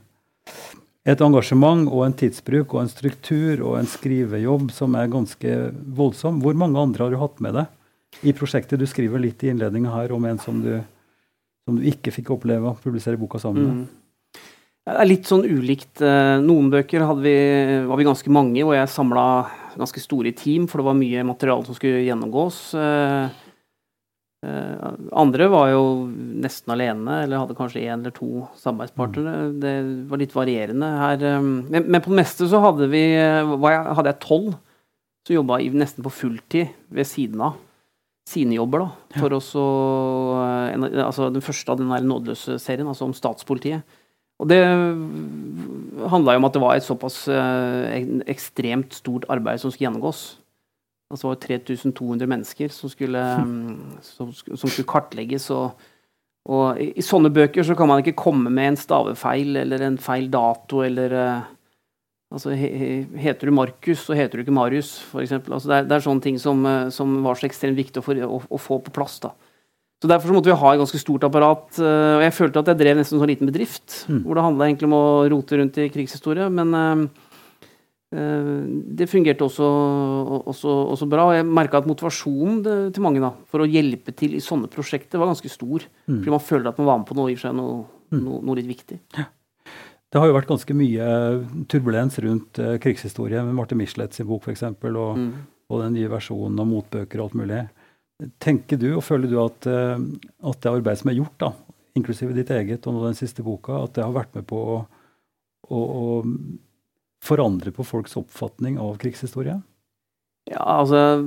et 1.09 1.23
engasjement 1.25 1.89
og 1.89 2.05
en 2.05 2.15
tidsbruk 2.15 2.75
og 2.77 2.83
en 2.85 2.93
struktur 2.93 3.63
og 3.65 3.79
en 3.81 3.89
skrivejobb 3.89 4.69
som 4.75 4.99
er 5.01 5.09
ganske 5.11 5.57
voldsom. 5.97 6.43
Hvor 6.45 6.59
mange 6.59 6.79
andre 6.79 7.07
har 7.07 7.15
du 7.15 7.19
hatt 7.23 7.41
med 7.43 7.57
deg 7.57 8.29
i 8.29 8.37
prosjektet? 8.37 8.79
Du 8.79 8.87
skriver 8.87 9.23
litt 9.23 9.43
i 9.43 9.51
innledninga 9.51 9.97
her 9.97 10.13
om 10.15 10.29
en 10.29 10.39
som 10.43 10.61
du, 10.63 10.77
som 11.65 11.81
du 11.81 11.89
ikke 11.89 12.15
fikk 12.15 12.31
oppleve 12.37 12.71
å 12.71 12.79
publisere 12.85 13.19
boka 13.19 13.41
sammen 13.43 13.65
med. 13.65 13.83
Mm. 13.83 14.43
Det 14.83 14.99
er 14.99 15.09
litt 15.09 15.29
sånn 15.31 15.47
ulikt. 15.47 16.01
Eh, 16.03 16.37
noen 16.43 16.69
bøker 16.71 17.07
vi, 17.23 17.37
var 17.89 17.99
vi 17.99 18.07
ganske 18.07 18.35
mange, 18.35 18.63
og 18.67 18.75
jeg 18.77 18.91
samla 18.91 19.27
ganske 19.79 20.03
store 20.03 20.35
team, 20.37 20.69
for 20.69 20.83
det 20.83 20.89
var 20.91 20.99
mye 20.99 21.23
materiale 21.27 21.65
som 21.67 21.79
skulle 21.79 22.05
gjennomgås. 22.05 22.59
Eh, 24.43 24.73
eh, 24.73 25.01
andre 25.13 25.49
var 25.53 25.71
jo 25.73 25.83
nesten 26.43 26.75
alene, 26.75 27.23
eller 27.25 27.43
hadde 27.43 27.57
kanskje 27.59 27.85
én 27.85 28.01
eller 28.01 28.15
to 28.17 28.47
samarbeidspartnere. 28.61 29.35
Mm. 29.39 29.57
Det 29.63 29.75
var 30.11 30.23
litt 30.23 30.37
varierende 30.37 30.93
her. 30.99 31.27
Men, 31.41 31.87
men 31.87 32.01
på 32.03 32.13
det 32.13 32.21
meste 32.23 32.51
så 32.51 32.63
hadde 32.65 32.91
vi 32.93 33.05
hadde 33.17 34.09
jeg 34.11 34.23
tolv 34.27 34.55
som 35.23 35.37
jobba 35.37 35.61
nesten 35.79 36.03
på 36.03 36.11
fulltid 36.11 36.73
ved 36.91 37.07
siden 37.07 37.45
av 37.47 37.61
sine 38.29 38.57
jobber. 38.57 38.85
da, 38.85 39.19
for 39.21 39.31
ja. 39.35 39.39
også, 39.39 39.65
altså 41.07 41.31
Den 41.31 41.45
første 41.45 41.73
av 41.73 41.79
den 41.79 41.91
nådeløse 42.09 42.59
serien, 42.63 42.89
altså 42.91 43.07
om 43.07 43.15
statspolitiet 43.15 43.83
og 44.43 44.49
det 44.51 44.59
handla 46.11 46.35
jo 46.35 46.41
om 46.41 46.47
at 46.49 46.57
det 46.57 46.63
var 46.63 46.75
et 46.75 46.87
såpass 46.87 47.25
eh, 47.31 48.03
ekstremt 48.31 48.97
stort 48.97 49.27
arbeid 49.31 49.63
som 49.63 49.71
skulle 49.71 49.87
gjennomgås. 49.87 50.23
Altså 51.13 51.29
det 51.29 51.33
var 51.33 51.41
3200 51.63 52.29
mennesker 52.33 52.73
som 52.73 52.93
skulle, 52.93 53.23
som, 54.15 54.31
som 54.33 54.65
skulle 54.65 54.89
kartlegges. 54.89 55.51
Og, 55.53 55.89
og 56.49 56.81
i, 56.81 56.93
i, 56.97 57.05
sånne 57.05 57.33
bøker 57.35 57.67
så 57.69 57.77
kan 57.79 57.91
man 57.91 58.01
ikke 58.01 58.17
komme 58.25 58.53
med 58.53 58.73
en 58.73 58.81
stavefeil 58.81 59.61
eller 59.63 59.85
en 59.85 60.01
feil 60.01 60.31
dato 60.33 60.81
eller 60.87 61.19
uh, 61.19 61.51
Altså, 62.33 62.55
he, 62.57 63.03
heter 63.21 63.51
du 63.51 63.53
Markus, 63.53 64.07
så 64.07 64.17
heter 64.17 64.41
du 64.41 64.47
ikke 64.47 64.55
Marius, 64.57 64.95
f.eks. 65.05 65.35
Altså, 65.37 65.69
det, 65.69 65.77
er, 65.77 65.89
det 65.89 65.97
er 65.97 66.05
sånne 66.07 66.25
ting 66.25 66.39
som, 66.41 66.63
eh, 66.65 66.87
som 66.95 67.19
var 67.27 67.37
så 67.37 67.45
ekstremt 67.45 67.77
viktig 67.77 68.01
å, 68.01 68.15
å, 68.25 68.39
å 68.57 68.61
få 68.61 68.79
på 68.87 68.95
plass. 68.97 69.19
da. 69.21 69.35
Så 70.03 70.09
Derfor 70.11 70.33
så 70.33 70.35
måtte 70.35 70.51
vi 70.51 70.57
ha 70.59 70.71
et 70.73 70.81
ganske 70.81 70.99
stort 70.99 71.27
apparat. 71.29 71.69
Uh, 71.77 72.17
og 72.17 72.25
Jeg 72.25 72.35
følte 72.35 72.63
at 72.63 72.71
jeg 72.73 72.81
drev 72.81 72.97
nesten 72.99 73.19
en 73.19 73.23
sånn 73.23 73.31
liten 73.31 73.51
bedrift. 73.51 73.99
Mm. 74.09 74.23
Hvor 74.25 74.39
det 74.39 74.47
handla 74.47 74.67
egentlig 74.67 74.89
om 74.89 74.97
å 74.97 75.05
rote 75.31 75.61
rundt 75.61 75.79
i 75.79 75.91
krigshistorie. 75.93 76.49
Men 76.57 76.73
uh, 76.75 77.05
det 78.13 79.07
fungerte 79.09 79.47
også, 79.47 79.67
også, 80.53 80.73
også, 80.93 81.07
bra. 81.09 81.27
og 81.31 81.37
Jeg 81.39 81.47
merka 81.49 81.81
at 81.81 81.89
motivasjonen 81.89 82.93
til 82.93 83.05
mange 83.05 83.23
da, 83.25 83.31
for 83.49 83.65
å 83.65 83.69
hjelpe 83.69 84.13
til 84.17 84.37
i 84.37 84.43
sånne 84.45 84.69
prosjekter 84.73 85.21
var 85.21 85.31
ganske 85.31 85.49
stor. 85.49 85.87
Mm. 86.05 86.19
Fordi 86.19 86.35
man 86.35 86.45
føler 86.45 86.69
at 86.69 86.81
man 86.81 86.91
var 86.91 87.01
med 87.01 87.09
på 87.09 87.17
noe 87.17 87.33
i 87.33 87.39
seg 87.41 87.57
noe, 87.57 87.87
mm. 88.13 88.19
noe, 88.21 88.43
noe, 88.45 88.59
litt 88.59 88.69
viktig. 88.69 88.99
Ja. 89.17 89.31
Det 90.13 90.21
har 90.21 90.29
jo 90.29 90.37
vært 90.37 90.51
ganske 90.51 90.77
mye 90.77 91.07
turbulens 91.73 92.19
rundt 92.21 92.61
uh, 92.61 92.75
krigshistorie 92.85 93.41
med 93.47 93.57
Marte 93.57 93.79
Michelet 93.81 94.13
sin 94.13 94.29
bok 94.29 94.45
f.eks. 94.45 94.67
Og, 94.69 94.99
mm. 95.17 95.31
og 95.73 95.85
den 95.87 95.97
nye 95.97 96.11
versjonen 96.13 96.61
av 96.61 96.69
motbøker 96.69 97.23
og 97.23 97.31
alt 97.31 97.39
mulig. 97.41 97.63
Tenker 98.43 98.77
du 98.77 98.91
og 98.93 99.07
føler 99.07 99.31
du 99.33 99.39
at, 99.43 99.67
eh, 99.67 100.03
at 100.47 100.59
det 100.63 100.71
arbeidet 100.71 101.01
som 101.01 101.11
er 101.11 101.17
gjort, 101.17 101.39
da, 101.41 101.49
inklusive 101.99 102.37
ditt 102.37 102.53
eget 102.55 102.87
og 102.87 103.01
den 103.03 103.17
siste 103.19 103.43
boka, 103.43 103.81
at 103.83 103.97
det 103.97 104.05
har 104.05 104.15
vært 104.15 104.37
med 104.37 104.47
på 104.47 104.61
å, 104.61 104.77
å, 105.67 105.81
å 105.81 106.05
forandre 107.23 107.73
på 107.75 107.87
folks 107.87 108.17
oppfatning 108.19 108.79
av 108.83 108.97
krigshistorie? 109.03 109.61
Ja, 110.51 110.63
altså 110.81 111.23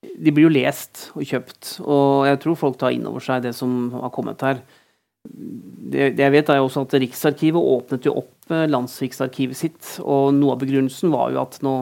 De 0.00 0.32
blir 0.32 0.46
jo 0.46 0.52
lest 0.52 1.10
og 1.12 1.26
kjøpt, 1.28 1.74
og 1.84 2.24
jeg 2.28 2.40
tror 2.40 2.56
folk 2.58 2.78
tar 2.80 2.94
inn 2.96 3.08
over 3.08 3.24
seg 3.24 3.44
det 3.44 3.52
som 3.56 3.90
har 3.92 4.12
kommet 4.14 4.40
her. 4.46 4.62
Det, 5.20 6.14
det 6.16 6.24
jeg 6.24 6.32
vet 6.32 6.50
er 6.52 6.60
jo 6.60 6.68
også 6.70 6.86
at 6.86 6.96
Riksarkivet 7.02 7.60
åpnet 7.74 8.06
jo 8.08 8.14
opp 8.22 8.52
eh, 8.54 8.64
Landsriksarkivet 8.70 9.58
sitt, 9.58 9.82
og 10.00 10.30
noe 10.32 10.54
av 10.54 10.62
begrunnelsen 10.62 11.12
var 11.12 11.34
jo 11.34 11.42
at 11.42 11.58
nå, 11.66 11.74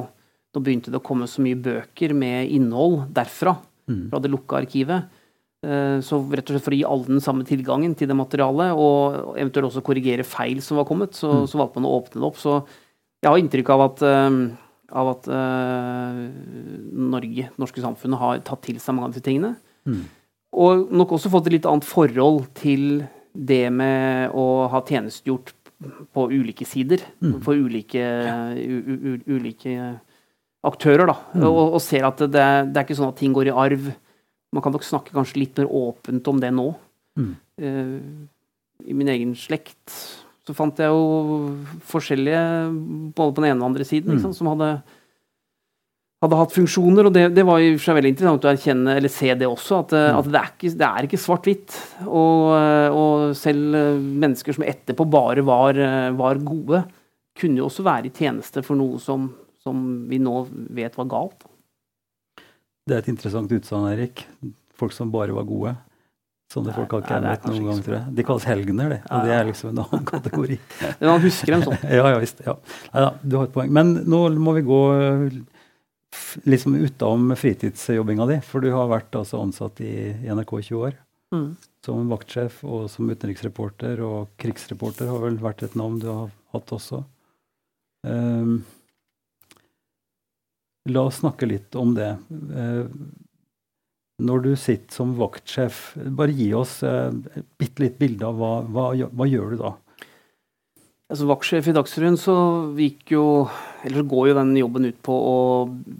nå 0.56 0.62
begynte 0.64 0.90
det 0.90 0.98
å 0.98 1.06
komme 1.06 1.28
så 1.30 1.44
mye 1.44 1.60
bøker 1.62 2.16
med 2.18 2.50
innhold 2.56 3.04
derfra 3.14 3.54
mm. 3.86 4.08
fra 4.10 4.22
det 4.24 4.32
lukka 4.32 4.58
arkivet. 4.64 5.14
Eh, 5.66 5.98
så 6.02 6.18
rett 6.22 6.50
og 6.50 6.56
slett 6.56 6.66
for 6.66 6.74
å 6.74 6.80
gi 6.80 6.84
alle 6.86 7.12
den 7.12 7.22
samme 7.22 7.46
tilgangen 7.46 7.94
til 7.98 8.10
det 8.10 8.18
materialet, 8.18 8.74
og 8.74 9.38
eventuelt 9.38 9.70
også 9.70 9.86
korrigere 9.86 10.26
feil 10.26 10.58
som 10.64 10.82
var 10.82 10.86
kommet, 10.90 11.14
så, 11.18 11.44
mm. 11.44 11.48
så 11.50 11.62
valgte 11.62 11.78
man 11.78 11.90
å 11.90 11.96
åpne 12.02 12.18
det 12.18 12.28
opp. 12.32 12.42
Så 12.42 12.58
jeg 13.22 13.30
har 13.30 13.40
inntrykk 13.40 13.70
av 13.74 13.84
at, 13.88 14.02
eh, 14.06 14.38
av 14.98 15.10
at 15.10 15.28
uh, 15.28 16.20
Norge, 17.12 17.48
det 17.50 17.60
norske 17.60 17.82
samfunnet, 17.82 18.20
har 18.20 18.42
tatt 18.46 18.62
til 18.64 18.78
seg 18.80 18.96
mange 18.96 19.10
av 19.10 19.14
disse 19.16 19.26
tingene. 19.26 19.56
Mm. 19.88 20.04
Og 20.58 20.92
nok 20.96 21.16
også 21.16 21.30
fått 21.32 21.50
et 21.50 21.58
litt 21.58 21.68
annet 21.68 21.86
forhold 21.86 22.46
til 22.56 23.02
det 23.34 23.66
med 23.74 24.32
å 24.32 24.68
ha 24.72 24.80
tjenestegjort 24.86 25.52
på 26.14 26.24
ulike 26.32 26.66
sider. 26.66 27.04
Mm. 27.20 27.40
For 27.44 27.58
ulike, 27.58 28.04
u, 28.56 28.78
u, 28.78 29.10
ulike 29.36 29.74
aktører, 30.66 31.06
da, 31.10 31.18
mm. 31.34 31.44
og, 31.46 31.60
og, 31.76 31.82
ser 31.84 32.06
at 32.08 32.22
det, 32.24 32.32
det, 32.32 32.78
er 32.78 32.86
ikke 32.86 32.96
sånn 32.98 33.12
at 33.12 33.20
ting 33.20 33.34
går 33.36 33.50
i 33.50 33.58
arv. 33.66 33.90
Man 34.54 34.64
kan 34.64 34.74
nok 34.74 34.86
snakke 34.86 35.14
kanskje 35.14 35.42
litt 35.42 35.60
mer 35.60 35.68
åpent 35.68 36.32
om 36.32 36.40
det 36.42 36.50
nå. 36.54 36.70
Mm. 37.20 37.34
Uh, 37.60 38.88
I 38.88 38.96
min 38.96 39.12
egen 39.12 39.36
slekt 39.38 39.92
så 40.48 40.56
fant 40.56 40.80
jeg 40.80 40.88
jo 40.88 41.50
forskjellige, 41.90 42.44
både 43.16 43.36
på 43.36 43.42
den 43.42 43.50
ene 43.52 43.60
og 43.62 43.70
andre 43.70 43.86
siden, 43.86 44.16
mm. 44.18 44.32
som 44.34 44.50
hadde, 44.54 44.68
hadde 46.24 46.38
hatt 46.40 46.54
funksjoner. 46.56 47.08
Og 47.10 47.14
det, 47.14 47.26
det 47.36 47.44
var 47.46 47.60
jo 47.62 47.76
veldig 47.78 48.14
interessant 48.14 48.46
å 48.48 48.52
erkjenne, 48.52 48.98
eller 48.98 49.12
se 49.12 49.32
det 49.36 49.48
også, 49.48 49.82
at, 49.84 49.96
mm. 49.96 50.20
at 50.22 50.30
det 50.32 50.40
er 50.40 50.54
ikke, 50.54 50.76
det 50.82 51.10
ikke 51.10 51.24
svart-hvitt. 51.24 51.80
Og, 52.06 52.46
og, 52.96 53.26
selv 53.38 53.76
mennesker 54.08 54.56
som 54.56 54.64
etterpå 54.66 55.06
bare 55.12 55.44
var, 55.46 55.82
var 56.16 56.40
gode, 56.40 56.86
kunne 57.38 57.60
jo 57.60 57.68
også 57.68 57.84
være 57.86 58.08
i 58.08 58.16
tjeneste 58.16 58.64
for 58.66 58.80
noe 58.80 58.98
som 59.02 59.28
som 59.68 60.08
vi 60.08 60.20
nå 60.22 60.46
vet 60.50 60.96
var 60.98 61.08
galt. 61.10 61.46
Det 62.88 62.96
er 62.96 63.02
et 63.02 63.12
interessant 63.12 63.52
utsagn, 63.52 63.90
Erik. 63.92 64.24
Folk 64.78 64.94
som 64.96 65.12
bare 65.12 65.34
var 65.36 65.46
gode. 65.48 65.74
Sånne 66.48 66.72
folk 66.72 66.94
har 66.94 67.02
ikke 67.02 67.16
jeg 67.18 67.24
møtt 67.26 67.46
noen 67.50 67.66
gang, 67.68 67.80
tror 67.84 67.94
jeg. 67.98 68.12
De 68.16 68.24
kalles 68.24 68.46
helgener, 68.48 68.92
det. 68.94 68.98
Og 69.12 69.26
det 69.28 69.32
er 69.36 69.48
liksom 69.50 69.70
en 69.74 69.82
annen 69.82 70.04
kategori. 70.08 70.56
Men 71.00 71.10
man 71.10 71.24
husker 71.26 71.54
dem 71.54 71.64
sånn. 71.66 71.82
ja, 71.98 72.06
ja 72.14 72.22
visst. 72.22 72.40
Ja. 72.46 72.54
Neida, 72.94 73.10
du 73.20 73.36
har 73.36 73.50
et 73.50 73.54
poeng. 73.56 73.74
Men 73.76 73.92
nå 74.08 74.22
må 74.40 74.54
vi 74.56 74.64
gå 74.64 74.78
liksom 76.48 76.78
utenom 76.78 77.34
fritidsjobbinga 77.36 78.28
di. 78.32 78.38
For 78.48 78.64
du 78.64 78.70
har 78.72 78.88
vært 78.88 79.20
altså 79.20 79.42
ansatt 79.44 79.84
i 79.84 79.92
NRK 80.24 80.56
i 80.56 80.64
20 80.70 80.88
år. 80.88 80.96
Mm. 81.36 81.50
Som 81.84 82.08
vaktsjef 82.14 82.62
og 82.64 82.88
som 82.92 83.12
utenriksreporter 83.12 84.00
og 84.06 84.32
krigsreporter 84.40 85.12
har 85.12 85.20
vel 85.26 85.36
vært 85.44 85.66
et 85.68 85.76
navn 85.76 86.00
du 86.00 86.08
har 86.08 86.32
hatt 86.56 86.72
også. 86.72 87.02
Um, 88.08 88.62
La 90.88 91.04
oss 91.04 91.20
snakke 91.20 91.46
litt 91.48 91.74
om 91.76 91.94
det. 91.96 92.10
Eh, 92.30 92.84
når 94.18 94.40
du 94.42 94.52
sitter 94.58 94.94
som 94.94 95.14
vaktsjef, 95.18 95.92
bare 96.18 96.34
gi 96.34 96.48
oss 96.56 96.80
et 96.86 97.28
eh, 97.38 97.44
bitte 97.60 97.84
litt 97.84 98.00
bilde 98.00 98.26
av 98.26 98.40
hva, 98.40 98.54
hva, 98.66 98.88
hva 99.06 99.28
gjør 99.28 99.54
du 99.54 99.60
da? 99.60 99.76
Som 101.16 101.30
vaktsjef 101.30 101.70
i 101.70 101.72
Dagsrevyen 101.72 102.18
så 102.20 102.34
gikk 102.76 103.14
jo, 103.14 103.24
eller 103.86 104.04
går 104.10 104.26
jo 104.28 104.34
den 104.36 104.50
jobben 104.58 104.88
ut 104.90 104.98
på 105.06 105.14
å 105.14 105.38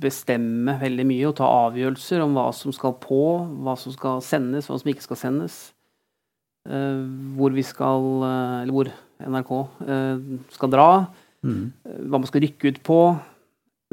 bestemme 0.02 0.74
veldig 0.82 1.06
mye 1.08 1.30
og 1.30 1.38
ta 1.38 1.48
avgjørelser 1.68 2.26
om 2.26 2.36
hva 2.36 2.50
som 2.52 2.74
skal 2.76 2.98
på, 3.00 3.22
hva 3.64 3.78
som 3.80 3.94
skal 3.94 4.20
sendes, 4.26 4.68
hva 4.68 4.76
som 4.82 4.92
ikke 4.92 5.06
skal 5.06 5.22
sendes. 5.22 5.56
Eh, 6.68 7.00
hvor 7.38 7.56
vi 7.56 7.64
skal, 7.64 8.10
eller 8.66 8.74
hvor 8.74 8.92
NRK 9.24 9.54
skal 10.58 10.74
dra. 10.74 10.90
Mm. 11.46 11.70
Hva 12.10 12.18
man 12.18 12.28
skal 12.28 12.44
rykke 12.44 12.74
ut 12.74 12.82
på. 12.84 13.00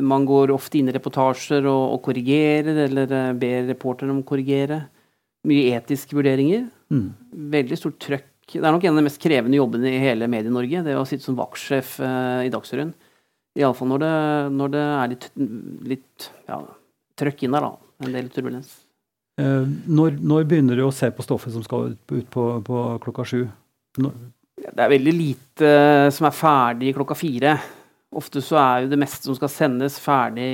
Man 0.01 0.25
går 0.27 0.51
ofte 0.51 0.79
inn 0.79 0.89
i 0.91 0.95
reportasjer 0.95 1.65
og, 1.71 1.95
og 1.95 2.01
korrigerer, 2.03 2.83
eller 2.87 3.11
uh, 3.11 3.33
ber 3.39 3.69
reporterne 3.69 4.11
om 4.11 4.23
å 4.23 4.27
korrigere. 4.27 4.81
Mye 5.47 5.75
etiske 5.77 6.17
vurderinger. 6.17 6.65
Mm. 6.91 7.09
Veldig 7.53 7.77
stort 7.79 7.99
trøkk. 8.03 8.31
Det 8.51 8.61
er 8.61 8.75
nok 8.75 8.83
en 8.85 8.93
av 8.93 8.99
de 8.99 9.05
mest 9.07 9.21
krevende 9.21 9.57
jobbene 9.57 9.89
i 9.89 10.01
hele 10.03 10.27
Medie-Norge, 10.29 10.83
det 10.85 10.97
å 10.99 11.05
sitte 11.09 11.25
som 11.25 11.37
vaktsjef 11.37 11.95
eh, 12.03 12.43
i 12.45 12.51
Dagsrevyen. 12.53 12.91
Iallfall 13.57 13.89
når, 13.89 14.03
det, 14.03 14.11
når 14.53 14.73
det 14.75 14.83
er 14.85 15.11
litt, 15.13 15.25
litt 15.89 16.27
ja, 16.45 16.59
trøkk 17.17 17.45
inn 17.45 17.55
der, 17.55 17.65
da. 17.65 17.71
En 18.05 18.13
del 18.13 18.27
turbulens. 18.29 18.69
Uh, 19.41 19.65
når, 19.87 20.19
når, 20.21 20.45
begynner 20.51 20.77
du 20.77 20.85
å 20.85 20.93
se 20.95 21.09
på 21.11 21.25
stoffet 21.25 21.55
som 21.55 21.63
skal 21.65 21.95
ut 21.95 22.01
på, 22.05 22.19
ut 22.21 22.29
på, 22.31 22.45
på 22.67 22.83
klokka 23.07 23.25
sju? 23.27 23.41
Når... 24.03 24.13
Det 24.65 24.83
er 24.83 24.93
veldig 24.93 25.15
lite 25.15 25.71
som 26.15 26.29
er 26.29 26.35
ferdig 26.35 26.93
klokka 26.95 27.17
fire. 27.17 27.55
Ofte 28.16 28.41
så 28.43 28.59
er 28.61 28.84
jo 28.84 28.93
det 28.93 28.99
meste 29.01 29.28
som 29.28 29.36
skal 29.36 29.51
sendes, 29.51 29.99
ferdig 29.99 30.47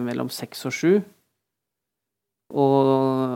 mellom 0.00 0.30
seks 0.32 0.64
og 0.68 0.76
sju. 0.76 0.92
Og, 2.52 2.88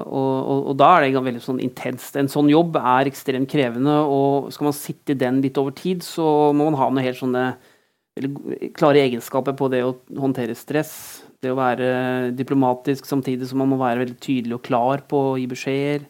og, 0.04 0.58
og, 0.68 0.72
da 0.76 0.90
er 0.96 1.06
det 1.06 1.22
veldig 1.24 1.42
sånn 1.44 1.60
intenst. 1.64 2.18
En 2.20 2.28
sånn 2.28 2.50
jobb 2.52 2.76
er 2.80 3.08
ekstremt 3.08 3.48
krevende, 3.52 3.94
og 4.04 4.50
skal 4.52 4.68
man 4.68 4.76
sitte 4.76 5.14
i 5.14 5.20
den 5.20 5.40
litt 5.44 5.56
over 5.60 5.72
tid, 5.76 6.04
så 6.04 6.52
må 6.56 6.68
man 6.68 6.76
ha 6.80 6.90
noen 6.90 7.04
helt 7.04 7.20
sånne 7.20 7.46
klare 8.76 9.02
egenskaper 9.04 9.56
på 9.56 9.68
det 9.72 9.82
å 9.84 9.94
håndtere 10.20 10.56
stress. 10.56 10.92
Det 11.40 11.52
å 11.52 11.58
være 11.58 12.32
diplomatisk 12.36 13.08
samtidig 13.08 13.48
som 13.48 13.60
man 13.60 13.72
må 13.72 13.80
være 13.80 14.04
veldig 14.04 14.20
tydelig 14.20 14.56
og 14.56 14.64
klar 14.64 15.04
på 15.08 15.20
å 15.32 15.34
gi 15.40 15.48
beskjeder. 15.50 16.06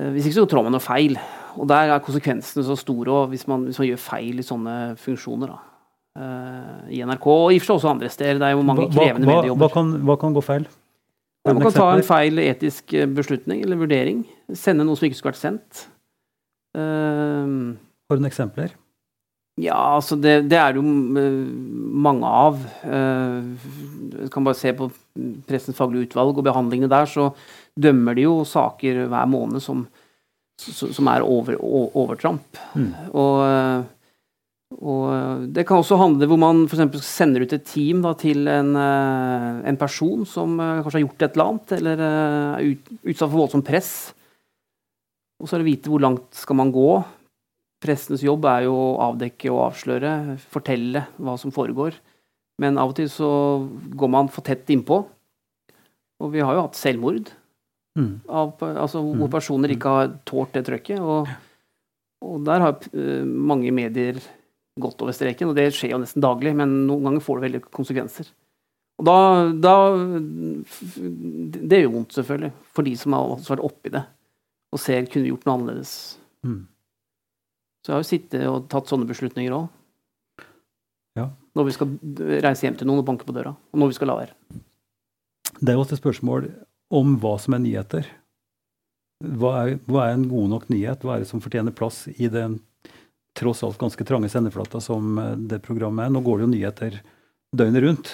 Eh, 0.00 0.10
hvis 0.14 0.30
ikke 0.30 0.40
så 0.40 0.48
trår 0.50 0.66
man 0.66 0.76
noe 0.76 0.84
feil. 0.84 1.18
Og 1.60 1.68
der 1.70 1.92
er 1.92 2.02
konsekvensene 2.02 2.64
så 2.66 2.76
store 2.80 3.26
hvis 3.30 3.46
man, 3.50 3.68
hvis 3.68 3.78
man 3.80 3.88
gjør 3.92 4.02
feil 4.02 4.40
i 4.40 4.46
sånne 4.46 4.78
funksjoner. 5.00 5.52
da. 5.52 5.73
Uh, 6.14 6.86
I 6.94 7.00
NRK, 7.02 7.24
og 7.26 7.50
i 7.50 7.58
og 7.58 7.64
for 7.64 7.72
seg 7.72 7.80
også 7.80 7.90
andre 7.90 8.08
steder. 8.12 8.38
Det 8.38 8.46
er 8.46 8.54
jo 8.54 8.62
mange 8.66 8.86
krevende 8.92 9.26
hva, 9.26 9.40
mediejobber. 9.40 9.66
Hva 9.66 9.74
kan, 9.74 9.88
hva 10.06 10.16
kan 10.20 10.36
gå 10.36 10.44
feil? 10.46 10.68
Man 11.44 11.60
kan 11.60 11.74
ta 11.74 11.88
en 11.92 12.06
feil 12.06 12.40
etisk 12.40 12.94
eh, 12.96 13.08
beslutning 13.10 13.64
eller 13.66 13.76
vurdering. 13.76 14.22
Sende 14.56 14.86
noe 14.86 14.96
som 14.96 15.08
ikke 15.08 15.18
skulle 15.18 15.34
vært 15.34 15.42
sendt. 15.42 15.82
Uh, 16.74 17.74
Har 18.08 18.16
du 18.16 18.22
noen 18.22 18.30
eksempler? 18.30 18.72
Ja, 19.60 19.76
altså 19.98 20.16
det, 20.18 20.48
det 20.50 20.56
er 20.58 20.78
jo 20.78 20.84
mange 20.86 22.30
av. 22.30 22.62
Uh, 22.86 24.30
kan 24.32 24.46
bare 24.46 24.58
se 24.58 24.72
på 24.74 24.88
Pressens 25.50 25.78
faglige 25.78 26.08
utvalg 26.08 26.38
og 26.38 26.46
behandlingene 26.46 26.90
der, 26.90 27.10
så 27.10 27.28
dømmer 27.74 28.16
de 28.16 28.24
jo 28.24 28.38
saker 28.48 29.04
hver 29.10 29.28
måned 29.30 29.62
som, 29.62 29.84
som 30.58 31.10
er 31.12 31.26
over, 31.26 31.58
overtramp. 31.60 32.62
Mm. 32.78 32.90
Og 33.12 33.84
og 34.82 35.02
eh, 35.12 35.44
det 35.54 35.64
kan 35.68 35.80
også 35.80 35.98
handle 36.00 36.26
hvor 36.30 36.40
man 36.40 36.64
f.eks. 36.66 36.98
sender 37.06 37.44
ut 37.44 37.54
et 37.54 37.66
team 37.68 38.02
da, 38.04 38.14
til 38.18 38.48
en, 38.50 38.72
eh, 38.78 39.60
en, 39.70 39.78
person 39.80 40.24
som 40.26 40.56
eh, 40.58 40.80
kanskje 40.82 40.98
har 40.98 41.04
gjort 41.04 41.26
et 41.26 41.36
eller 41.36 41.50
annet, 41.50 41.74
eller 41.78 42.04
er 42.06 42.72
ut, 42.72 42.90
utsatt 43.04 43.28
for 43.28 43.42
voldsomt 43.42 43.68
press. 43.68 43.92
Og 45.38 45.46
så 45.46 45.56
er 45.56 45.62
det 45.62 45.68
å 45.68 45.70
vite 45.70 45.92
hvor 45.92 46.02
langt 46.02 46.26
skal 46.38 46.58
man 46.58 46.72
gå. 46.74 46.88
Pressens 47.84 48.24
jobb 48.24 48.46
er 48.48 48.66
jo 48.66 48.74
å 48.74 48.90
avdekke 49.10 49.52
og 49.52 49.64
avsløre, 49.68 50.12
fortelle 50.50 51.06
hva 51.20 51.36
som 51.38 51.54
foregår. 51.54 51.96
Men 52.62 52.78
av 52.78 52.92
og 52.92 52.98
til 52.98 53.10
så 53.10 53.30
går 53.98 54.10
man 54.14 54.30
for 54.32 54.46
tett 54.46 54.70
innpå. 54.70 55.00
Og 56.22 56.30
vi 56.32 56.42
har 56.42 56.54
jo 56.54 56.68
hatt 56.68 56.78
selvmord. 56.78 57.32
Mm. 57.98 58.22
Av, 58.26 58.54
altså, 58.62 59.02
hvor 59.02 59.26
mm. 59.26 59.32
personer 59.34 59.74
ikke 59.74 59.90
har 59.90 60.14
tålt 60.26 60.54
det 60.54 60.64
trøkket. 60.70 61.02
Og, 61.02 61.28
og 62.24 62.46
der 62.46 62.62
har 62.62 62.88
mange 63.26 63.74
medier 63.74 64.22
gått 64.80 65.02
over 65.02 65.14
streken, 65.14 65.50
og 65.50 65.58
det 65.58 65.68
skjer 65.74 65.94
jo 65.94 66.00
nesten 66.02 66.24
daglig, 66.24 66.54
men 66.58 66.82
noen 66.88 67.08
ganger 67.08 67.22
får 67.22 67.38
det 67.38 67.46
veldig 67.46 67.62
konsekvenser. 67.74 68.30
Og 68.98 69.06
da, 69.08 69.16
da 69.58 69.74
Det 71.66 71.80
gjør 71.80 71.94
vondt, 71.96 72.14
selvfølgelig, 72.14 72.52
for 72.74 72.86
de 72.86 72.94
som 72.98 73.16
har 73.16 73.32
vært 73.48 73.64
oppi 73.66 73.94
det 73.94 74.04
og 74.74 74.80
ser 74.82 75.06
kunne 75.06 75.30
gjort 75.30 75.44
noe 75.46 75.54
annerledes. 75.54 75.90
Mm. 76.42 76.64
Så 77.84 77.90
jeg 77.90 77.94
har 77.94 78.00
jo 78.02 78.08
sittet 78.08 78.46
og 78.50 78.64
tatt 78.72 78.90
sånne 78.90 79.06
beslutninger 79.06 79.54
òg. 79.54 79.68
Ja. 81.14 81.28
Når 81.54 81.68
vi 81.68 81.74
skal 81.76 81.92
reise 82.42 82.66
hjem 82.66 82.78
til 82.80 82.88
noen 82.90 83.04
og 83.04 83.06
banke 83.06 83.26
på 83.28 83.36
døra, 83.36 83.52
og 83.54 83.78
når 83.78 83.92
vi 83.92 83.98
skal 84.00 84.10
la 84.10 84.16
være. 84.18 84.34
Det 85.60 85.70
er 85.70 85.78
jo 85.78 85.84
også 85.84 85.94
et 85.94 86.02
spørsmål 86.02 86.48
om 86.98 87.14
hva 87.22 87.36
som 87.38 87.54
er 87.54 87.62
nyheter. 87.62 88.08
Hva 89.22 89.52
er, 89.60 89.76
hva 89.86 90.08
er 90.08 90.16
en 90.16 90.26
god 90.32 90.50
nok 90.56 90.66
nyhet? 90.74 91.06
Hva 91.06 91.14
er 91.14 91.22
det 91.22 91.30
som 91.30 91.42
fortjener 91.44 91.76
plass 91.76 92.08
i 92.16 92.26
den 92.32 92.58
tross 93.34 93.62
alt 93.66 93.78
ganske 93.78 94.06
trange 94.06 94.30
sendeflater 94.30 94.82
som 94.82 95.18
eh, 95.18 95.34
det 95.50 95.62
programmet 95.64 96.06
er. 96.06 96.14
Nå 96.14 96.22
går 96.24 96.40
det 96.40 96.46
jo 96.46 96.52
nyheter 96.52 97.00
døgnet 97.54 97.84
rundt. 97.84 98.12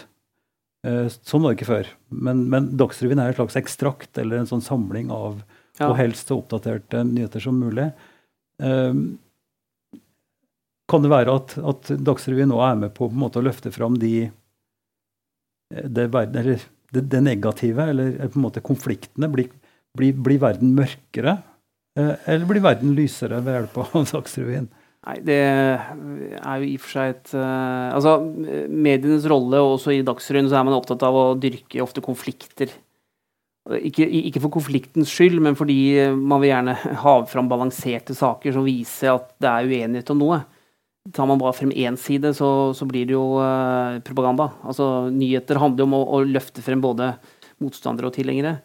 Eh, 0.87 1.07
sånn 1.13 1.45
var 1.45 1.53
det 1.53 1.61
ikke 1.61 1.73
før. 1.73 1.91
Men, 2.09 2.47
men 2.53 2.71
Dagsrevyen 2.81 3.21
er 3.23 3.33
et 3.33 3.41
slags 3.41 3.59
ekstrakt 3.61 4.21
eller 4.21 4.41
en 4.41 4.51
sånn 4.51 4.65
samling 4.65 5.13
av 5.15 5.43
ja. 5.79 5.91
og 5.91 5.99
helst 6.01 6.31
så 6.31 6.41
oppdaterte 6.41 7.05
nyheter 7.09 7.45
som 7.45 7.61
mulig. 7.61 7.91
Eh, 8.63 9.05
kan 10.91 11.05
det 11.05 11.13
være 11.13 11.37
at, 11.39 11.57
at 11.61 11.95
Dagsrevyen 12.01 12.51
nå 12.51 12.61
er 12.67 12.81
med 12.81 12.95
på, 12.97 13.11
på 13.11 13.21
måte, 13.21 13.43
å 13.43 13.47
løfte 13.47 13.73
fram 13.75 14.01
de, 14.01 14.31
det, 15.71 16.09
eller, 16.09 16.65
det, 16.91 17.05
det, 17.13 17.21
negative, 17.23 17.93
eller 17.93 18.17
på 18.25 18.41
en 18.41 18.47
måte 18.49 18.65
konfliktene? 18.65 19.29
Blir, 19.31 19.53
blir, 19.95 20.17
blir 20.19 20.41
verden 20.43 20.73
mørkere? 20.75 21.37
Eller 21.95 22.43
blir 22.49 22.65
verden 22.65 22.97
lysere 22.97 23.39
ved 23.45 23.61
hjelp 23.61 23.79
av 23.85 23.95
Dagsrevyen? 24.17 24.67
Nei, 25.01 25.17
det 25.25 25.37
er 25.41 26.61
jo 26.61 26.67
i 26.69 26.77
og 26.77 26.83
for 26.85 26.93
seg 26.93 27.15
et 27.15 27.31
uh, 27.33 27.89
Altså, 27.97 28.19
medienes 28.69 29.25
rolle, 29.33 29.63
og 29.63 29.79
også 29.79 29.95
i 29.97 30.05
Dagsrevyen, 30.05 30.51
så 30.51 30.59
er 30.59 30.67
man 30.69 30.77
opptatt 30.77 31.05
av 31.07 31.17
å 31.17 31.27
dyrke 31.41 31.81
ofte 31.81 32.05
konflikter. 32.05 32.75
Ikke, 33.81 34.05
ikke, 34.05 34.43
for 34.43 34.53
konfliktens 34.53 35.13
skyld, 35.13 35.39
men 35.45 35.57
fordi 35.57 35.79
man 36.17 36.43
vil 36.43 36.51
gjerne 36.51 36.75
ha 37.05 37.15
fram 37.29 37.49
balanserte 37.49 38.17
saker 38.17 38.57
som 38.57 38.65
viser 38.67 39.15
at 39.15 39.31
det 39.41 39.51
er 39.51 39.69
uenighet 39.69 40.13
om 40.13 40.21
noe. 40.21 40.41
Tar 41.17 41.29
man 41.29 41.41
bare 41.41 41.57
frem 41.57 41.73
én 41.73 41.97
side, 42.01 42.35
så, 42.37 42.51
så 42.77 42.89
blir 42.89 43.09
det 43.09 43.17
jo 43.17 43.25
uh, 43.41 44.01
propaganda. 44.05 44.51
Altså, 44.69 45.09
Nyheter 45.15 45.61
handler 45.63 45.89
om 45.89 45.97
å, 45.97 46.03
å 46.19 46.23
løfte 46.29 46.65
frem 46.65 46.83
både 46.85 47.15
motstandere 47.65 48.11
og 48.11 48.17
tilhengere. 48.17 48.59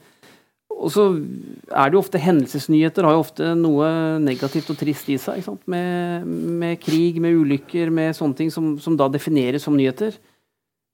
Og 0.76 0.92
så 0.92 1.06
er 1.16 1.90
det 1.90 1.96
jo 1.96 2.02
ofte 2.02 2.20
hendelsesnyheter 2.22 3.08
har 3.08 3.16
jo 3.16 3.24
ofte 3.24 3.54
noe 3.58 3.88
negativt 4.22 4.70
og 4.74 4.80
trist 4.80 5.08
i 5.10 5.18
seg. 5.22 5.46
Med, 5.72 6.26
med, 6.28 6.80
krig, 6.84 7.20
med 7.24 7.38
ulykker, 7.40 7.92
med 7.94 8.16
sånne 8.18 8.38
ting 8.42 8.52
som, 8.54 8.74
som, 8.84 8.98
da 9.00 9.08
defineres 9.12 9.64
som 9.66 9.78
nyheter. 9.78 10.18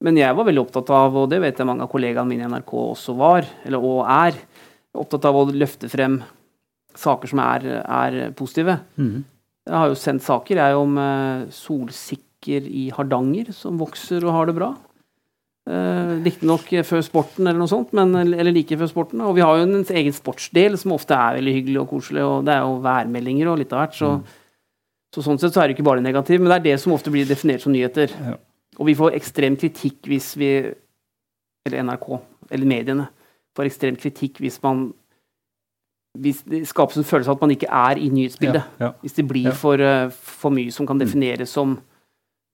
Men 0.05 0.17
jeg 0.17 0.37
var 0.37 0.47
veldig 0.47 0.63
opptatt 0.63 0.91
av, 0.95 1.17
og 1.17 1.27
det 1.33 1.41
vet 1.43 1.57
jeg 1.59 1.69
mange 1.69 1.85
av 1.85 1.91
kollegaene 1.91 2.29
mine 2.29 2.45
i 2.45 2.51
NRK 2.53 2.71
også 2.81 3.17
var, 3.17 3.49
eller 3.65 3.83
og 3.85 4.05
er, 4.05 4.37
opptatt 4.97 5.27
av 5.29 5.37
å 5.39 5.43
løfte 5.49 5.89
frem 5.91 6.19
saker 6.97 7.31
som 7.31 7.41
er, 7.43 7.67
er 7.81 8.21
positive. 8.37 8.79
Mm. 8.97 9.21
Jeg 9.69 9.77
har 9.77 9.91
jo 9.91 9.99
sendt 9.99 10.25
saker 10.25 10.61
jeg 10.61 10.77
om 10.77 10.97
uh, 10.97 11.45
solsikker 11.53 12.65
i 12.65 12.87
Hardanger, 12.95 13.53
som 13.55 13.77
vokser 13.81 14.25
og 14.25 14.35
har 14.35 14.49
det 14.49 14.57
bra. 14.57 14.71
Uh, 15.71 16.17
Riktignok 16.25 16.65
før 16.83 17.03
sporten, 17.05 17.47
eller 17.47 17.61
noe 17.61 17.71
sånt, 17.71 17.93
men, 17.95 18.11
eller 18.17 18.51
like 18.51 18.75
før 18.75 18.89
sporten. 18.91 19.21
Og 19.23 19.37
vi 19.37 19.43
har 19.45 19.59
jo 19.59 19.67
en 19.67 19.85
egen 19.85 20.15
sportsdel 20.15 20.75
som 20.81 20.95
ofte 20.97 21.15
er 21.15 21.37
veldig 21.37 21.53
hyggelig 21.55 21.81
og 21.83 21.89
koselig, 21.93 22.23
og 22.27 22.47
det 22.47 22.57
er 22.57 22.65
jo 22.65 22.79
værmeldinger 22.83 23.51
og 23.51 23.59
litt 23.61 23.75
av 23.75 23.85
hvert. 23.85 23.95
Så, 23.95 24.09
mm. 24.17 24.39
så, 25.15 25.23
sånn 25.27 25.39
sett 25.39 25.55
så 25.55 25.63
er 25.63 25.69
det 25.69 25.77
ikke 25.77 25.87
bare 25.87 26.03
negativt, 26.03 26.41
men 26.41 26.51
det 26.51 26.57
er 26.59 26.67
det 26.71 26.77
som 26.83 26.95
ofte 26.97 27.13
blir 27.13 27.29
definert 27.29 27.63
som 27.63 27.71
nyheter. 27.71 28.11
Ja. 28.25 28.35
Og 28.81 28.89
vi 28.89 28.97
får 28.97 29.15
ekstrem 29.15 29.57
kritikk 29.59 30.07
hvis 30.09 30.33
vi 30.39 30.53
Eller 31.61 31.83
NRK, 31.85 32.05
eller 32.49 32.65
mediene, 32.65 33.03
får 33.53 33.67
ekstrem 33.67 33.97
kritikk 34.01 34.39
hvis 34.41 34.55
man 34.63 34.87
hvis 36.19 36.41
det 36.49 36.63
skapes 36.67 36.97
en 36.97 37.05
følelse 37.07 37.29
av 37.31 37.37
at 37.37 37.43
man 37.45 37.53
ikke 37.53 37.69
er 37.69 37.99
i 38.01 38.09
nyhetsbildet. 38.11 38.63
Ja, 38.79 38.85
ja. 38.85 38.89
Hvis 39.01 39.13
det 39.13 39.27
blir 39.29 39.53
for, 39.55 39.79
uh, 39.79 40.09
for, 40.11 40.51
mye 40.51 40.73
som 40.73 40.87
kan 40.89 40.97
mm. 40.97 41.03
defineres 41.05 41.53
som 41.53 41.77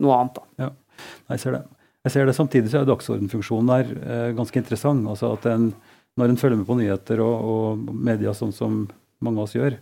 noe 0.03 0.19
annet. 0.19 0.35
Da. 0.35 0.65
Ja, 0.65 0.69
jeg 1.31 1.39
ser 1.39 1.55
det. 1.57 1.63
Jeg 2.05 2.13
ser 2.13 2.27
det 2.27 2.35
Samtidig 2.37 2.71
så 2.71 2.81
er 2.81 2.89
dagsordenfunksjonen 2.89 3.71
der 3.71 3.93
eh, 3.97 4.33
ganske 4.37 4.59
interessant. 4.59 5.07
altså 5.07 5.33
at 5.35 5.45
en, 5.49 5.71
Når 6.17 6.33
en 6.33 6.39
følger 6.39 6.57
med 6.57 6.67
på 6.67 6.77
nyheter 6.79 7.21
og, 7.21 7.35
og 7.51 7.93
media 7.93 8.33
sånn 8.33 8.53
som 8.55 8.85
mange 9.21 9.41
av 9.41 9.47
oss 9.47 9.55
gjør, 9.57 9.77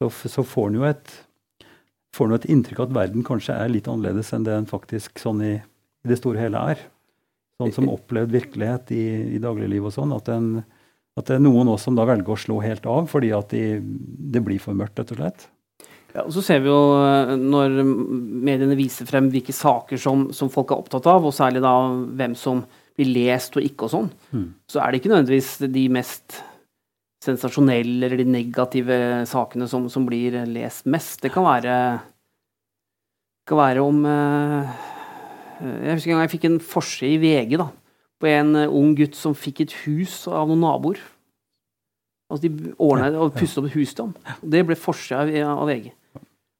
så, 0.00 0.08
så 0.28 0.44
får 0.44 0.70
en 0.70 0.78
jo 0.80 0.86
et, 0.88 1.12
får 2.16 2.34
et 2.36 2.48
inntrykk 2.52 2.80
av 2.80 2.88
at 2.88 2.96
verden 2.96 3.24
kanskje 3.26 3.56
er 3.56 3.72
litt 3.72 3.88
annerledes 3.88 4.32
enn 4.32 4.46
det 4.46 4.56
en 4.56 4.68
faktisk 4.68 5.20
sånn 5.20 5.42
i, 5.44 5.54
i 5.60 6.10
det 6.10 6.18
store 6.20 6.40
hele 6.40 6.62
er. 6.72 6.82
Sånn 7.60 7.74
som 7.76 7.90
opplevd 7.92 8.32
virkelighet 8.32 8.92
i, 8.96 9.04
i 9.36 9.40
dagliglivet 9.40 9.92
og 9.92 9.96
sånn. 9.98 10.14
At, 10.16 10.30
en, 10.32 10.62
at, 11.20 11.26
det 11.28 11.36
er 11.36 11.44
noen 11.44 11.68
også 11.68 11.90
som 11.90 11.98
da 11.98 12.06
velger 12.08 12.32
å 12.32 12.40
slå 12.40 12.60
helt 12.64 12.88
av 12.88 13.10
fordi 13.12 13.34
at 13.36 13.52
de, 13.52 13.64
det 14.32 14.40
blir 14.46 14.62
for 14.62 14.76
mørkt, 14.76 14.96
rett 15.00 15.12
og 15.12 15.20
slett. 15.20 15.48
Ja, 16.10 16.24
og 16.24 16.32
så 16.34 16.42
ser 16.42 16.62
vi 16.64 16.70
jo 16.70 16.78
eh, 16.98 17.32
når 17.38 17.80
mediene 17.84 18.78
viser 18.78 19.06
frem 19.08 19.28
hvilke 19.30 19.54
saker 19.54 20.00
som, 20.00 20.28
som, 20.34 20.50
folk 20.52 20.72
er 20.72 20.82
opptatt 20.82 21.06
av, 21.10 21.26
og 21.26 21.34
særlig 21.34 21.62
da 21.62 21.74
hvem 22.18 22.34
som 22.38 22.64
blir 22.98 23.12
lest 23.14 23.56
og 23.56 23.64
ikke 23.64 23.86
og 23.86 23.92
sånn, 23.92 24.08
mm. 24.34 24.46
så 24.70 24.82
er 24.82 24.90
det 24.90 25.00
ikke 25.00 25.12
nødvendigvis 25.12 25.52
de 25.70 25.84
mest 25.94 26.40
sensasjonelle 27.24 28.08
eller 28.08 28.22
de 28.22 28.26
negative 28.32 28.96
sakene 29.28 29.68
som, 29.70 29.86
som 29.92 30.06
blir 30.08 30.40
lest 30.50 30.88
mest. 30.90 31.20
Det 31.22 31.30
kan 31.34 31.46
være, 31.46 31.76
kan 33.48 33.60
være 33.60 33.84
om 33.84 34.02
eh, 34.08 34.74
Jeg 35.60 35.98
husker 35.98 36.10
en 36.10 36.16
gang 36.16 36.26
jeg 36.26 36.34
fikk 36.34 36.48
en 36.48 36.60
forside 36.64 37.14
i 37.18 37.22
VG 37.22 37.56
da, 37.60 37.68
på 38.20 38.32
en 38.32 38.64
ung 38.66 38.94
gutt 38.98 39.14
som 39.18 39.36
fikk 39.36 39.66
et 39.66 39.78
hus 39.84 40.24
av 40.26 40.50
noen 40.50 40.64
naboer. 40.64 41.00
Altså 42.30 42.46
De 42.46 42.74
ordna 42.78 43.10
og 43.18 43.34
pusset 43.34 43.58
opp 43.60 43.70
et 43.70 43.78
hus 43.78 43.94
til 43.94 44.06
ham. 44.06 44.36
Det 44.40 44.62
ble 44.66 44.78
forsida 44.78 45.24
av 45.50 45.66
VG. 45.68 45.90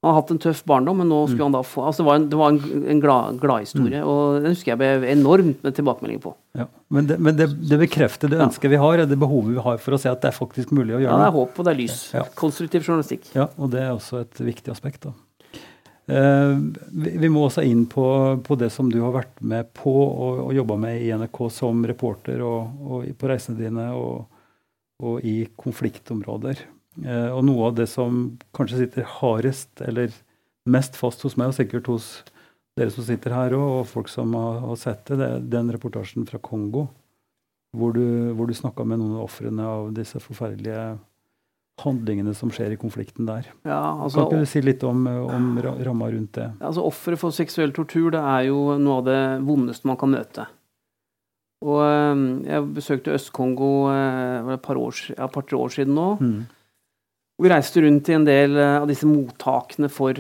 Han 0.01 0.15
har 0.15 0.23
hatt 0.23 0.31
en 0.33 0.41
tøff 0.41 0.63
barndom, 0.65 1.03
men 1.03 1.11
nå 1.13 1.19
skulle 1.29 1.45
mm. 1.45 1.49
han 1.51 1.55
da 1.59 1.61
få 1.67 1.83
altså 1.85 2.01
Det 2.01 2.07
var 2.09 2.19
en, 2.19 2.27
det 2.33 2.39
var 2.41 2.55
en, 2.55 2.85
en 2.95 3.01
glad, 3.03 3.41
gladhistorie, 3.43 4.01
mm. 4.01 4.09
og 4.09 4.39
den 4.41 4.55
husker 4.55 4.73
jeg 4.73 4.81
ble 4.81 5.11
enormt 5.13 5.67
med 5.67 5.77
tilbakemeldinger 5.77 6.23
på. 6.25 6.33
Ja, 6.57 6.67
men, 6.89 7.09
det, 7.11 7.19
men 7.21 7.37
det, 7.37 7.51
det, 7.69 7.79
bekrefter 7.83 8.33
det 8.33 8.41
ønsket 8.41 8.71
ja. 8.71 8.73
vi 8.75 8.81
har, 8.81 9.03
det 9.11 9.21
behovet 9.21 9.59
vi 9.59 9.65
har 9.67 9.83
for 9.85 9.97
å 9.97 10.01
se 10.01 10.09
at 10.09 10.23
det 10.25 10.31
er 10.33 10.39
faktisk 10.39 10.73
mulig 10.73 10.97
å 10.97 11.03
gjøre 11.03 11.11
det. 11.11 11.13
Ja, 11.13 11.19
det 11.21 11.29
er 11.29 11.37
håp 11.37 11.61
og 11.61 11.69
det 11.69 11.75
er 11.75 11.81
lys. 11.83 11.99
Ja. 12.17 12.25
Konstruktiv 12.39 12.87
journalistikk. 12.87 13.29
Ja, 13.37 13.51
og 13.61 13.75
det 13.75 13.85
er 13.85 13.93
også 13.93 14.25
et 14.25 14.41
viktig 14.41 14.73
aspekt. 14.73 15.05
da. 15.05 15.15
Uh, 16.11 16.57
vi, 16.91 17.13
vi, 17.21 17.29
må 17.31 17.45
også 17.47 17.63
inn 17.63 17.85
på, 17.87 18.05
på, 18.43 18.57
det 18.59 18.73
som 18.75 18.89
du 18.91 18.99
har 19.05 19.13
vært 19.15 19.37
med 19.47 19.69
på 19.77 19.93
og, 19.95 20.47
og 20.49 20.57
jobba 20.57 20.81
med 20.81 21.05
i 21.05 21.13
NRK 21.13 21.45
som 21.55 21.85
reporter 21.87 22.41
og, 22.43 22.81
og 22.83 23.11
på 23.21 23.31
reisene 23.31 23.61
dine. 23.61 23.91
og 23.95 24.25
og 25.01 25.25
i 25.25 25.45
konfliktområder. 25.59 26.61
Eh, 26.99 27.29
og 27.31 27.45
noe 27.47 27.71
av 27.71 27.77
det 27.79 27.87
som 27.91 28.23
kanskje 28.57 28.85
sitter 28.85 29.09
hardest, 29.19 29.73
eller 29.87 30.15
mest 30.71 30.99
fast 30.99 31.23
hos 31.27 31.37
meg, 31.41 31.53
og 31.53 31.59
sikkert 31.59 31.91
hos 31.91 32.11
dere 32.79 32.93
som 32.95 33.07
sitter 33.07 33.35
her 33.35 33.55
òg, 33.57 33.69
og 33.81 33.91
folk 33.91 34.11
som 34.11 34.35
har, 34.37 34.75
sett 34.81 35.05
det, 35.11 35.21
det 35.21 35.29
er 35.29 35.47
den 35.59 35.71
reportasjen 35.75 36.27
fra 36.29 36.41
Kongo. 36.43 36.89
Hvor 37.77 37.95
du, 37.95 38.33
hvor 38.35 38.51
du 38.51 38.55
snakka 38.57 38.83
med 38.83 38.99
noen 38.99 39.15
av 39.21 39.29
ofrene 39.29 39.63
av 39.63 39.93
disse 39.95 40.19
forferdelige 40.19 40.99
handlingene 41.81 42.35
som 42.37 42.51
skjer 42.53 42.75
i 42.75 42.79
konflikten 42.81 43.29
der. 43.29 43.47
Ja, 43.63 43.95
altså, 43.95 44.25
kan 44.25 44.27
ikke 44.27 44.45
du 44.45 44.51
si 44.51 44.63
litt 44.65 44.83
om, 44.85 45.05
om 45.07 45.53
ramma 45.63 46.11
rundt 46.13 46.35
det? 46.37 46.49
Altså, 46.59 46.83
Ofre 46.85 47.17
for 47.21 47.35
seksuell 47.35 47.73
tortur 47.77 48.11
det 48.13 48.21
er 48.21 48.49
jo 48.51 48.75
noe 48.81 48.99
av 49.01 49.07
det 49.07 49.21
vondeste 49.47 49.89
man 49.89 50.01
kan 50.01 50.13
møte. 50.13 50.49
Og 51.61 51.79
ehm, 51.85 52.25
Jeg 52.49 52.69
besøkte 52.77 53.15
Øst-Kongo 53.17 53.71
det 53.93 54.57
et 54.57 54.65
par 54.65 54.81
år, 54.81 54.97
ja, 55.15 55.29
par 55.31 55.57
år 55.57 55.75
siden 55.77 55.95
nå. 55.97 56.09
Mm. 56.21 56.41
Vi 57.41 57.49
reiste 57.49 57.81
rundt 57.81 58.09
i 58.11 58.17
en 58.19 58.27
del 58.29 58.59
eh, 58.61 58.77
av 58.83 58.89
disse 58.91 59.09
mottakene 59.09 59.89
for 59.93 60.19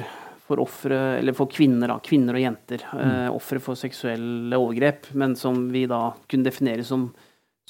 for 0.51 0.59
ofre, 0.64 0.97
eller 1.21 1.37
for 1.37 1.47
kvinner, 1.51 1.93
da, 1.93 2.01
kvinner 2.03 2.35
og 2.35 2.43
jenter. 2.43 2.83
Mm. 2.91 3.03
Eh, 3.05 3.27
ofre 3.31 3.61
for 3.62 3.79
seksuelle 3.79 4.59
overgrep, 4.59 5.12
men 5.14 5.37
som 5.39 5.68
vi 5.71 5.85
da 5.91 6.09
kunne 6.31 6.49
definere 6.49 6.83
som, 6.87 7.07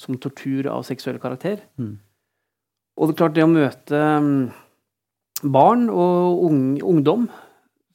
som 0.01 0.17
tortur 0.17 0.65
av 0.71 0.81
seksuell 0.87 1.19
karakter. 1.21 1.61
Mm. 1.77 1.99
Og 2.97 3.07
det 3.07 3.13
er 3.13 3.19
klart, 3.19 3.35
det 3.37 3.45
å 3.45 3.51
møte 3.51 3.99
um, 4.17 4.31
barn 5.53 5.87
og 5.93 6.41
ung, 6.47 6.63
ungdom 6.81 7.27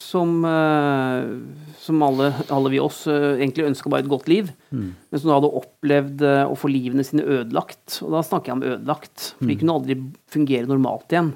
som, 0.02 0.38
uh, 0.46 1.34
som 1.82 2.04
alle, 2.06 2.30
alle, 2.46 2.72
vi 2.72 2.80
oss 2.82 3.02
egentlig 3.10 3.66
ønska 3.66 3.90
bare 3.90 4.06
et 4.06 4.12
godt 4.12 4.30
liv, 4.30 4.52
mm. 4.70 4.86
men 4.86 5.22
som 5.22 5.32
da 5.32 5.40
hadde 5.40 5.50
opplevd 5.62 6.22
å 6.46 6.54
få 6.58 6.70
livene 6.70 7.06
sine 7.06 7.26
ødelagt. 7.26 7.98
Og 8.06 8.14
da 8.14 8.22
snakker 8.22 8.52
jeg 8.52 8.60
om 8.60 8.64
ødelagt, 8.70 9.32
for 9.34 9.48
de 9.48 9.56
mm. 9.56 9.60
kunne 9.64 9.76
aldri 9.80 9.98
fungere 10.30 10.70
normalt 10.70 11.10
igjen 11.10 11.34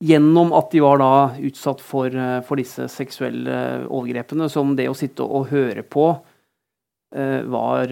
gjennom 0.00 0.54
at 0.56 0.70
de 0.72 0.80
var 0.82 1.00
da 1.00 1.12
utsatt 1.44 1.82
for, 1.84 2.08
eh, 2.08 2.40
for, 2.46 2.60
disse 2.60 2.88
seksuelle 2.88 3.86
overgrepene, 3.86 4.48
som 4.48 4.74
det 4.76 4.88
å 4.88 4.96
sitte 4.96 5.26
og 5.26 5.50
høre 5.52 5.84
på 5.84 6.08
uh, 6.10 7.40
var 7.50 7.90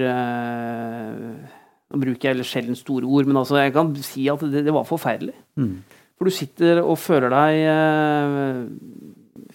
Nå 1.89 1.97
bruker 2.03 2.37
jeg 2.37 2.45
sjelden 2.45 2.77
store 2.77 3.09
ord, 3.09 3.25
men 3.25 3.39
altså 3.41 3.57
jeg 3.63 3.73
kan 3.73 3.95
si 4.05 4.27
at 4.29 4.43
det, 4.45 4.61
det 4.67 4.75
var 4.77 4.85
forferdelig. 4.85 5.33
Mm. 5.57 5.79
For 6.21 6.29
du 6.29 6.35
sitter 6.37 6.83
og 6.83 6.99
føler 7.01 7.33
deg 7.33 7.55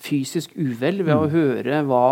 fysisk 0.01 0.55
uvel 0.57 1.03
ved 1.03 1.13
mm. 1.13 1.19
å 1.19 1.29
høre 1.29 1.81
hva 1.85 2.07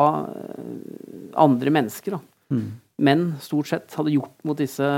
andre 1.42 1.74
mennesker, 1.74 2.20
da, 2.20 2.22
mm. 2.54 2.68
menn 3.02 3.26
stort 3.42 3.72
sett, 3.72 3.98
hadde 3.98 4.14
gjort 4.14 4.46
mot 4.46 4.62
disse, 4.62 4.92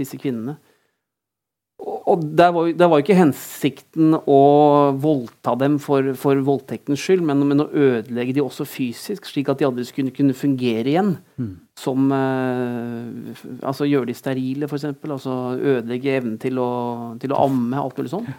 disse 0.00 0.16
kvinnene 0.16 0.56
og 1.82 2.22
der 2.38 2.52
var, 2.54 2.68
der 2.78 2.90
var, 2.90 3.00
ikke 3.02 3.16
hensikten 3.18 4.14
å 4.14 4.40
voldta 5.02 5.54
dem 5.58 5.78
for, 5.82 6.12
for 6.18 6.38
voldtektens 6.46 7.02
skyld, 7.02 7.24
men, 7.26 7.42
men, 7.48 7.64
å 7.64 7.70
ødelegge 7.70 8.36
dem 8.36 8.46
også 8.46 8.66
fysisk, 8.68 9.26
slik 9.26 9.50
at 9.50 9.58
de 9.58 9.66
aldri 9.66 9.86
skulle 9.88 10.14
kunne 10.14 10.36
fungere 10.36 10.92
igjen. 10.92 11.16
Mm. 11.40 11.52
Som 11.78 12.12
eh, 12.14 13.42
Altså 13.66 13.88
gjøre 13.88 14.10
de 14.10 14.16
sterile, 14.18 14.68
f.eks. 14.68 14.86
Altså 15.08 15.36
ødelegge 15.56 16.16
evnen 16.20 16.38
til 16.42 16.60
å, 16.62 16.70
til 17.22 17.34
å 17.34 17.42
amme, 17.46 17.80
alt 17.80 17.98
mulig 17.98 18.14
sånn. 18.14 18.30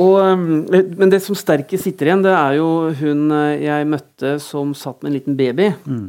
Og, 0.00 0.16
eh, 0.22 0.88
men 1.02 1.12
det 1.12 1.20
som 1.24 1.36
sterkest 1.36 1.88
sitter 1.88 2.12
igjen, 2.12 2.24
det 2.24 2.32
er 2.36 2.56
jo 2.60 2.70
hun 3.02 3.28
eh, 3.36 3.66
jeg 3.66 3.92
møtte 3.92 4.34
som 4.44 4.72
satt 4.78 5.02
med 5.02 5.12
en 5.12 5.18
liten 5.18 5.40
baby, 5.40 5.68
mm. 5.84 6.08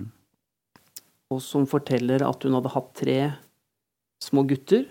og 1.35 1.43
som 1.43 1.67
forteller 1.67 2.23
at 2.27 2.47
hun 2.47 2.59
hadde 2.59 2.75
hatt 2.77 2.91
tre 3.03 3.19
små 4.21 4.45
gutter 4.47 4.85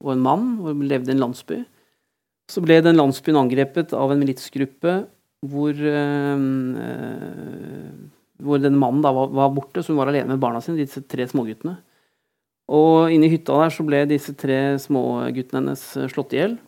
og 0.00 0.14
en 0.14 0.24
mann 0.24 0.50
og 0.64 0.82
levde 0.82 1.12
i 1.12 1.14
en 1.16 1.22
landsby. 1.22 1.60
Så 2.50 2.62
ble 2.64 2.80
den 2.82 2.98
landsbyen 2.98 3.38
angrepet 3.38 3.92
av 3.94 4.10
en 4.10 4.18
militsgruppe 4.20 4.94
hvor, 5.46 5.72
øh, 5.72 6.38
hvor 8.42 8.58
den 8.60 8.76
mannen 8.76 9.04
da 9.04 9.12
var, 9.14 9.30
var, 9.32 9.52
borte, 9.54 9.82
så 9.82 9.92
hun 9.92 10.00
var 10.02 10.10
alene 10.10 10.34
med 10.34 10.42
barna 10.42 10.60
sine, 10.60 10.80
disse 10.80 11.00
tre 11.08 11.26
småguttene. 11.30 11.78
Og 12.70 13.10
inni 13.10 13.30
hytta 13.32 13.56
der 13.62 13.72
så 13.74 13.86
ble 13.86 14.02
disse 14.10 14.34
tre 14.38 14.78
småguttene 14.82 15.62
hennes 15.62 15.84
slått 16.12 16.34
i 16.36 16.42
hjel. 16.42 16.58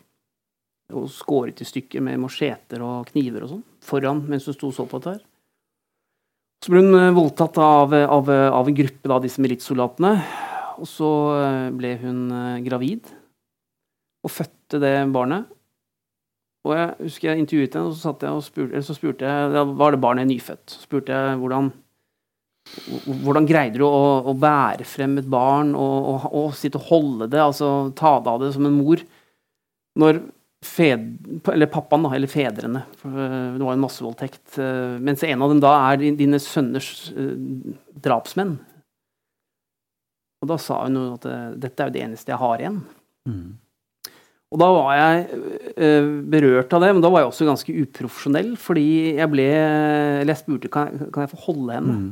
Og 0.92 1.10
skåret 1.12 1.60
i 1.62 1.68
stykker 1.68 2.02
med 2.04 2.20
macheter 2.20 2.82
og 2.84 3.10
kniver 3.12 3.44
og 3.46 3.52
sånn 3.54 3.66
foran 3.82 4.24
mens 4.28 4.48
hun 4.48 4.56
sto 4.56 4.70
og 4.70 4.76
så 4.76 4.86
på 4.88 5.00
dette. 5.02 5.22
Så 6.62 6.70
ble 6.70 6.82
hun 6.84 6.94
eh, 6.94 7.14
voldtatt 7.16 7.58
av, 7.58 7.90
av, 7.90 8.28
av 8.30 8.68
en 8.68 8.76
gruppe 8.76 9.10
av 9.10 9.24
disse 9.24 9.42
militssoldatene. 9.42 10.12
Og 10.82 10.88
så 10.88 11.10
eh, 11.38 11.68
ble 11.74 11.96
hun 12.02 12.20
gravid 12.64 13.10
og 14.22 14.30
fødte 14.30 14.80
det 14.82 14.94
barnet. 15.14 15.50
Og 16.62 16.74
jeg 16.76 16.90
husker 17.00 17.28
jeg 17.28 17.42
intervjuet 17.42 17.74
henne, 17.74 17.90
og 17.90 17.94
så, 17.96 18.02
satt 18.06 18.22
jeg 18.22 18.38
og 18.38 18.44
spurte, 18.46 18.82
så 18.86 18.94
spurte 18.94 19.26
jeg, 19.26 19.54
da 19.54 19.64
var 19.66 19.94
det 19.94 20.02
barnet 20.02 20.28
nyfødt. 20.30 20.62
Så 20.70 20.84
spurte 20.84 21.16
jeg 21.16 21.40
hvordan, 21.40 21.72
hvordan 23.24 23.48
greide 23.48 23.80
du 23.80 23.86
å, 23.88 24.04
å, 24.30 24.34
bære 24.38 24.86
frem 24.86 25.16
et 25.18 25.30
barn 25.30 25.74
og, 25.74 25.96
og, 26.12 26.28
og, 26.30 26.52
sitte 26.58 26.78
og 26.78 26.86
holde 26.92 27.26
det, 27.32 27.42
altså 27.42 27.90
ta 27.98 28.14
deg 28.20 28.30
av 28.30 28.44
det 28.44 28.52
som 28.54 28.68
en 28.68 28.78
mor, 28.78 29.02
når 29.98 30.22
fed, 30.62 31.08
eller 31.50 31.66
pappaen, 31.66 32.06
da, 32.06 32.12
eller 32.14 32.30
fedrene 32.30 32.84
for 33.00 33.16
Det 33.18 33.64
var 33.66 33.74
en 33.74 33.82
massevoldtekt. 33.82 34.58
Eh, 34.62 34.98
mens 35.02 35.24
en 35.26 35.42
av 35.42 35.50
dem 35.50 35.62
da 35.62 35.72
er 35.90 36.04
dine 36.14 36.38
sønners 36.40 37.10
eh, 37.10 37.34
drapsmenn. 38.06 38.54
Og 40.42 40.50
da 40.50 40.58
sa 40.62 40.84
hun 40.84 41.00
at 41.02 41.26
eh, 41.26 41.48
dette 41.66 41.82
er 41.82 41.90
jo 41.90 41.96
det 41.98 42.04
eneste 42.06 42.32
jeg 42.32 42.42
har 42.42 42.62
igjen. 42.62 42.78
Mm. 43.28 43.50
Og 44.52 44.60
da 44.60 44.68
var 44.68 44.96
jeg 44.98 45.38
uh, 45.80 46.08
berørt 46.34 46.74
av 46.76 46.84
det, 46.84 46.90
men 46.92 47.04
da 47.04 47.10
var 47.12 47.22
jeg 47.22 47.30
også 47.30 47.48
ganske 47.48 47.74
uprofesjonell. 47.86 48.52
Fordi 48.60 48.86
jeg 49.16 49.32
ble 49.32 49.46
Eller 49.52 50.34
jeg 50.34 50.42
spurte 50.42 50.70
kan 50.72 50.90
jeg, 50.92 51.08
kan 51.14 51.24
jeg 51.24 51.32
få 51.32 51.40
holde 51.46 51.78
henne. 51.78 51.98
Mm. 51.98 52.10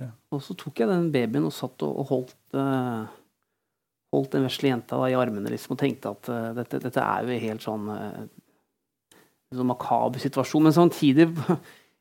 Ja. 0.00 0.12
Og 0.32 0.44
så 0.46 0.56
tok 0.56 0.80
jeg 0.80 0.88
den 0.88 1.10
babyen 1.12 1.48
og 1.48 1.52
satt 1.54 1.82
og, 1.84 1.96
og 2.02 2.12
holdt, 2.14 2.36
uh, 2.56 3.04
holdt 4.14 4.36
den 4.36 4.46
vesle 4.46 4.70
jenta 4.70 5.00
da, 5.00 5.10
i 5.10 5.18
armene 5.18 5.52
liksom, 5.52 5.74
og 5.74 5.82
tenkte 5.82 6.14
at 6.14 6.30
uh, 6.32 6.52
dette, 6.56 6.80
dette, 6.86 7.04
er 7.04 7.26
jo 7.26 7.42
helt 7.44 7.66
sånn 7.66 7.90
en 7.90 9.58
sånn 9.58 9.68
makaber 9.68 10.22
situasjon. 10.22 10.68
Men 10.68 10.76
samtidig 10.76 11.28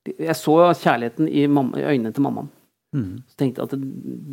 Jeg 0.09 0.33
så 0.39 0.53
kjærligheten 0.79 1.27
i, 1.27 1.43
mamma, 1.51 1.75
i 1.77 1.83
øynene 1.83 2.13
til 2.15 2.23
mammaen. 2.23 2.47
Mm. 2.95 3.21
Så 3.29 3.37
tenkte 3.37 3.61
jeg 3.61 3.69
at 3.69 3.81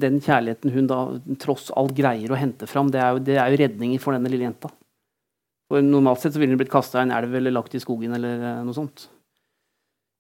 Den 0.01 0.15
kjærligheten 0.25 0.73
hun 0.73 0.87
da 0.89 1.01
tross 1.43 1.69
alt 1.77 1.93
greier 1.97 2.33
å 2.33 2.39
hente 2.41 2.69
fram, 2.71 2.89
det 2.93 3.03
er 3.03 3.13
jo, 3.13 3.23
det 3.27 3.37
er 3.37 3.53
jo 3.53 3.61
redningen 3.61 4.01
for 4.01 4.17
denne 4.17 4.33
lille 4.33 4.49
jenta. 4.49 4.71
For 5.69 5.85
Normalt 5.85 6.23
sett 6.23 6.37
så 6.37 6.41
ville 6.41 6.55
hun 6.55 6.63
blitt 6.63 6.73
kasta 6.73 7.01
i 7.01 7.05
en 7.07 7.15
elv 7.15 7.35
eller 7.37 7.55
lagt 7.55 7.75
i 7.77 7.83
skogen 7.83 8.17
eller 8.17 8.41
eh, 8.41 8.65
noe 8.65 8.77
sånt. 8.77 9.09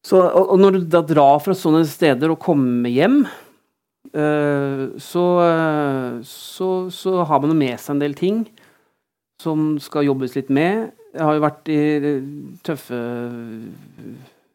Så, 0.07 0.21
og, 0.21 0.53
og 0.55 0.61
når 0.61 0.77
du 0.77 0.87
da 0.91 1.03
drar 1.07 1.41
fra 1.43 1.55
sånne 1.57 1.83
steder 1.89 2.31
og 2.31 2.43
kommer 2.43 2.93
hjem, 2.93 3.25
uh, 4.15 4.85
så, 5.03 5.25
uh, 5.43 6.21
så, 6.23 6.71
så, 6.95 7.17
har 7.27 7.43
man 7.43 7.57
med 7.59 7.75
seg 7.83 7.97
en 7.97 8.05
del 8.05 8.15
ting 8.19 8.45
som 9.43 9.75
skal 9.83 10.07
jobbes 10.07 10.37
litt 10.39 10.53
med. 10.55 10.93
Jeg 11.17 11.27
har 11.27 11.35
jo 11.35 11.43
vært 11.43 11.71
i 11.73 11.81
tøffe 12.67 13.01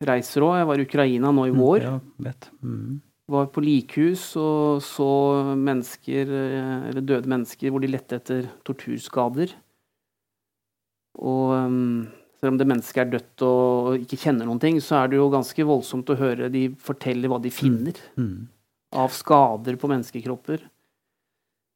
reiser 0.07 0.45
òg. 0.47 0.55
Jeg 0.61 0.69
var 0.69 0.79
i 0.79 0.88
Ukraina 0.88 1.34
nå 1.36 1.49
i 1.49 1.53
mm, 1.53 1.59
vår. 1.59 1.88
Ja, 1.89 1.95
vet. 2.29 2.47
Mm 2.63 3.01
var 3.30 3.49
på 3.53 3.63
likhus 3.63 4.32
og 4.39 4.82
så 4.86 5.09
mennesker, 5.57 6.32
eh, 6.32 6.88
eller 6.89 7.05
døde 7.05 7.30
mennesker, 7.32 7.72
hvor 7.72 7.84
de 7.84 7.91
lette 7.91 8.17
etter 8.17 8.47
torturskader. 8.67 9.53
Og 11.22 11.53
um, 11.53 12.07
selv 12.39 12.53
om 12.53 12.59
det 12.59 12.67
mennesket 12.69 13.03
er 13.03 13.11
dødt 13.11 13.43
og 13.45 14.01
ikke 14.01 14.19
kjenner 14.24 14.47
noen 14.47 14.61
ting, 14.61 14.80
så 14.82 15.01
er 15.01 15.11
det 15.11 15.19
jo 15.19 15.30
ganske 15.34 15.67
voldsomt 15.67 16.09
å 16.09 16.19
høre 16.19 16.51
de 16.53 16.69
fortelle 16.82 17.30
hva 17.30 17.38
de 17.43 17.51
finner 17.53 17.99
mm. 18.15 18.24
Mm. 18.24 18.38
av 19.03 19.11
skader 19.15 19.78
på 19.80 19.91
menneskekropper. 19.91 20.63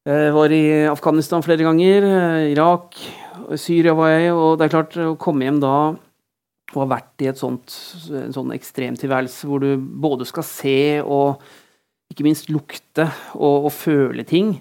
Jeg 0.05 0.33
var 0.35 0.53
i 0.53 0.65
Afghanistan 0.85 1.41
flere 1.45 1.65
ganger, 1.65 2.05
eh, 2.05 2.51
Irak, 2.53 2.97
Syria 3.57 3.95
var 3.97 4.13
jeg, 4.13 4.33
og 4.33 4.57
det 4.57 4.67
er 4.67 4.73
klart, 4.73 4.97
å 5.01 5.15
komme 5.21 5.47
hjem 5.47 5.61
da 5.63 5.75
og 6.73 6.81
har 6.81 6.89
vært 6.95 7.23
i 7.23 7.29
et 7.29 7.39
sånt, 7.39 7.73
en 8.09 8.33
sånn 8.33 8.53
ekstremtilværelse 8.55 9.49
hvor 9.49 9.61
du 9.61 9.75
både 9.77 10.25
skal 10.27 10.45
se 10.47 10.79
og 11.03 11.43
ikke 12.11 12.25
minst 12.25 12.49
lukte 12.53 13.05
og, 13.35 13.67
og 13.67 13.71
føle 13.73 14.25
ting, 14.27 14.55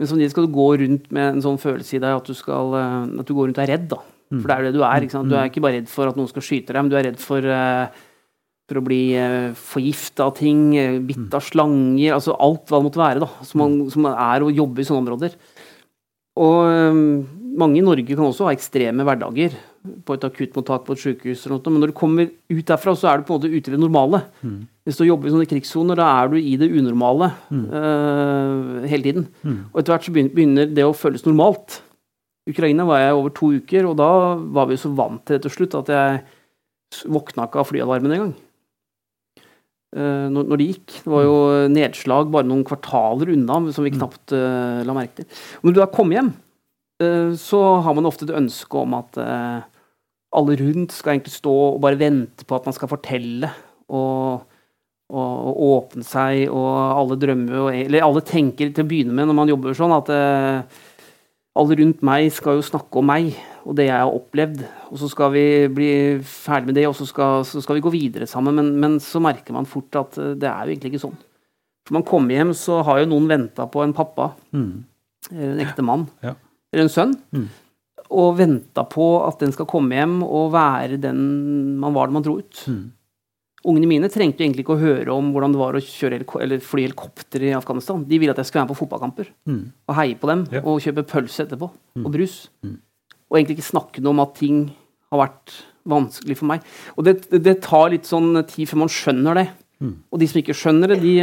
men 0.00 0.08
samtidig 0.08 0.32
skal 0.32 0.46
du 0.46 0.54
gå 0.54 0.68
rundt 0.80 1.10
med 1.12 1.34
en 1.34 1.42
sånn 1.44 1.58
følelse 1.60 1.98
i 1.98 2.02
deg 2.02 2.16
at 2.16 2.28
du, 2.30 2.36
skal, 2.36 2.72
eh, 2.78 3.18
at 3.20 3.28
du 3.28 3.34
går 3.36 3.50
rundt 3.50 3.58
og 3.60 3.64
er 3.66 3.72
redd. 3.74 3.90
da. 3.90 3.98
For 4.30 4.46
det 4.46 4.54
er 4.54 4.66
det 4.68 4.76
du 4.78 4.84
er. 4.86 5.04
ikke 5.04 5.16
sant? 5.16 5.28
Du 5.28 5.34
er 5.36 5.50
ikke 5.50 5.62
bare 5.64 5.80
redd 5.80 5.90
for 5.90 6.08
at 6.08 6.16
noen 6.16 6.30
skal 6.30 6.44
skyte 6.46 6.72
deg, 6.72 6.78
men 6.80 6.92
du 6.92 6.96
er 6.96 7.04
redd 7.08 7.18
for, 7.20 7.44
uh, 7.44 7.90
for 8.70 8.78
å 8.78 8.84
bli 8.86 9.00
eh, 9.18 9.50
forgifta 9.58 10.28
av 10.30 10.36
ting, 10.38 10.70
bitt 11.08 11.34
av 11.34 11.42
slanger, 11.42 12.14
altså 12.14 12.36
alt 12.38 12.70
hva 12.70 12.78
det 12.78 12.86
måtte 12.86 13.02
være 13.02 13.24
da, 13.24 13.28
som, 13.42 13.64
man, 13.64 13.74
som 13.90 14.06
er 14.12 14.46
å 14.46 14.52
jobbe 14.54 14.80
i 14.80 14.86
sånne 14.86 15.02
områder. 15.02 15.34
Og 16.40 16.60
mange 17.58 17.80
i 17.80 17.84
Norge 17.84 18.14
kan 18.14 18.26
også 18.26 18.48
ha 18.48 18.54
ekstreme 18.54 19.04
hverdager 19.06 19.54
på 20.04 20.16
et 20.16 20.24
akuttmottak 20.26 20.84
på 20.84 20.94
et 20.94 21.02
sykehus, 21.02 21.44
eller 21.46 21.56
noe, 21.56 21.72
men 21.72 21.82
når 21.82 21.92
du 21.92 21.96
kommer 21.96 22.28
ut 22.28 22.66
derfra, 22.68 22.92
så 22.98 23.08
er 23.10 23.20
du 23.20 23.26
på 23.28 23.34
en 23.34 23.40
måte 23.40 23.52
ute 23.52 23.70
i 23.70 23.74
det 23.74 23.80
normale. 23.80 24.20
Mm. 24.44 24.58
Hvis 24.84 24.98
du 24.98 25.06
jobber 25.06 25.28
i 25.28 25.32
sånne 25.32 25.48
krigssoner, 25.48 26.00
da 26.00 26.08
er 26.18 26.32
du 26.32 26.36
i 26.40 26.56
det 26.60 26.68
unormale 26.68 27.30
mm. 27.48 27.62
uh, 27.72 28.90
hele 28.90 29.06
tiden. 29.06 29.24
Mm. 29.40 29.62
Og 29.70 29.80
etter 29.80 29.94
hvert 29.94 30.08
så 30.08 30.14
begynner 30.16 30.68
det 30.68 30.84
å 30.84 30.96
føles 30.96 31.24
normalt. 31.24 31.80
Ukraina 32.50 32.84
var 32.88 33.00
jeg 33.04 33.16
over 33.16 33.32
to 33.36 33.50
uker, 33.56 33.88
og 33.88 33.96
da 34.00 34.10
var 34.58 34.68
vi 34.68 34.78
så 34.80 34.92
vant 34.92 35.24
til 35.24 35.38
det 35.38 35.46
til 35.46 35.56
slutt 35.56 35.78
at 35.80 35.92
jeg 35.94 36.20
våkna 37.14 37.48
ikke 37.48 37.62
av 37.62 37.70
flyalarmen 37.70 38.16
engang. 38.18 38.36
Uh, 39.96 40.28
når, 40.30 40.44
når 40.44 40.60
det 40.60 40.68
gikk. 40.74 41.00
Det 41.00 41.14
var 41.16 41.24
jo 41.24 41.40
nedslag 41.72 42.28
bare 42.30 42.46
noen 42.46 42.66
kvartaler 42.68 43.32
unna 43.32 43.62
som 43.72 43.86
vi 43.86 43.94
mm. 43.94 43.98
knapt 43.98 44.36
uh, 44.36 44.84
la 44.84 44.96
merke 44.96 45.22
til. 45.22 45.42
Og 45.62 45.70
når 45.70 45.78
du 45.78 45.82
da 45.82 45.90
kom 45.96 46.12
hjem, 46.14 46.34
så 47.40 47.58
har 47.84 47.94
man 47.96 48.08
ofte 48.08 48.26
et 48.26 48.36
ønske 48.36 48.76
om 48.76 48.92
at 48.98 49.16
alle 49.20 50.56
rundt 50.60 50.92
skal 50.92 51.14
egentlig 51.14 51.32
stå 51.32 51.52
og 51.70 51.80
bare 51.82 51.98
vente 51.98 52.44
på 52.44 52.58
at 52.58 52.66
man 52.68 52.76
skal 52.76 52.90
fortelle 52.90 53.48
og, 53.88 54.42
og, 55.08 55.30
og 55.50 55.62
åpne 55.66 56.04
seg, 56.06 56.44
og 56.52 56.68
alle 57.00 57.16
drømmer 57.18 57.72
Eller 57.72 58.04
alle 58.04 58.22
tenker 58.22 58.70
til 58.70 58.84
å 58.84 58.90
begynne 58.90 59.16
med 59.16 59.30
når 59.30 59.38
man 59.40 59.50
jobber 59.50 59.78
sånn, 59.78 59.96
at 59.96 60.12
alle 61.58 61.78
rundt 61.80 62.04
meg 62.06 62.28
skal 62.36 62.60
jo 62.60 62.68
snakke 62.68 63.00
om 63.00 63.08
meg 63.10 63.32
og 63.66 63.76
det 63.78 63.88
jeg 63.88 64.02
har 64.02 64.12
opplevd. 64.12 64.62
Og 64.90 65.00
så 65.00 65.08
skal 65.12 65.32
vi 65.34 65.44
bli 65.72 65.90
ferdig 66.26 66.70
med 66.70 66.78
det, 66.78 66.86
og 66.88 66.96
så 66.98 67.06
skal, 67.08 67.44
så 67.46 67.62
skal 67.62 67.78
vi 67.78 67.84
gå 67.84 67.92
videre 67.94 68.28
sammen. 68.30 68.56
Men, 68.56 68.70
men, 68.80 69.00
så 69.02 69.22
merker 69.22 69.56
man 69.56 69.68
fort 69.68 69.98
at 70.00 70.18
eh, 70.20 70.36
det 70.40 70.48
er 70.48 70.64
jo 70.64 70.74
egentlig 70.74 70.94
ikke 70.94 71.04
sånn. 71.06 71.18
For 71.86 71.96
man 71.98 72.06
kommer 72.06 72.36
hjem, 72.36 72.54
så 72.56 72.80
har 72.86 73.02
jo 73.02 73.10
noen 73.10 73.28
venta 73.30 73.66
på 73.70 73.82
en 73.84 73.94
pappa, 73.96 74.30
mm. 74.54 74.72
en 75.32 75.62
ektemann, 75.64 76.06
ja. 76.24 76.36
Eller 76.72 76.86
en 76.86 76.92
sønn. 76.92 77.16
Mm. 77.34 77.48
Og 78.20 78.32
venta 78.40 78.84
på 78.90 79.10
at 79.22 79.42
den 79.42 79.52
skal 79.54 79.68
komme 79.70 79.98
hjem 79.98 80.20
og 80.26 80.50
være 80.54 80.98
den 81.02 81.20
man 81.82 81.94
var 81.94 82.10
da 82.10 82.18
man 82.18 82.26
dro 82.26 82.38
ut. 82.40 82.64
Mm. 82.66 82.82
Ungene 83.70 83.88
mine 83.90 84.08
trengte 84.08 84.40
egentlig 84.40 84.64
ikke 84.64 84.78
å 84.78 84.80
høre 84.80 85.12
om 85.12 85.34
hvordan 85.34 85.52
det 85.52 85.60
var 85.60 85.76
å 85.76 85.82
eller 86.40 86.62
fly 86.64 86.86
helikopter 86.86 87.42
i 87.44 87.52
Afghanistan. 87.52 88.06
De 88.08 88.18
ville 88.18 88.32
at 88.32 88.40
jeg 88.40 88.48
skulle 88.48 88.62
være 88.62 88.70
med 88.70 88.74
på 88.74 88.82
fotballkamper 88.82 89.34
mm. 89.50 89.64
og 89.84 89.98
heie 89.98 90.16
på 90.16 90.30
dem 90.30 90.46
ja. 90.54 90.62
og 90.64 90.80
kjøpe 90.80 91.04
pølse 91.10 91.44
etterpå. 91.44 91.68
Mm. 91.98 92.06
Og 92.06 92.14
brus. 92.14 92.38
Mm 92.64 92.78
og 93.30 93.38
egentlig 93.38 93.60
ikke 93.60 93.70
snakke 93.70 94.02
noe 94.02 94.16
om 94.16 94.24
at 94.24 94.36
ting 94.40 94.62
har 95.10 95.22
vært 95.22 95.56
vanskelig 95.90 96.36
for 96.40 96.50
meg. 96.50 96.64
Og 96.98 97.06
det, 97.06 97.14
det 97.30 97.60
tar 97.64 97.92
litt 97.92 98.08
sånn 98.10 98.34
tid 98.50 98.68
før 98.68 98.82
man 98.82 98.92
skjønner 98.92 99.38
det. 99.38 99.46
Mm. 99.80 99.94
Og 100.12 100.20
de 100.20 100.26
som 100.28 100.38
ikke 100.42 100.54
skjønner 100.56 100.92
det, 100.92 100.98
de, 101.00 101.14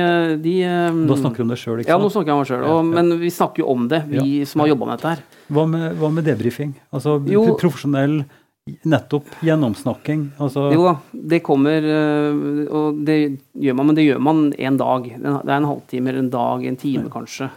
de 0.41 0.53
Da 0.65 1.17
snakker 1.19 1.43
du 1.43 1.45
om 1.45 1.51
det 1.53 1.59
sjøl, 1.61 1.83
ikke 1.83 1.91
sant? 1.91 1.93
Ja, 1.93 2.01
nå 2.01 2.09
snakker 2.09 2.31
jeg 2.31 2.37
om 2.37 2.41
meg 2.41 2.49
sjøl. 2.49 2.63
Ja, 2.65 2.73
ja. 2.73 2.87
Men 2.95 3.11
vi 3.21 3.29
snakker 3.35 3.61
jo 3.61 3.69
om 3.75 3.85
det, 3.91 4.01
vi 4.09 4.17
ja, 4.17 4.47
som 4.49 4.63
har 4.63 4.71
jobba 4.71 4.89
med 4.89 4.97
dette 4.97 5.13
her. 5.13 5.23
Hva 5.53 5.65
med, 5.69 5.87
hva 6.01 6.09
med 6.15 6.25
debrifing? 6.25 6.73
Altså 6.89 7.19
jo, 7.29 7.43
profesjonell 7.61 8.23
nettopp 8.89 9.29
gjennomsnakking? 9.45 10.23
Altså 10.43 10.71
jo 10.73 10.87
da, 10.87 10.95
det 11.33 11.39
kommer 11.45 11.85
øh, 11.85 12.39
Og 12.65 12.97
det 13.07 13.17
gjør 13.53 13.77
man, 13.77 13.91
men 13.91 13.99
det 13.99 14.07
gjør 14.07 14.23
man 14.25 14.41
en 14.57 14.79
dag. 14.81 15.11
Det 15.13 15.37
er 15.37 15.53
en 15.59 15.69
halvtime 15.69 16.11
eller 16.11 16.25
en 16.25 16.33
dag, 16.33 16.65
en 16.65 16.81
time 16.81 17.11
kanskje. 17.13 17.51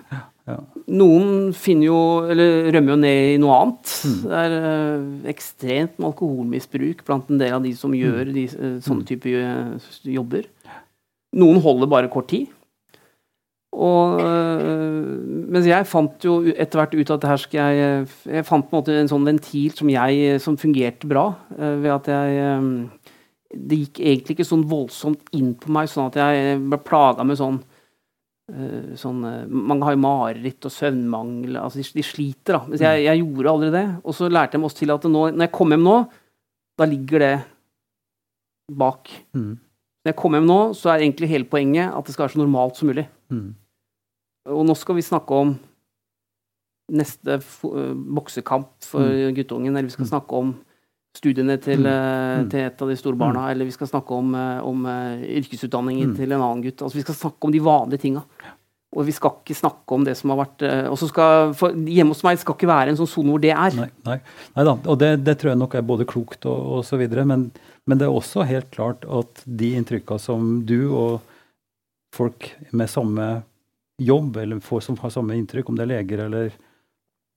Noen 0.91 1.53
finner 1.55 1.87
jo, 1.87 1.99
eller 2.33 2.73
rømmer 2.75 2.97
jo 2.97 3.01
ned 3.01 3.35
i 3.37 3.41
noe 3.41 3.59
annet. 3.63 3.93
Mm. 4.05 4.21
Det 4.25 4.39
er 4.45 4.55
øh, 4.61 5.05
ekstremt 5.31 5.97
med 5.97 6.09
alkoholmisbruk 6.11 7.05
blant 7.07 7.31
en 7.31 7.41
del 7.41 7.55
av 7.57 7.63
de 7.65 7.73
som 7.79 7.93
mm. 7.95 8.01
gjør 8.01 8.33
de, 8.35 8.47
sånne 8.85 9.07
typer 9.07 9.39
type 9.39 10.11
jobber. 10.17 10.49
Noen 11.39 11.61
holder 11.63 11.91
bare 11.91 12.11
kort 12.11 12.31
tid. 12.33 12.49
Og, 13.71 14.19
øh, 14.19 15.19
mens 15.55 15.69
jeg 15.69 15.87
fant 15.87 16.25
jo 16.27 16.41
etter 16.51 16.81
hvert 16.81 16.95
ut 16.99 17.11
at 17.15 17.27
her 17.31 17.39
skal 17.39 17.77
jeg 17.79 18.09
Jeg 18.27 18.47
fant 18.49 18.67
på 18.67 18.75
en 18.75 18.81
måte 18.81 18.97
en 18.99 19.11
sånn 19.11 19.29
ventil 19.29 19.71
som, 19.79 19.93
jeg, 19.93 20.41
som 20.43 20.59
fungerte 20.59 21.07
bra. 21.07 21.29
ved 21.55 21.91
at 21.95 22.09
jeg 22.11 22.89
Det 23.51 23.79
gikk 23.79 24.01
egentlig 24.01 24.37
ikke 24.37 24.49
sånn 24.49 24.67
voldsomt 24.67 25.31
inn 25.33 25.55
på 25.55 25.71
meg, 25.71 25.89
sånn 25.89 26.11
at 26.11 26.19
jeg 26.19 26.59
ble 26.67 26.79
plaga 26.83 27.25
med 27.27 27.39
sånn 27.39 27.63
sånn, 28.99 29.21
mange 29.47 29.87
har 29.87 29.95
jo 29.95 30.03
mareritt 30.03 30.67
og 30.67 30.73
søvnmangel. 30.75 31.57
altså 31.57 31.79
De, 31.79 31.87
de 31.95 32.03
sliter. 32.03 32.57
da, 32.57 32.61
Mens 32.67 32.83
jeg, 32.83 33.05
jeg, 33.07 33.23
gjorde 33.23 33.53
aldri 33.55 33.71
det. 33.75 33.87
Og 34.03 34.17
så 34.17 34.29
lærte 34.31 34.57
jeg 34.57 34.63
meg 34.63 34.71
også 34.71 34.81
til 34.83 34.95
at 34.95 35.07
nå, 35.07 35.25
når 35.31 35.47
jeg 35.47 35.55
kommer 35.55 35.77
hjem 35.77 35.87
nå, 35.87 35.97
da 36.81 36.89
ligger 36.89 37.25
det 37.25 37.35
bak. 38.81 39.11
Mm. 39.37 39.55
Når 40.01 40.13
jeg 40.13 40.17
kommer 40.17 40.41
hjem 40.41 40.49
nå, 40.49 40.61
så 40.77 40.93
er 40.93 41.03
egentlig 41.03 41.29
hele 41.29 41.49
poenget 41.49 41.93
at 41.93 42.07
det 42.07 42.15
skal 42.15 42.25
være 42.25 42.35
så 42.35 42.41
normalt 42.41 42.79
som 42.79 42.89
mulig. 42.89 43.05
Mm. 43.29 43.51
Og 44.57 44.63
nå 44.65 44.77
skal 44.79 44.97
vi 44.97 45.05
snakke 45.05 45.37
om 45.37 45.53
neste 46.91 47.37
uh, 47.37 47.93
boksekamp 48.17 48.73
for 48.87 49.05
mm. 49.05 49.35
guttungen, 49.37 49.75
eller 49.75 49.91
vi 49.91 49.95
skal 49.95 50.09
mm. 50.09 50.13
snakke 50.15 50.41
om 50.41 50.55
studiene 51.17 51.59
til, 51.61 51.85
mm. 51.85 52.49
til, 52.51 52.65
et 52.65 52.83
av 52.83 52.91
de 52.91 52.97
store 52.97 53.19
barna, 53.19 53.49
eller 53.51 53.69
vi 53.69 53.75
skal 53.75 53.91
snakke 53.91 54.17
om, 54.17 54.33
uh, 54.35 54.65
om 54.65 54.89
yrkesutdanningen 54.89 56.17
til 56.17 56.33
en 56.33 56.41
annen 56.41 56.65
gutt. 56.65 56.81
Altså 56.81 57.01
Vi 57.01 57.05
skal 57.05 57.19
snakke 57.19 57.49
om 57.51 57.55
de 57.55 57.63
vanlige 57.67 58.07
tinga. 58.07 58.25
Og 58.91 59.07
vi 59.07 59.13
skal 59.15 59.37
ikke 59.39 59.55
snakke 59.55 59.95
om 59.95 60.05
det 60.07 60.17
som 60.19 60.33
har 60.33 60.41
vært 60.41 60.65
uh, 60.67 61.03
skal, 61.07 61.53
for 61.55 61.77
Hjemme 61.87 62.11
hos 62.11 62.25
meg 62.27 62.41
skal 62.41 62.57
ikke 62.57 62.71
være 62.71 62.91
en 62.91 62.99
sånn 62.99 63.11
sone 63.11 63.31
hvor 63.31 63.43
det 63.43 63.53
er. 63.55 63.77
Nei, 63.79 63.91
nei. 64.09 64.17
nei 64.57 64.65
da, 64.67 64.75
og 64.75 64.99
det, 64.99 65.11
det, 65.23 65.37
tror 65.39 65.53
jeg 65.53 65.61
nok 65.61 65.77
er 65.79 65.85
både 65.87 66.07
klokt 66.11 66.49
og, 66.51 66.65
og 66.79 66.83
så 66.89 66.99
videre. 66.99 67.23
Men, 67.29 67.47
men, 67.87 68.01
det 68.01 68.09
er 68.09 68.17
også 68.17 68.47
helt 68.49 68.73
klart 68.75 69.07
at 69.07 69.45
de 69.47 69.71
inntrykka 69.79 70.19
som 70.19 70.57
du 70.67 70.81
og 70.89 71.21
folk 72.17 72.51
med 72.75 72.91
samme 72.91 73.29
jobb, 74.03 74.41
eller 74.43 74.65
folk 74.65 74.83
som 74.83 74.99
har 74.99 75.15
samme 75.15 75.39
inntrykk, 75.39 75.71
om 75.71 75.79
det 75.79 75.87
er 75.87 75.93
leger 75.93 76.25
eller 76.27 76.51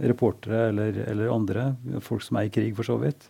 reportere 0.04 0.70
eller, 0.72 0.97
eller 1.06 1.30
andre, 1.30 1.68
folk 2.01 2.24
som 2.26 2.39
er 2.39 2.47
i 2.47 2.54
krig 2.54 2.74
for 2.76 2.88
så 2.88 2.97
vidt, 2.97 3.30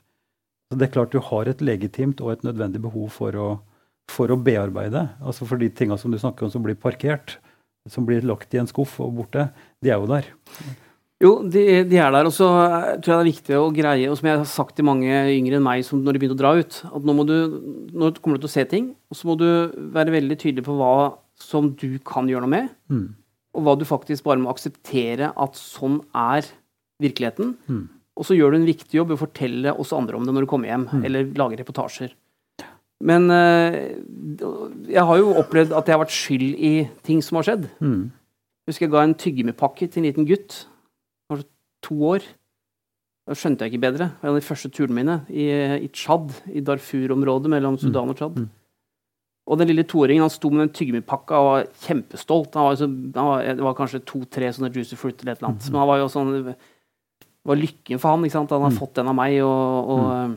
så 0.71 0.77
det 0.79 0.87
er 0.87 0.93
klart 0.95 1.13
du 1.13 1.19
har 1.21 1.49
et 1.49 1.61
legitimt 1.61 2.21
og 2.23 2.31
et 2.33 2.45
nødvendig 2.47 2.81
behov 2.81 3.11
for 3.13 3.35
å, 3.37 3.47
for 4.09 4.31
å 4.31 4.39
bearbeide. 4.39 5.03
Altså 5.21 5.45
for 5.49 5.61
de 5.61 5.69
tinga 5.69 5.99
som 6.01 6.13
du 6.13 6.17
snakker 6.21 6.47
om 6.47 6.53
som 6.53 6.63
blir 6.65 6.79
parkert, 6.79 7.35
som 7.89 8.05
blir 8.07 8.23
lagt 8.25 8.53
i 8.55 8.61
en 8.61 8.69
skuff 8.69 8.95
og 9.03 9.13
borte, 9.17 9.49
de 9.83 9.91
er 9.91 9.99
jo 9.99 10.09
der. 10.09 10.29
Jo, 11.23 11.31
de, 11.47 11.63
de, 11.87 11.97
er 11.99 12.11
der. 12.11 12.27
Og 12.27 12.35
så 12.35 12.47
tror 12.49 12.97
jeg 12.97 13.01
det 13.03 13.15
er 13.15 13.29
viktig 13.29 13.57
å 13.59 13.71
greie, 13.75 14.09
og 14.11 14.17
som 14.19 14.29
jeg 14.29 14.39
har 14.41 14.49
sagt 14.49 14.75
til 14.77 14.87
mange 14.87 15.09
yngre 15.31 15.59
enn 15.59 15.65
meg 15.65 15.83
som 15.87 16.01
når 16.03 16.15
de 16.15 16.23
begynner 16.23 16.37
å 16.37 16.41
dra 16.41 16.53
ut, 16.59 16.79
at 16.89 17.07
nå, 17.07 17.15
må 17.15 17.25
du, 17.27 17.35
nå 17.95 18.11
kommer 18.19 18.39
du 18.39 18.45
til 18.45 18.51
å 18.51 18.55
se 18.55 18.65
ting, 18.71 18.93
og 19.11 19.19
så 19.19 19.29
må 19.29 19.37
du 19.39 19.47
være 19.95 20.15
veldig 20.15 20.39
tydelig 20.39 20.65
på 20.67 20.77
hva 20.79 20.95
som 21.39 21.71
du 21.79 21.97
kan 22.07 22.27
gjøre 22.29 22.45
noe 22.45 22.53
med, 22.53 22.73
mm. 22.91 23.05
og 23.57 23.65
hva 23.65 23.75
du 23.79 23.87
faktisk 23.87 24.27
bare 24.27 24.41
må 24.41 24.51
akseptere 24.51 25.31
at 25.31 25.59
sånn 25.59 26.01
er 26.11 26.47
virkeligheten. 27.03 27.55
Mm. 27.67 27.85
Og 28.19 28.27
så 28.27 28.35
gjør 28.37 28.53
du 28.53 28.59
en 28.59 28.67
viktig 28.69 28.99
jobb 28.99 29.13
i 29.13 29.15
å 29.15 29.23
fortelle 29.23 29.73
oss 29.79 29.93
andre 29.95 30.19
om 30.19 30.27
det 30.27 30.35
når 30.35 30.45
du 30.45 30.51
kommer 30.51 30.69
hjem, 30.69 30.85
mm. 30.91 31.05
eller 31.07 31.31
lager 31.39 31.63
reportasjer. 31.63 32.13
Men 33.03 33.27
uh, 33.31 33.75
jeg 34.87 35.03
har 35.09 35.19
jo 35.19 35.33
opplevd 35.41 35.73
at 35.75 35.89
jeg 35.89 35.97
har 35.97 36.03
vært 36.03 36.15
skyld 36.15 36.53
i 36.55 36.73
ting 37.05 37.23
som 37.25 37.39
har 37.39 37.49
skjedd. 37.49 37.67
Mm. 37.83 38.07
Husker 38.69 38.87
jeg 38.87 38.93
ga 38.93 39.03
en 39.03 39.17
tyggegummipakke 39.19 39.89
til 39.89 40.01
en 40.01 40.07
liten 40.07 40.27
gutt. 40.29 40.63
Kanskje 41.29 41.49
to 41.83 41.99
år. 42.13 42.25
Da 43.27 43.35
skjønte 43.39 43.63
jeg 43.63 43.73
ikke 43.73 43.85
bedre. 43.85 44.09
Det 44.11 44.23
var 44.23 44.29
en 44.29 44.35
av 44.35 44.41
de 44.41 44.47
første 44.47 44.71
turene 44.71 44.97
mine 44.97 45.17
i, 45.31 45.47
i 45.85 45.89
Tsjad, 45.95 46.31
i 46.51 46.63
Darfur-området 46.63 47.51
mellom 47.51 47.79
Sudan 47.79 48.11
og 48.11 48.19
Tsjad. 48.19 48.39
Mm. 48.39 48.49
Og 49.43 49.59
den 49.59 49.67
lille 49.67 49.83
toåringen 49.87 50.23
han 50.23 50.31
sto 50.31 50.51
med 50.51 50.63
den 50.63 50.73
tyggemipakka 50.75 51.39
og 51.39 51.49
var 51.49 51.65
kjempestolt. 51.83 52.55
Han 52.55 52.69
var, 52.69 52.77
så, 52.79 52.87
han 52.87 53.29
var, 53.29 53.47
det 53.59 53.65
var 53.67 53.75
kanskje 53.75 54.03
to-tre 54.07 54.51
sånne 54.55 54.71
juicy 54.71 54.99
fruit 54.99 55.19
eller 55.19 55.35
et 55.35 55.41
eller 55.41 55.51
annet. 55.51 55.67
Mm. 55.67 55.73
Men 55.73 55.81
han 55.83 55.89
var 55.91 55.99
jo 55.99 56.09
sånn 56.13 56.33
var 57.43 57.59
lykken 57.59 57.99
for 57.99 58.13
han. 58.13 58.23
ikke 58.23 58.37
sant? 58.37 58.55
Han 58.55 58.63
har 58.63 58.71
mm. 58.71 58.79
fått 58.79 58.95
den 58.99 59.11
av 59.11 59.17
meg. 59.19 59.35
og, 59.43 59.91
og 59.95 60.03
mm. 60.07 60.35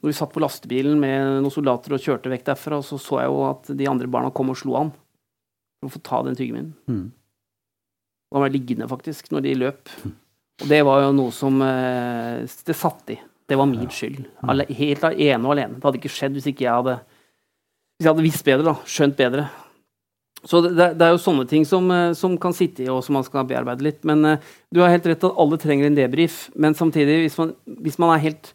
Når 0.00 0.10
vi 0.10 0.16
satt 0.18 0.32
på 0.34 0.42
lastebilen 0.42 0.98
med 1.00 1.42
noen 1.42 1.52
soldater 1.52 1.96
og 1.96 2.02
kjørte 2.02 2.30
vekk 2.32 2.44
derfra, 2.50 2.80
så 2.84 2.98
så 3.00 3.20
jeg 3.22 3.32
jo 3.32 3.42
at 3.48 3.70
de 3.78 3.88
andre 3.90 4.10
barna 4.10 4.32
kom 4.34 4.52
og 4.52 4.58
slo 4.60 4.76
han 4.78 4.92
for 5.80 5.88
å 5.88 5.94
få 5.94 6.02
ta 6.04 6.20
den 6.26 6.36
tyggegummen. 6.38 6.74
Mm. 6.88 7.06
Han 8.34 8.44
var 8.44 8.52
liggende, 8.52 8.88
faktisk, 8.90 9.30
når 9.32 9.46
de 9.46 9.56
løp. 9.60 9.92
Og 10.62 10.68
det 10.70 10.82
var 10.88 11.04
jo 11.04 11.12
noe 11.14 11.32
som 11.36 11.60
eh, 11.62 12.44
Det 12.66 12.76
satt 12.76 13.12
i. 13.12 13.18
Det 13.46 13.58
var 13.58 13.68
min 13.70 13.90
skyld. 13.92 14.24
Mm. 14.42 14.64
Helt 14.74 15.04
ene 15.12 15.44
og 15.44 15.52
alene. 15.54 15.76
Det 15.76 15.86
hadde 15.86 16.00
ikke 16.00 16.16
skjedd 16.16 16.34
hvis 16.36 16.48
ikke 16.50 16.66
jeg 16.66 16.74
hadde 16.80 16.96
hvis 17.96 18.04
jeg 18.04 18.12
hadde 18.12 18.24
visst 18.26 18.44
bedre, 18.44 18.64
da, 18.66 18.74
skjønt 18.92 19.16
bedre. 19.16 19.46
Så 20.46 20.60
det, 20.60 20.74
det, 20.76 21.06
er 21.06 21.14
jo 21.14 21.20
sånne 21.22 21.46
ting 21.48 21.64
som, 21.66 21.86
eh, 21.90 22.12
som, 22.18 22.34
kan 22.38 22.54
sitte 22.54 22.84
i, 22.84 22.90
og 22.92 23.00
som 23.02 23.16
man 23.16 23.24
skal 23.24 23.46
bearbeide 23.48 23.86
litt. 23.86 24.02
Men 24.06 24.20
uh, 24.26 24.50
du 24.68 24.82
har 24.82 24.92
helt 24.92 25.08
rett 25.08 25.24
at 25.24 25.40
alle 25.40 25.58
trenger 25.62 25.88
en 25.88 25.96
debrief. 25.96 26.44
Men 26.54 26.76
samtidig, 26.76 27.22
hvis 27.24 27.38
man, 27.40 27.54
hvis 27.86 27.96
man, 28.02 28.12
er 28.12 28.24
helt 28.26 28.52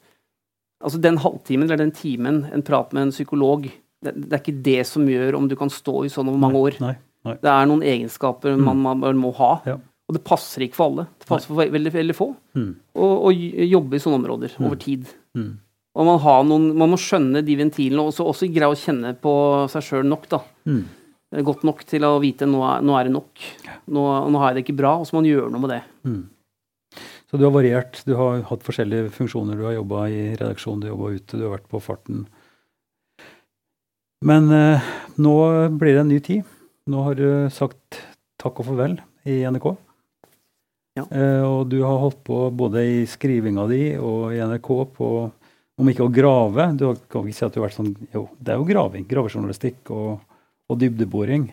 Altså 0.81 0.99
den 1.01 1.19
halvtimen 1.21 1.67
eller 1.67 1.79
den 1.83 1.93
timen 1.95 2.43
en 2.51 2.65
prat 2.65 2.91
med 2.95 3.07
en 3.07 3.13
psykolog, 3.13 3.67
det, 4.01 4.13
det, 4.15 4.31
er 4.33 4.41
ikke 4.41 4.63
det 4.65 4.81
som 4.89 5.07
gjør 5.09 5.37
om 5.37 5.47
du 5.49 5.55
kan 5.59 5.71
stå 5.71 6.03
i 6.07 6.11
sånn 6.11 6.29
over 6.31 6.41
mange 6.41 6.61
år. 6.61 6.77
Nei, 6.83 6.93
nei. 7.27 7.37
Det 7.41 7.51
er 7.53 7.67
noen 7.69 7.83
egenskaper 7.85 8.57
mm. 8.57 8.69
man, 8.69 9.01
man, 9.03 9.19
må 9.21 9.33
ha. 9.37 9.51
Ja. 9.69 9.77
Og 10.09 10.17
det 10.17 10.23
passer 10.27 10.65
ikke 10.65 10.79
for 10.79 10.91
alle. 10.91 11.09
Det 11.21 11.29
passer 11.29 11.51
for 11.51 11.61
veldig, 11.61 11.91
veldig 11.93 12.15
få. 12.17 12.31
Mm. 12.57 12.71
Å 12.97 13.33
jobbe 13.33 13.95
i 13.95 14.01
sånne 14.03 14.19
områder 14.23 14.57
mm. 14.57 14.65
over 14.65 14.81
tid. 14.81 15.11
Mm. 15.37 15.51
Og 15.91 16.07
man, 16.07 16.25
noen, 16.47 16.65
man, 16.79 16.91
må 16.91 16.97
skjønne 16.99 17.43
de 17.45 17.55
ventilene, 17.59 18.03
og 18.03 18.25
også 18.25 18.49
greie 18.51 18.71
å 18.71 18.79
kjenne 18.79 19.13
på 19.19 19.33
seg 19.71 19.87
sjøl 19.87 20.09
nok. 20.09 20.27
da. 20.33 20.41
Mm 20.67 20.83
godt 21.39 21.63
nok 21.67 21.85
til 21.87 22.03
å 22.03 22.17
vite 22.19 22.47
nå 22.49 22.59
er, 22.67 22.83
nå 22.83 22.97
er 22.99 23.07
det 23.07 23.15
nok. 23.15 23.43
Nå, 23.87 24.03
nå, 24.27 24.41
har 24.41 24.51
jeg 24.51 24.59
det 24.59 24.63
ikke 24.65 24.79
bra, 24.81 24.97
og 24.99 25.07
så 25.07 25.15
må 25.15 25.21
man 25.21 25.29
gjøre 25.31 25.51
noe 25.53 25.63
med 25.63 25.73
det. 25.73 25.81
Så 27.31 27.39
du 27.39 27.45
har 27.47 27.53
variert. 27.55 28.01
Du 28.03 28.17
har 28.19 28.41
hatt 28.49 28.63
forskjellige 28.67 29.13
funksjoner. 29.15 29.55
Du 29.55 29.63
har 29.63 29.77
jobba 29.77 30.07
i 30.11 30.23
redaksjon, 30.35 30.81
du 30.81 30.89
har 30.89 30.97
jobba 30.97 31.11
ute, 31.15 31.37
du 31.37 31.45
har 31.45 31.53
vært 31.53 31.69
på 31.71 31.79
farten. 31.79 32.25
Men 34.27 34.51
eh, 34.51 34.89
nå 35.15 35.35
blir 35.79 35.95
det 35.95 36.01
en 36.03 36.11
ny 36.11 36.19
tid. 36.19 36.49
Nå 36.91 37.05
har 37.05 37.15
du 37.15 37.47
sagt 37.53 38.01
takk 38.41 38.59
og 38.59 38.67
farvel 38.67 38.97
i 39.23 39.39
NRK. 39.47 39.69
Ja. 40.99 41.05
Eh, 41.07 41.43
og 41.47 41.69
du 41.71 41.77
har 41.85 42.01
holdt 42.01 42.19
på 42.27 42.41
både 42.51 42.83
i 42.83 42.97
skrivinga 43.07 43.63
di 43.71 43.93
og 43.95 44.35
i 44.35 44.41
NRK 44.43 44.69
på 44.97 45.11
om 45.81 45.87
ikke 45.89 46.03
å 46.03 46.11
grave 46.13 46.65
Du 46.75 46.83
kan 47.09 47.23
ikke 47.23 47.37
si 47.37 47.45
at 47.47 47.55
du 47.55 47.61
har 47.61 47.69
vært 47.69 47.77
sånn 47.77 47.93
Jo, 48.11 48.25
det 48.43 48.51
er 48.53 48.59
jo 48.59 48.67
graving. 48.67 49.07
Gravejournalistikk 49.07 49.93
og, 49.95 50.19
og 50.67 50.83
dybdeboring. 50.83 51.47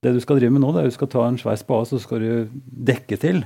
Det 0.00 0.16
du 0.16 0.20
skal 0.24 0.40
drive 0.40 0.56
med 0.56 0.64
nå, 0.64 0.72
det 0.72 0.80
er 0.80 0.88
at 0.88 0.96
du 0.96 0.96
skal 0.96 1.12
ta 1.12 1.28
en 1.28 1.38
svær 1.40 1.60
spade, 1.60 1.90
så 1.92 2.00
skal 2.00 2.24
du 2.24 2.58
dekke 2.88 3.20
til. 3.20 3.44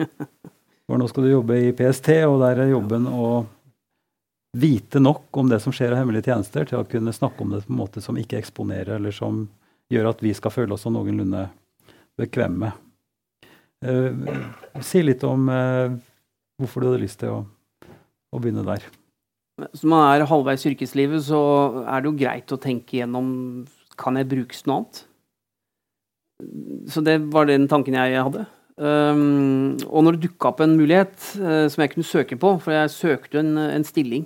For 0.84 1.00
nå 1.00 1.08
skal 1.08 1.26
du 1.26 1.32
jobbe 1.32 1.58
i 1.64 1.72
PST, 1.76 2.10
og 2.28 2.40
der 2.42 2.64
er 2.64 2.72
jobben 2.74 3.06
å 3.08 3.28
vite 4.54 5.00
nok 5.02 5.34
om 5.40 5.48
det 5.50 5.58
som 5.64 5.74
skjer 5.74 5.94
av 5.94 6.02
hemmelige 6.02 6.28
tjenester, 6.28 6.66
til 6.68 6.82
å 6.82 6.88
kunne 6.88 7.14
snakke 7.14 7.42
om 7.42 7.54
det 7.54 7.64
på 7.64 7.72
en 7.72 7.80
måte 7.80 8.02
som 8.04 8.18
ikke 8.20 8.38
eksponerer, 8.38 8.98
eller 8.98 9.14
som 9.14 9.46
gjør 9.92 10.10
at 10.12 10.24
vi 10.24 10.34
skal 10.36 10.52
føle 10.54 10.76
oss 10.76 10.86
noenlunde 10.86 11.46
bekvemme. 12.20 12.72
Uh, 13.84 14.12
si 14.84 15.02
litt 15.04 15.24
om 15.26 15.48
uh, 15.50 15.96
hvorfor 16.60 16.80
du 16.80 16.90
hadde 16.90 17.02
lyst 17.02 17.20
til 17.20 17.32
å, 17.34 17.40
å 18.32 18.40
begynne 18.40 18.64
der. 18.66 18.84
Som 19.76 19.92
man 19.94 20.06
er 20.08 20.26
halvveis 20.26 20.64
i 20.64 20.72
yrkeslivet, 20.72 21.26
så 21.26 21.40
er 21.84 22.02
det 22.02 22.10
jo 22.10 22.18
greit 22.18 22.54
å 22.54 22.60
tenke 22.60 22.98
gjennom 23.00 23.28
kan 24.00 24.18
jeg 24.18 24.30
brukes 24.30 24.64
noe 24.66 24.82
annet. 24.82 25.02
Så 26.90 27.02
det 27.06 27.20
var 27.30 27.46
den 27.46 27.68
tanken 27.70 27.94
jeg 27.94 28.18
hadde. 28.18 28.48
Um, 28.74 29.76
og 29.86 30.02
når 30.02 30.16
det 30.16 30.24
dukka 30.24 30.50
opp 30.50 30.60
en 30.64 30.72
mulighet 30.74 31.14
uh, 31.38 31.66
som 31.70 31.84
jeg 31.84 31.92
kunne 31.92 32.08
søke 32.08 32.38
på, 32.40 32.56
for 32.58 32.74
jeg 32.74 32.90
søkte 32.90 33.38
en, 33.38 33.52
en 33.54 33.86
stilling 33.86 34.24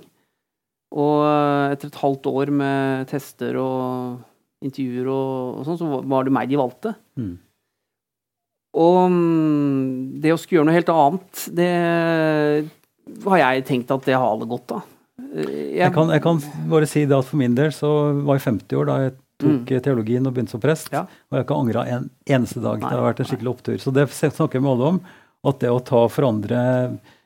Og 0.89 1.21
uh, 1.21 1.69
etter 1.69 1.91
et 1.91 1.99
halvt 2.01 2.25
år 2.31 2.49
med 2.57 3.05
tester 3.11 3.59
og 3.61 4.65
intervjuer 4.65 5.11
og, 5.13 5.59
og 5.59 5.67
sånn, 5.67 5.77
så 5.77 6.01
var 6.01 6.25
det 6.25 6.33
meg 6.33 6.49
de 6.49 6.57
valgte. 6.59 6.95
Mm. 7.21 7.35
Og 8.81 8.97
um, 9.05 10.17
det 10.21 10.33
å 10.33 10.39
skulle 10.41 10.59
gjøre 10.59 10.69
noe 10.71 10.79
helt 10.79 10.91
annet, 10.93 11.45
det 11.55 11.69
har 13.29 13.41
jeg 13.43 13.67
tenkt 13.69 13.93
at 13.93 14.09
det 14.09 14.17
har 14.17 14.25
alle 14.25 14.49
godt 14.49 14.75
av. 14.79 14.89
Jeg, 15.29 15.77
jeg, 15.77 15.93
kan, 15.93 16.09
jeg, 16.09 16.23
kan, 16.25 16.41
bare 16.73 16.89
si 16.89 17.05
det 17.05 17.17
at 17.17 17.27
for 17.27 17.37
min 17.39 17.53
del 17.57 17.69
så 17.75 17.89
var 18.25 18.39
jeg 18.39 18.47
50 18.49 18.81
år 18.81 18.89
da 18.89 18.99
jeg 19.05 19.15
tok 19.39 19.71
mm. 19.71 19.79
teologien 19.85 20.27
og 20.27 20.35
begynte 20.35 20.55
som 20.55 20.63
prest. 20.63 20.91
Ja. 20.93 21.05
Og 21.05 21.35
jeg 21.35 21.41
har 21.41 21.47
ikke 21.47 21.61
angra 21.63 21.85
en 21.95 22.09
eneste 22.27 22.63
dag. 22.63 22.81
Nei, 22.81 22.91
det 22.91 22.99
har 22.99 23.07
vært 23.07 23.23
en 23.23 23.29
skikkelig 23.31 23.53
opptur. 23.53 23.79
Så 23.81 23.95
det 23.95 24.09
snakker 24.11 24.63
med 24.63 24.73
alle 24.75 24.91
om. 24.95 24.99
At 25.49 25.61
det 25.63 25.71
å 25.71 25.79
ta 25.79 26.03
forandre 26.11 26.59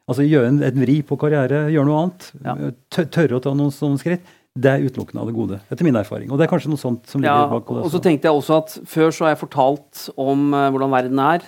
Altså 0.03 0.26
gjøre 0.28 0.49
en, 0.51 0.57
en 0.68 0.80
vri 0.84 0.97
på 1.07 1.16
karriere, 1.16 1.70
gjøre 1.72 1.88
noe 1.88 1.99
annet, 2.01 2.26
ja. 2.43 2.53
tørre 2.91 3.38
å 3.38 3.43
ta 3.43 3.53
noen 3.55 3.72
sånne 3.72 4.01
skritt, 4.01 4.26
det 4.53 4.70
er 4.70 4.84
utelukkende 4.86 5.22
av 5.24 5.30
det 5.30 5.36
gode. 5.38 5.59
Etter 5.72 5.88
min 5.88 5.97
erfaring. 5.97 6.30
Og 6.30 6.38
det 6.38 6.45
er 6.45 6.51
kanskje 6.51 6.70
noe 6.70 6.82
sånt 6.82 7.07
som 7.09 7.24
ligger 7.24 7.45
ja, 7.45 7.49
bak. 7.49 7.72
Og 7.74 7.89
så 7.89 8.01
tenkte 8.03 8.30
jeg 8.30 8.38
også 8.38 8.57
at 8.59 8.76
før 8.89 9.16
så 9.16 9.26
har 9.26 9.34
jeg 9.34 9.41
fortalt 9.41 10.03
om 10.20 10.51
uh, 10.53 10.68
hvordan 10.76 10.93
verden 10.93 11.22
er. 11.24 11.47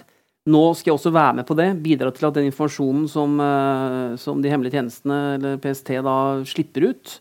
Nå 0.49 0.63
skal 0.78 0.91
jeg 0.91 0.97
også 0.97 1.13
være 1.13 1.36
med 1.41 1.47
på 1.49 1.57
det. 1.59 1.68
Bidra 1.84 2.09
til 2.16 2.30
at 2.30 2.39
den 2.39 2.49
informasjonen 2.49 3.05
som, 3.11 3.38
uh, 3.43 4.16
som 4.22 4.41
de 4.41 4.49
hemmelige 4.49 4.80
tjenestene 4.80 5.20
eller 5.36 5.61
PST 5.61 5.93
da 6.07 6.18
slipper 6.49 6.89
ut, 6.89 7.16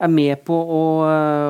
er 0.00 0.10
med 0.12 0.40
på 0.46 0.56
å, 0.56 0.82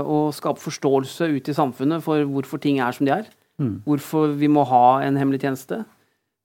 å, 0.02 0.18
skape 0.34 0.62
forståelse 0.62 1.28
ute 1.30 1.52
i 1.52 1.56
samfunnet 1.56 2.02
for 2.04 2.24
hvorfor 2.26 2.60
ting 2.62 2.80
er 2.82 2.96
som 2.96 3.06
de 3.06 3.14
er. 3.14 3.28
Mm. 3.60 3.80
Hvorfor 3.84 4.34
vi 4.40 4.48
må 4.50 4.64
ha 4.66 5.00
en 5.04 5.18
hemmelig 5.20 5.42
tjeneste. 5.44 5.82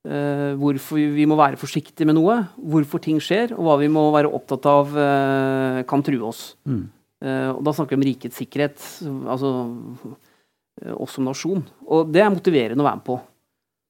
Uh, 0.06 0.54
hvorfor 0.60 1.00
vi 1.16 1.24
må 1.26 1.34
være 1.38 1.58
forsiktige 1.58 2.06
med 2.06 2.18
noe. 2.18 2.38
Hvorfor 2.56 3.02
ting 3.02 3.18
skjer, 3.22 3.56
og 3.56 3.66
hva 3.66 3.78
vi 3.80 3.88
må 3.90 4.04
være 4.14 4.30
opptatt 4.30 4.68
av 4.70 4.92
uh, 4.94 5.80
kan 5.88 6.04
true 6.06 6.28
oss. 6.28 6.52
Mm. 6.68 6.84
Uh, 7.24 7.50
og 7.56 7.64
da 7.66 7.74
snakker 7.74 7.96
vi 7.96 7.98
om 7.98 8.06
rikets 8.06 8.38
sikkerhet, 8.38 8.84
altså 9.26 9.50
oss 10.92 11.16
som 11.16 11.26
nasjon. 11.26 11.64
Og 11.88 12.12
det 12.12 12.22
er 12.22 12.30
motiverende 12.30 12.84
å 12.84 12.86
være 12.86 13.00
med 13.00 13.06
på. 13.08 13.18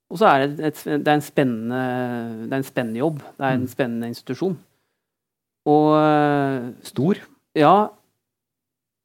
Og 0.06 0.20
så 0.20 0.28
er 0.30 0.46
det, 0.46 0.70
et, 0.70 0.82
det, 0.86 1.02
er 1.02 1.16
en 1.18 1.26
spennende, 1.26 1.84
det 2.46 2.54
er 2.54 2.60
en 2.62 2.68
spennende 2.68 3.02
jobb. 3.02 3.20
Det 3.26 3.42
er 3.42 3.56
en 3.56 3.64
mm. 3.66 3.70
spennende 3.74 4.10
institusjon. 4.14 4.54
Og 5.66 5.88
Stor? 6.86 7.18
Ja, 7.58 7.74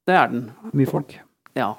det 0.09 0.17
er 0.17 0.31
den. 0.31 0.45
Mye 0.73 0.89
folk. 0.89 1.15
Ja. 1.57 1.73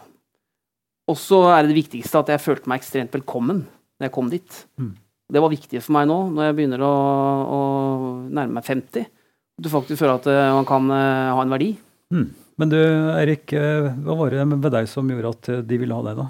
Og 1.10 1.18
så 1.18 1.40
er 1.50 1.62
det 1.62 1.72
det 1.72 1.80
viktigste 1.80 2.20
at 2.22 2.30
jeg 2.30 2.42
følte 2.42 2.70
meg 2.70 2.82
ekstremt 2.82 3.14
velkommen 3.16 3.64
når 3.66 4.08
jeg 4.08 4.14
kom 4.14 4.30
dit. 4.32 4.60
Mm. 4.78 4.92
Det 5.32 5.40
var 5.42 5.52
viktig 5.52 5.80
for 5.80 5.96
meg 5.96 6.06
nå, 6.10 6.18
når 6.34 6.48
jeg 6.48 6.58
begynner 6.58 6.84
å, 6.84 6.92
å 7.56 7.60
nærme 8.28 8.58
meg 8.58 8.66
50. 8.68 9.08
Du 9.62 9.68
faktisk 9.72 10.00
føler 10.00 10.18
at 10.18 10.28
eh, 10.30 10.52
man 10.56 10.68
kan 10.68 10.88
uh, 10.92 11.32
ha 11.36 11.42
en 11.42 11.52
verdi. 11.52 11.72
Mm. 12.12 12.28
Men 12.60 12.72
du 12.72 12.78
Erik, 12.78 13.52
eh, 13.56 13.88
hva 14.04 14.16
var 14.18 14.34
det 14.34 14.44
ved 14.52 14.72
deg 14.74 14.88
som 14.90 15.08
gjorde 15.08 15.32
at 15.32 15.50
de 15.68 15.78
ville 15.80 15.96
ha 15.96 16.04
deg, 16.06 16.20
da? 16.20 16.28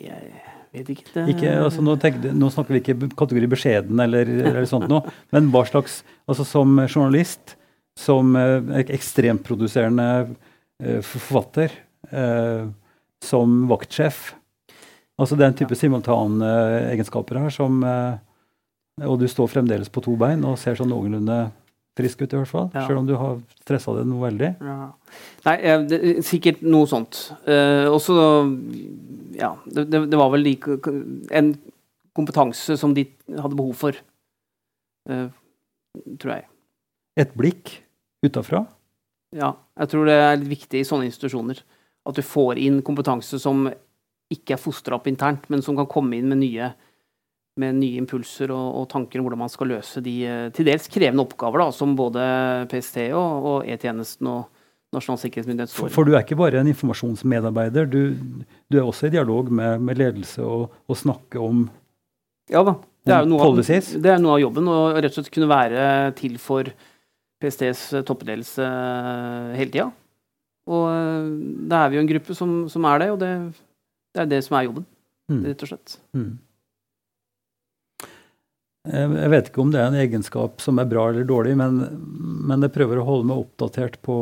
Jeg 0.00 0.84
vet 0.84 0.92
ikke. 0.94 1.06
Det... 1.12 1.24
ikke 1.32 1.54
altså, 1.64 1.82
nå, 1.82 1.96
tenker, 2.00 2.30
nå, 2.36 2.50
snakker 2.54 2.76
vi 2.76 2.82
ikke 2.84 3.10
kategori 3.18 3.48
beskjeden 3.50 4.02
eller, 4.04 4.28
eller 4.38 4.68
sånt 4.70 4.86
noe, 4.90 5.10
men 5.34 5.50
hva 5.50 5.64
slags 5.66 6.04
Altså 6.30 6.44
som 6.46 6.76
journalist 6.84 7.56
som 8.00 8.34
eh, 8.36 8.80
ekstremproduserende 8.96 10.08
eh, 10.82 11.00
forfatter, 11.04 11.72
eh, 12.10 12.66
som 13.24 13.62
vaktsjef. 13.70 14.30
Altså 15.20 15.36
det 15.36 15.44
er 15.44 15.52
en 15.52 15.58
type 15.58 15.76
simultanegenskaper 15.76 17.42
her 17.42 17.52
som 17.52 17.82
Og 19.04 19.16
du 19.20 19.26
står 19.28 19.48
fremdeles 19.52 19.88
på 19.92 20.00
to 20.04 20.14
bein 20.16 20.40
og 20.44 20.58
ser 20.60 20.76
sånn 20.76 20.88
noenlunde 20.92 21.50
frisk 21.96 22.22
ut, 22.22 22.32
i 22.32 22.38
hvert 22.38 22.48
fall. 22.48 22.66
Ja. 22.72 22.86
Selv 22.88 23.00
om 23.02 23.06
du 23.08 23.14
har 23.16 23.38
stressa 23.62 23.94
det 23.96 24.06
noe 24.08 24.26
veldig. 24.26 24.50
Ja. 24.60 24.88
Nei, 25.44 25.54
det, 25.88 26.00
sikkert 26.24 26.60
noe 26.64 26.88
sånt. 26.88 27.26
Eh, 27.48 27.84
også 27.88 28.16
Ja, 29.36 29.54
det, 29.64 29.86
det, 29.92 30.16
var 30.20 30.32
vel 30.34 30.44
like 30.44 30.78
en 31.36 31.52
kompetanse 32.16 32.76
som 32.80 32.92
de 32.96 33.06
hadde 33.28 33.56
behov 33.56 33.76
for, 33.80 33.96
Eh, 35.08 35.28
tror 36.20 36.34
jeg. 36.36 36.46
Et 37.20 37.32
blikk 37.36 37.72
utafra? 38.26 38.64
Ja, 39.36 39.54
jeg 39.78 39.92
tror 39.92 40.08
det 40.08 40.16
er 40.18 40.38
litt 40.38 40.50
viktig 40.50 40.82
i 40.82 40.86
sånne 40.86 41.06
institusjoner. 41.08 41.62
At 42.08 42.16
du 42.16 42.24
får 42.24 42.58
inn 42.58 42.80
kompetanse 42.84 43.38
som 43.42 43.68
ikke 44.30 44.54
er 44.56 44.62
fostra 44.62 44.96
opp 44.98 45.08
internt, 45.10 45.48
men 45.50 45.62
som 45.62 45.76
kan 45.78 45.88
komme 45.90 46.18
inn 46.18 46.30
med 46.30 46.40
nye, 46.42 46.70
med 47.60 47.78
nye 47.78 47.98
impulser 48.00 48.52
og, 48.54 48.66
og, 48.80 48.86
tanker 48.90 49.20
om 49.20 49.26
hvordan 49.26 49.42
man 49.42 49.52
skal 49.52 49.70
løse 49.72 50.02
de 50.04 50.16
eh, 50.26 50.46
til 50.54 50.68
dels 50.70 50.86
krevende 50.90 51.24
oppgaver 51.26 51.64
da, 51.64 51.68
som 51.74 51.96
både 51.98 52.22
PST 52.70 53.08
og, 53.10 53.48
og 53.52 53.70
E-tjenesten 53.70 54.30
og 54.30 54.48
Nasjonal 54.90 55.20
sikkerhetsmyndighet 55.22 55.70
står 55.70 55.86
for, 55.86 55.94
for 56.00 56.08
du 56.08 56.16
er 56.16 56.24
ikke 56.24 56.38
bare 56.38 56.58
en 56.58 56.70
informasjonsmedarbeider, 56.72 57.86
du, 57.86 58.46
du 58.66 58.78
er 58.78 58.86
også 58.86 59.06
i 59.06 59.12
dialog 59.14 59.50
med, 59.54 59.84
med 59.86 60.00
ledelse 60.00 60.42
og, 60.42 60.80
og 60.90 60.98
snakke 60.98 61.42
om 61.42 61.68
Ja 62.50 62.64
da. 62.66 62.74
Det 63.06 63.14
er, 63.14 63.22
av, 63.24 63.60
det 64.04 64.10
er 64.12 64.18
noe 64.20 64.34
av 64.34 64.40
jobben, 64.42 64.66
å 64.68 64.80
rett 64.92 65.14
og 65.14 65.14
slett 65.16 65.30
kunne 65.32 65.46
være 65.48 65.84
til 66.18 66.34
for 66.42 66.68
PSTs 67.40 67.86
eh, 67.96 68.04
toppledelse 68.06 68.66
eh, 68.66 69.56
hele 69.58 69.72
tida. 69.72 69.88
Og 70.70 70.84
eh, 70.90 71.32
da 71.70 71.84
er 71.84 71.90
vi 71.90 71.98
jo 71.98 72.04
en 72.04 72.12
gruppe 72.12 72.36
som, 72.36 72.54
som 72.72 72.86
er 72.90 73.02
det, 73.02 73.10
og 73.14 73.18
det, 73.22 73.32
det, 74.14 74.22
er 74.22 74.30
det 74.30 74.44
som 74.46 74.58
er 74.58 74.68
jobben, 74.68 74.86
mm. 75.32 75.42
rett 75.48 75.66
og 75.66 75.72
slett. 75.72 75.96
Mm. 76.16 76.30
Jeg 78.90 79.28
vet 79.28 79.50
ikke 79.50 79.60
om 79.60 79.72
det 79.72 79.80
er 79.82 79.90
en 79.90 80.00
egenskap 80.00 80.62
som 80.64 80.78
er 80.80 80.88
bra 80.88 81.10
eller 81.10 81.26
dårlig, 81.28 81.52
men, 81.60 81.82
men 82.48 82.64
jeg 82.64 82.72
prøver 82.72 83.00
å 83.00 83.04
holde 83.04 83.28
meg 83.28 83.42
oppdatert 83.42 83.98
på 84.04 84.16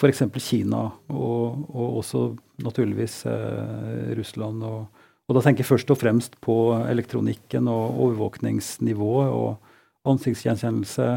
f.eks. 0.00 0.24
Kina, 0.42 0.88
og, 1.12 1.66
og, 1.68 1.98
også 2.00 2.24
naturligvis 2.64 3.20
eh, 3.30 4.10
Russland. 4.18 4.64
Og, 4.66 5.04
og, 5.28 5.36
da 5.36 5.44
tenker 5.44 5.62
jeg 5.62 5.70
først 5.70 5.92
og 5.92 6.00
fremst 6.00 6.38
på 6.42 6.56
elektronikken 6.88 7.68
og 7.70 8.00
overvåkningsnivået 8.08 9.30
og 9.36 10.10
ansiktsgjenkjennelse 10.10 11.08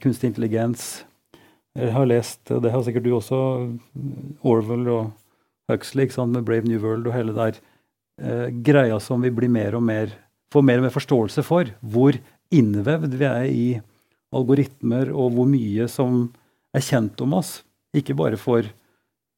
kunstig 0.00 0.30
intelligens. 0.30 1.04
Jeg 1.78 1.92
har 1.94 2.08
lest, 2.08 2.40
og 2.50 2.62
det 2.64 2.72
har 2.72 2.82
sikkert 2.82 3.04
du 3.04 3.12
også, 3.14 3.38
Orwell 4.42 4.88
og 4.90 5.10
Huxley 5.70 6.08
sant, 6.10 6.32
med 6.32 6.46
Brave 6.48 6.66
New 6.66 6.80
World 6.82 7.06
og 7.06 7.14
hele 7.14 7.34
der 7.36 7.58
eh, 8.18 8.48
greia 8.64 8.98
som 9.02 9.22
vi 9.22 9.30
blir 9.34 9.52
mer 9.52 9.76
og 9.78 9.84
mer, 9.84 10.14
får 10.52 10.64
mer 10.64 10.80
og 10.80 10.88
mer 10.88 10.94
forståelse 10.94 11.44
for. 11.46 11.70
Hvor 11.80 12.16
innvevd 12.54 13.14
vi 13.20 13.28
er 13.28 13.46
i 13.52 13.68
algoritmer, 14.34 15.12
og 15.12 15.36
hvor 15.36 15.48
mye 15.48 15.88
som 15.92 16.26
er 16.76 16.84
kjent 16.84 17.20
om 17.24 17.36
oss. 17.38 17.58
Ikke 17.96 18.16
bare 18.16 18.40
for 18.40 18.66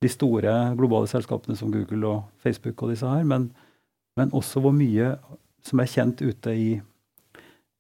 de 0.01 0.11
store 0.11 0.55
globale 0.79 1.11
selskapene 1.11 1.59
som 1.59 1.73
Google 1.75 2.07
og 2.09 2.23
Facebook 2.43 2.81
og 2.83 2.95
disse 2.95 3.07
her, 3.07 3.27
men, 3.27 3.51
men 4.17 4.33
også 4.33 4.63
hvor 4.65 4.73
mye 4.75 5.13
som 5.67 5.83
er 5.83 5.91
kjent 5.93 6.23
ute 6.25 6.55
i, 6.57 6.71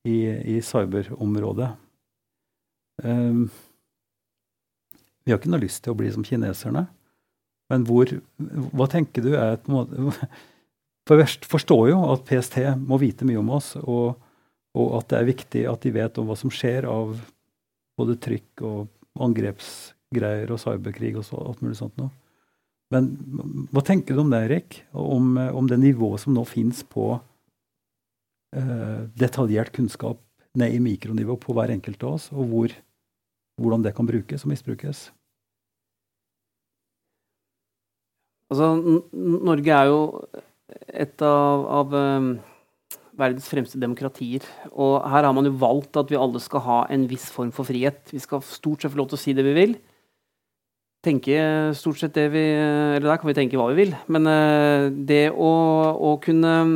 i, 0.04 0.16
i 0.56 0.58
cyberområdet. 0.60 1.70
Um, 3.04 3.48
vi 5.24 5.32
har 5.32 5.40
ikke 5.40 5.52
noe 5.52 5.62
lyst 5.62 5.84
til 5.84 5.94
å 5.94 5.98
bli 5.98 6.10
som 6.12 6.24
kineserne. 6.26 6.86
Men 7.70 7.84
hvor, 7.86 8.10
hva 8.74 8.86
tenker 8.90 9.24
du 9.24 9.34
er 9.38 9.60
på 9.62 9.74
måte 9.76 10.14
For 11.08 11.18
verst 11.18 11.46
forstår 11.48 11.88
jo 11.90 12.00
at 12.12 12.26
PST 12.28 12.60
må 12.78 12.98
vite 13.00 13.26
mye 13.26 13.40
om 13.40 13.48
oss, 13.56 13.72
og, 13.80 14.18
og, 14.76 14.90
at 15.00 15.08
det 15.10 15.16
er 15.18 15.26
viktig 15.26 15.62
at 15.66 15.82
de 15.82 15.90
vet 15.96 16.18
om 16.20 16.28
hva 16.28 16.36
som 16.38 16.52
skjer 16.54 16.86
av 16.86 17.16
både 17.98 18.14
trykk 18.22 18.62
og 18.68 19.24
angrepsgreier 19.26 20.52
og 20.54 20.60
cyberkrig 20.62 21.16
og 21.18 21.26
så, 21.26 21.40
alt 21.40 21.64
mulig 21.64 21.80
sånt 21.80 21.96
noe. 21.98 22.12
Men 22.94 23.08
hva 23.72 23.82
tenker 23.86 24.14
du 24.14 24.22
om 24.22 24.30
det, 24.30 24.42
Erik? 24.46 24.78
Om, 24.92 25.34
om 25.56 25.66
det 25.70 25.80
nivået 25.82 26.22
som 26.22 26.36
nå 26.36 26.44
fins 26.46 26.84
på 26.86 27.08
uh, 27.16 29.00
detaljert 29.18 29.72
kunnskap 29.74 30.22
ned 30.58 30.76
i 30.76 30.82
mikronivå 30.82 31.36
på 31.42 31.54
hver 31.56 31.72
enkelt 31.74 32.02
av 32.06 32.16
oss, 32.18 32.28
og 32.34 32.50
hvor, 32.50 32.74
hvordan 33.58 33.82
det 33.84 33.94
kan 33.96 34.06
brukes 34.08 34.44
og 34.44 34.52
misbrukes? 34.52 35.08
Altså, 38.50 38.70
Norge 39.14 39.74
er 39.74 39.90
jo 39.90 40.00
et 40.90 41.22
av, 41.22 41.66
av 41.80 41.94
um, 41.94 42.32
verdens 43.20 43.46
fremste 43.50 43.78
demokratier. 43.80 44.46
Og 44.72 44.98
her 45.12 45.26
har 45.26 45.36
man 45.36 45.46
jo 45.46 45.54
valgt 45.60 45.98
at 46.00 46.10
vi 46.10 46.18
alle 46.18 46.42
skal 46.42 46.64
ha 46.66 46.80
en 46.90 47.06
viss 47.10 47.28
form 47.34 47.52
for 47.54 47.68
frihet. 47.68 48.02
Vi 48.10 48.22
skal 48.22 48.42
stort 48.46 48.82
sett 48.82 48.94
få 48.94 49.02
lov 49.02 49.12
til 49.12 49.20
å 49.20 49.22
si 49.22 49.36
det 49.36 49.46
vi 49.46 49.54
vil. 49.56 49.76
Tenke 51.00 51.36
stort 51.78 51.96
sett 51.96 52.12
det 52.12 52.26
vi 52.34 52.42
Eller 52.52 53.06
der 53.06 53.16
kan 53.16 53.30
vi 53.30 53.36
tenke 53.38 53.56
hva 53.56 53.70
vi 53.70 53.84
vil. 53.84 53.94
Men 54.12 54.26
uh, 54.28 54.90
det 54.90 55.30
å, 55.30 55.52
å, 55.94 56.16
kunne 56.24 56.56
um, 56.66 56.74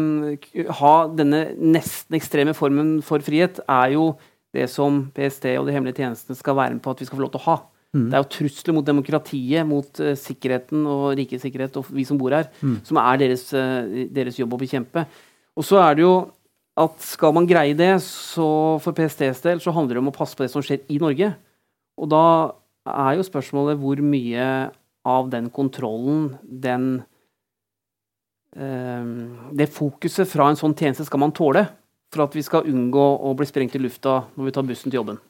ha 0.81 0.95
denne 1.13 1.49
nesten 1.59 2.17
ekstreme 2.21 2.55
formen 2.57 3.01
for 3.05 3.25
frihet, 3.25 3.61
er 3.67 3.97
jo 3.99 4.15
det 4.55 4.69
som 4.71 5.05
PST 5.15 5.51
og 5.59 5.69
de 5.69 5.75
hemmelige 5.75 6.01
tjenestene 6.03 6.39
skal 6.39 6.57
være 6.59 6.77
med 6.77 6.83
på 6.85 6.95
at 6.95 7.03
vi 7.03 7.09
skal 7.09 7.19
få 7.19 7.27
lov 7.27 7.33
til 7.35 7.43
å 7.43 7.49
ha. 7.49 7.57
Mm. 7.95 8.07
Det 8.11 8.17
er 8.17 8.23
jo 8.25 8.31
trusler 8.35 8.75
mot 8.75 8.87
demokratiet, 8.87 9.67
mot 9.69 10.01
uh, 10.03 10.15
sikkerheten 10.19 10.87
og 10.91 11.05
rikets 11.19 11.45
sikkerhet 11.47 11.77
og 11.79 11.91
vi 11.95 12.07
som 12.07 12.19
bor 12.19 12.35
her, 12.35 12.49
mm. 12.59 12.81
som 12.89 12.99
er 13.03 13.21
deres, 13.23 13.47
uh, 13.55 14.07
deres, 14.11 14.39
jobb 14.41 14.57
å 14.57 14.61
bekjempe. 14.65 15.05
Og 15.55 15.67
så 15.67 15.79
er 15.83 15.99
det 15.99 16.03
jo 16.03 16.15
at 16.83 16.99
skal 17.07 17.35
man 17.37 17.47
greie 17.47 17.77
det, 17.79 17.93
så 18.03 18.47
for 18.83 18.97
PSTs 18.97 19.45
del 19.45 19.63
så 19.63 19.75
handler 19.75 19.95
det 19.95 20.03
om 20.03 20.11
å 20.11 20.17
passe 20.17 20.35
på 20.35 20.43
det 20.43 20.51
som 20.51 20.65
skjer 20.65 20.83
i 20.91 20.99
Norge. 21.03 21.31
Og 22.03 22.11
da 22.11 22.25
er 22.91 23.21
jo 23.21 23.29
spørsmålet 23.29 23.79
hvor 23.79 24.03
mye 24.03 24.49
av 25.07 25.31
den 25.31 25.47
kontrollen, 25.55 26.33
den 26.43 26.89
uh, 28.59 29.07
Det 29.55 29.71
fokuset 29.71 30.27
fra 30.31 30.51
en 30.51 30.59
sånn 30.59 30.75
tjeneste 30.75 31.07
skal 31.07 31.23
man 31.23 31.35
tåle 31.37 31.69
for 32.15 32.25
at 32.25 32.35
vi 32.37 32.45
skal 32.47 32.69
unngå 32.71 33.05
å 33.27 33.35
bli 33.37 33.47
sprengt 33.51 33.75
i 33.77 33.83
lufta 33.83 34.23
når 34.35 34.49
vi 34.49 34.55
tar 34.57 34.67
bussen 34.69 34.91
til 34.91 35.03
jobben. 35.03 35.21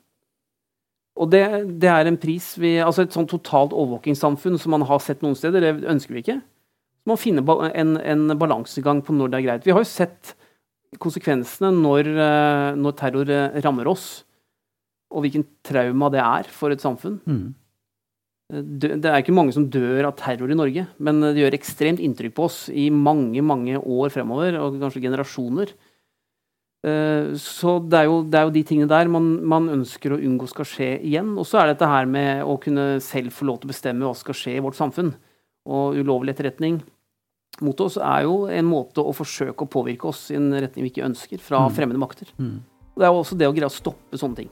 Og 1.14 1.30
det, 1.30 1.44
det, 1.78 1.90
er 1.90 2.08
en 2.10 2.18
pris 2.18 2.46
vi, 2.58 2.74
altså 2.82 3.04
Et 3.04 3.14
sånn 3.14 3.28
totalt 3.30 3.74
overvåkingssamfunn 3.74 4.58
som 4.58 4.74
man 4.74 4.86
har 4.88 5.02
sett 5.02 5.22
noen 5.22 5.36
steder, 5.38 5.62
det 5.62 5.90
ønsker 5.90 6.16
vi 6.16 6.24
ikke. 6.24 6.40
Man 7.06 7.20
finner 7.20 7.44
en, 7.76 7.98
en 8.00 8.38
balansegang 8.40 9.02
på 9.04 9.14
når 9.14 9.30
det 9.30 9.38
er 9.38 9.46
greit. 9.46 9.66
Vi 9.68 9.74
har 9.76 9.84
jo 9.84 9.88
sett 9.88 10.34
konsekvensene 11.00 11.70
når, 11.74 12.08
eh, 12.08 12.70
når 12.78 12.96
terror 12.98 13.30
eh, 13.30 13.60
rammer 13.64 13.90
oss, 13.90 14.24
og 15.14 15.24
hvilken 15.24 15.44
trauma 15.66 16.10
det 16.12 16.22
er 16.22 16.50
for 16.50 16.74
et 16.74 16.82
samfunn. 16.82 17.18
Mm. 17.28 17.46
Eh, 18.54 18.62
det 19.02 19.10
er 19.10 19.20
ikke 19.20 19.36
mange 19.36 19.54
som 19.54 19.68
dør 19.70 20.08
av 20.08 20.16
terror 20.18 20.50
i 20.50 20.58
Norge, 20.58 20.86
men 20.98 21.20
det 21.28 21.42
gjør 21.42 21.58
ekstremt 21.58 22.02
inntrykk 22.02 22.36
på 22.38 22.48
oss 22.48 22.60
i 22.70 22.88
mange 22.90 23.42
mange 23.44 23.78
år 23.78 24.14
fremover, 24.14 24.58
og 24.62 24.80
kanskje 24.82 25.04
generasjoner. 25.04 25.74
Eh, 26.84 27.32
så 27.40 27.78
det 27.80 28.02
er, 28.02 28.08
jo, 28.10 28.18
det 28.28 28.36
er, 28.38 28.48
jo, 28.48 28.52
de 28.52 28.62
tingene 28.68 28.90
der 28.90 29.08
man, 29.08 29.28
man, 29.40 29.70
ønsker 29.72 30.12
å 30.12 30.20
unngå 30.20 30.48
skal 30.50 30.68
skje 30.68 30.90
igjen. 31.00 31.32
Og 31.40 31.48
så 31.48 31.60
er 31.60 31.70
det 31.70 31.78
dette 31.78 31.92
her 31.92 32.10
med 32.10 32.44
å 32.44 32.58
kunne 32.60 32.88
selv 33.04 33.32
få 33.32 33.48
lov 33.48 33.62
til 33.62 33.70
å 33.70 33.72
bestemme 33.72 34.04
hva 34.04 34.12
som 34.12 34.26
skal 34.26 34.40
skje 34.42 34.58
i 34.58 34.64
vårt 34.64 34.78
samfunn. 34.78 35.14
Og 35.64 35.96
ulovlig 35.96 36.34
etterretning 36.34 36.82
mot 37.64 37.78
oss 37.80 37.96
er 38.02 38.24
jo 38.26 38.44
en 38.50 38.66
måte 38.66 39.00
å 39.00 39.14
forsøke 39.14 39.64
å 39.64 39.70
påvirke 39.70 40.10
oss 40.10 40.26
i 40.34 40.36
en 40.36 40.50
retning 40.52 40.84
vi 40.84 40.90
ikke 40.90 41.06
ønsker, 41.06 41.40
fra 41.40 41.62
mm. 41.64 41.76
fremmede 41.76 42.02
makter. 42.02 42.32
Mm. 42.36 42.58
Det 42.98 43.06
er 43.06 43.14
jo 43.14 43.22
også 43.22 43.38
det 43.38 43.48
å 43.48 43.54
greie 43.54 43.70
å 43.70 43.74
stoppe 43.74 44.18
sånne 44.18 44.42
ting. 44.42 44.50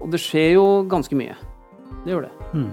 Og 0.00 0.12
det 0.12 0.20
skjer 0.22 0.54
jo 0.54 0.66
ganske 0.88 1.16
mye. 1.16 1.34
Det 2.04 2.12
gjør 2.12 2.28
det. 2.28 2.32
Mm. 2.54 2.70